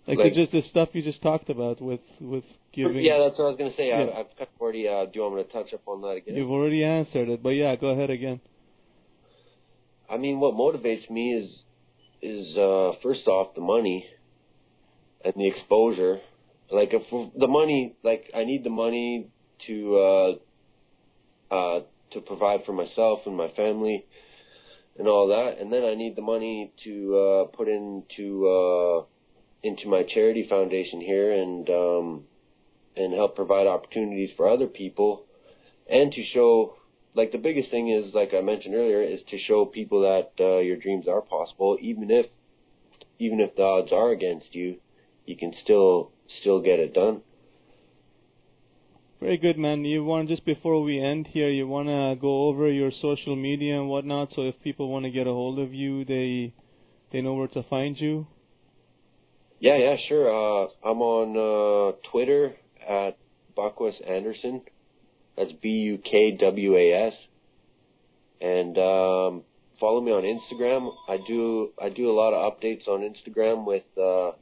like, 0.06 0.18
like 0.18 0.34
just 0.34 0.52
the 0.52 0.62
stuff 0.70 0.90
you 0.92 1.02
just 1.02 1.20
talked 1.20 1.50
about 1.50 1.82
with 1.82 2.00
with 2.20 2.44
giving 2.72 3.04
yeah 3.04 3.18
that's 3.18 3.38
what 3.38 3.46
i 3.46 3.48
was 3.48 3.58
going 3.58 3.70
to 3.70 3.76
say 3.76 3.88
yeah. 3.88 4.06
I, 4.14 4.20
i've 4.20 4.48
already 4.60 4.88
uh, 4.88 5.04
do 5.06 5.10
you 5.14 5.22
want 5.22 5.36
me 5.36 5.42
to 5.42 5.52
touch 5.52 5.74
up 5.74 5.82
on 5.86 6.00
that 6.02 6.16
again? 6.20 6.36
You've 6.36 6.50
already 6.50 6.84
answered 6.84 7.28
it 7.28 7.42
but 7.42 7.50
yeah 7.50 7.74
go 7.76 7.88
ahead 7.88 8.10
again. 8.10 8.40
I 10.08 10.16
mean 10.16 10.40
what 10.40 10.54
motivates 10.54 11.10
me 11.10 11.34
is 11.34 11.50
is 12.22 12.56
uh, 12.56 12.92
first 13.02 13.26
off 13.26 13.54
the 13.54 13.60
money 13.60 14.06
and 15.24 15.34
the 15.36 15.48
exposure. 15.48 16.20
Like 16.70 16.90
if 16.92 17.02
the 17.36 17.48
money, 17.48 17.96
like 18.02 18.30
I 18.34 18.44
need 18.44 18.64
the 18.64 18.70
money 18.70 19.28
to 19.66 20.38
uh, 21.50 21.54
uh, 21.54 21.80
to 22.12 22.20
provide 22.20 22.60
for 22.64 22.72
myself 22.72 23.20
and 23.26 23.36
my 23.36 23.48
family 23.56 24.06
and 24.98 25.08
all 25.08 25.28
that, 25.28 25.60
and 25.60 25.72
then 25.72 25.84
I 25.84 25.94
need 25.94 26.16
the 26.16 26.22
money 26.22 26.72
to 26.84 27.16
uh, 27.16 27.56
put 27.56 27.68
into 27.68 28.48
uh, 28.48 29.04
into 29.62 29.88
my 29.88 30.02
charity 30.14 30.46
foundation 30.48 31.00
here 31.00 31.32
and 31.32 31.68
um, 31.70 32.24
and 32.96 33.14
help 33.14 33.34
provide 33.34 33.66
opportunities 33.66 34.30
for 34.36 34.48
other 34.48 34.66
people, 34.66 35.24
and 35.88 36.12
to 36.12 36.22
show 36.32 36.76
like 37.14 37.32
the 37.32 37.38
biggest 37.38 37.70
thing 37.70 37.90
is, 37.90 38.14
like 38.14 38.30
I 38.36 38.40
mentioned 38.40 38.74
earlier, 38.74 39.02
is 39.02 39.20
to 39.30 39.38
show 39.46 39.64
people 39.64 40.02
that 40.02 40.32
uh, 40.42 40.58
your 40.58 40.76
dreams 40.76 41.06
are 41.08 41.20
possible, 41.20 41.76
even 41.80 42.10
if 42.10 42.26
even 43.18 43.40
if 43.40 43.54
the 43.56 43.62
odds 43.62 43.92
are 43.92 44.10
against 44.10 44.54
you, 44.54 44.76
you 45.26 45.36
can 45.36 45.52
still 45.62 46.12
still 46.40 46.60
get 46.60 46.78
it 46.78 46.94
done. 46.94 47.22
Very 49.20 49.36
good, 49.36 49.58
man. 49.58 49.84
You 49.84 50.02
want 50.02 50.30
just 50.30 50.46
before 50.46 50.82
we 50.82 50.98
end 50.98 51.28
here, 51.30 51.50
you 51.50 51.68
want 51.68 51.88
to 51.88 52.18
go 52.18 52.48
over 52.48 52.70
your 52.70 52.90
social 53.02 53.36
media 53.36 53.78
and 53.78 53.88
whatnot, 53.88 54.30
so 54.34 54.42
if 54.42 54.54
people 54.62 54.88
want 54.88 55.04
to 55.04 55.10
get 55.10 55.26
a 55.26 55.30
hold 55.30 55.58
of 55.58 55.74
you, 55.74 56.04
they 56.06 56.54
they 57.12 57.20
know 57.20 57.34
where 57.34 57.48
to 57.48 57.62
find 57.64 58.00
you. 58.00 58.26
Yeah, 59.58 59.76
yeah, 59.76 59.96
sure. 60.08 60.26
Uh, 60.28 60.68
I'm 60.82 61.02
on 61.02 61.36
uh, 61.36 62.08
Twitter 62.10 62.54
at 62.88 63.18
Bukwas 63.54 63.94
Anderson. 64.08 64.62
That's 65.36 65.52
B 65.52 65.68
U 65.68 65.98
K 65.98 66.36
W 66.38 66.76
A 66.76 67.08
S. 67.08 67.14
And 68.40 68.76
um, 68.78 69.42
follow 69.78 70.00
me 70.00 70.12
on 70.12 70.22
Instagram. 70.22 70.92
I 71.08 71.18
do 71.26 71.70
I 71.80 71.88
do 71.88 72.10
a 72.10 72.14
lot 72.14 72.32
of 72.32 72.52
updates 72.52 72.86
on 72.88 73.00
Instagram 73.00 73.66
with 73.66 73.84
uh, 73.98 74.32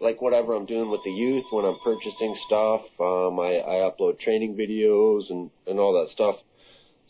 like 0.00 0.20
whatever 0.20 0.54
I'm 0.54 0.66
doing 0.66 0.90
with 0.90 1.02
the 1.04 1.10
youth 1.10 1.44
when 1.50 1.64
I'm 1.64 1.78
purchasing 1.84 2.36
stuff. 2.46 2.82
Um, 2.98 3.38
I, 3.38 3.60
I 3.60 3.90
upload 3.90 4.20
training 4.20 4.56
videos 4.56 5.30
and 5.30 5.50
and 5.66 5.78
all 5.78 5.92
that 6.02 6.12
stuff. 6.12 6.36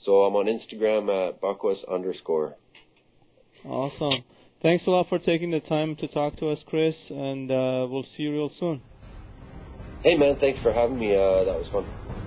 So 0.05 0.23
I'm 0.23 0.35
on 0.37 0.47
Instagram 0.47 1.29
at 1.29 1.41
Bukwas 1.41 1.79
underscore. 1.93 2.55
Awesome. 3.65 4.25
Thanks 4.63 4.85
a 4.87 4.91
lot 4.91 5.09
for 5.09 5.19
taking 5.19 5.51
the 5.51 5.61
time 5.61 5.97
to 5.97 6.09
talk 6.09 6.37
to 6.39 6.51
us, 6.51 6.59
Chris, 6.67 6.95
and 7.11 7.51
uh, 7.51 7.87
we'll 7.89 8.07
see 8.17 8.25
you 8.25 8.33
real 8.33 8.51
soon. 8.59 8.83
Hey 10.03 10.17
man, 10.17 10.37
thanks 10.41 10.61
for 10.63 10.73
having 10.73 10.99
me. 10.99 11.15
Uh, 11.15 11.45
that 11.45 11.59
was 11.59 11.67
fun. 11.73 12.18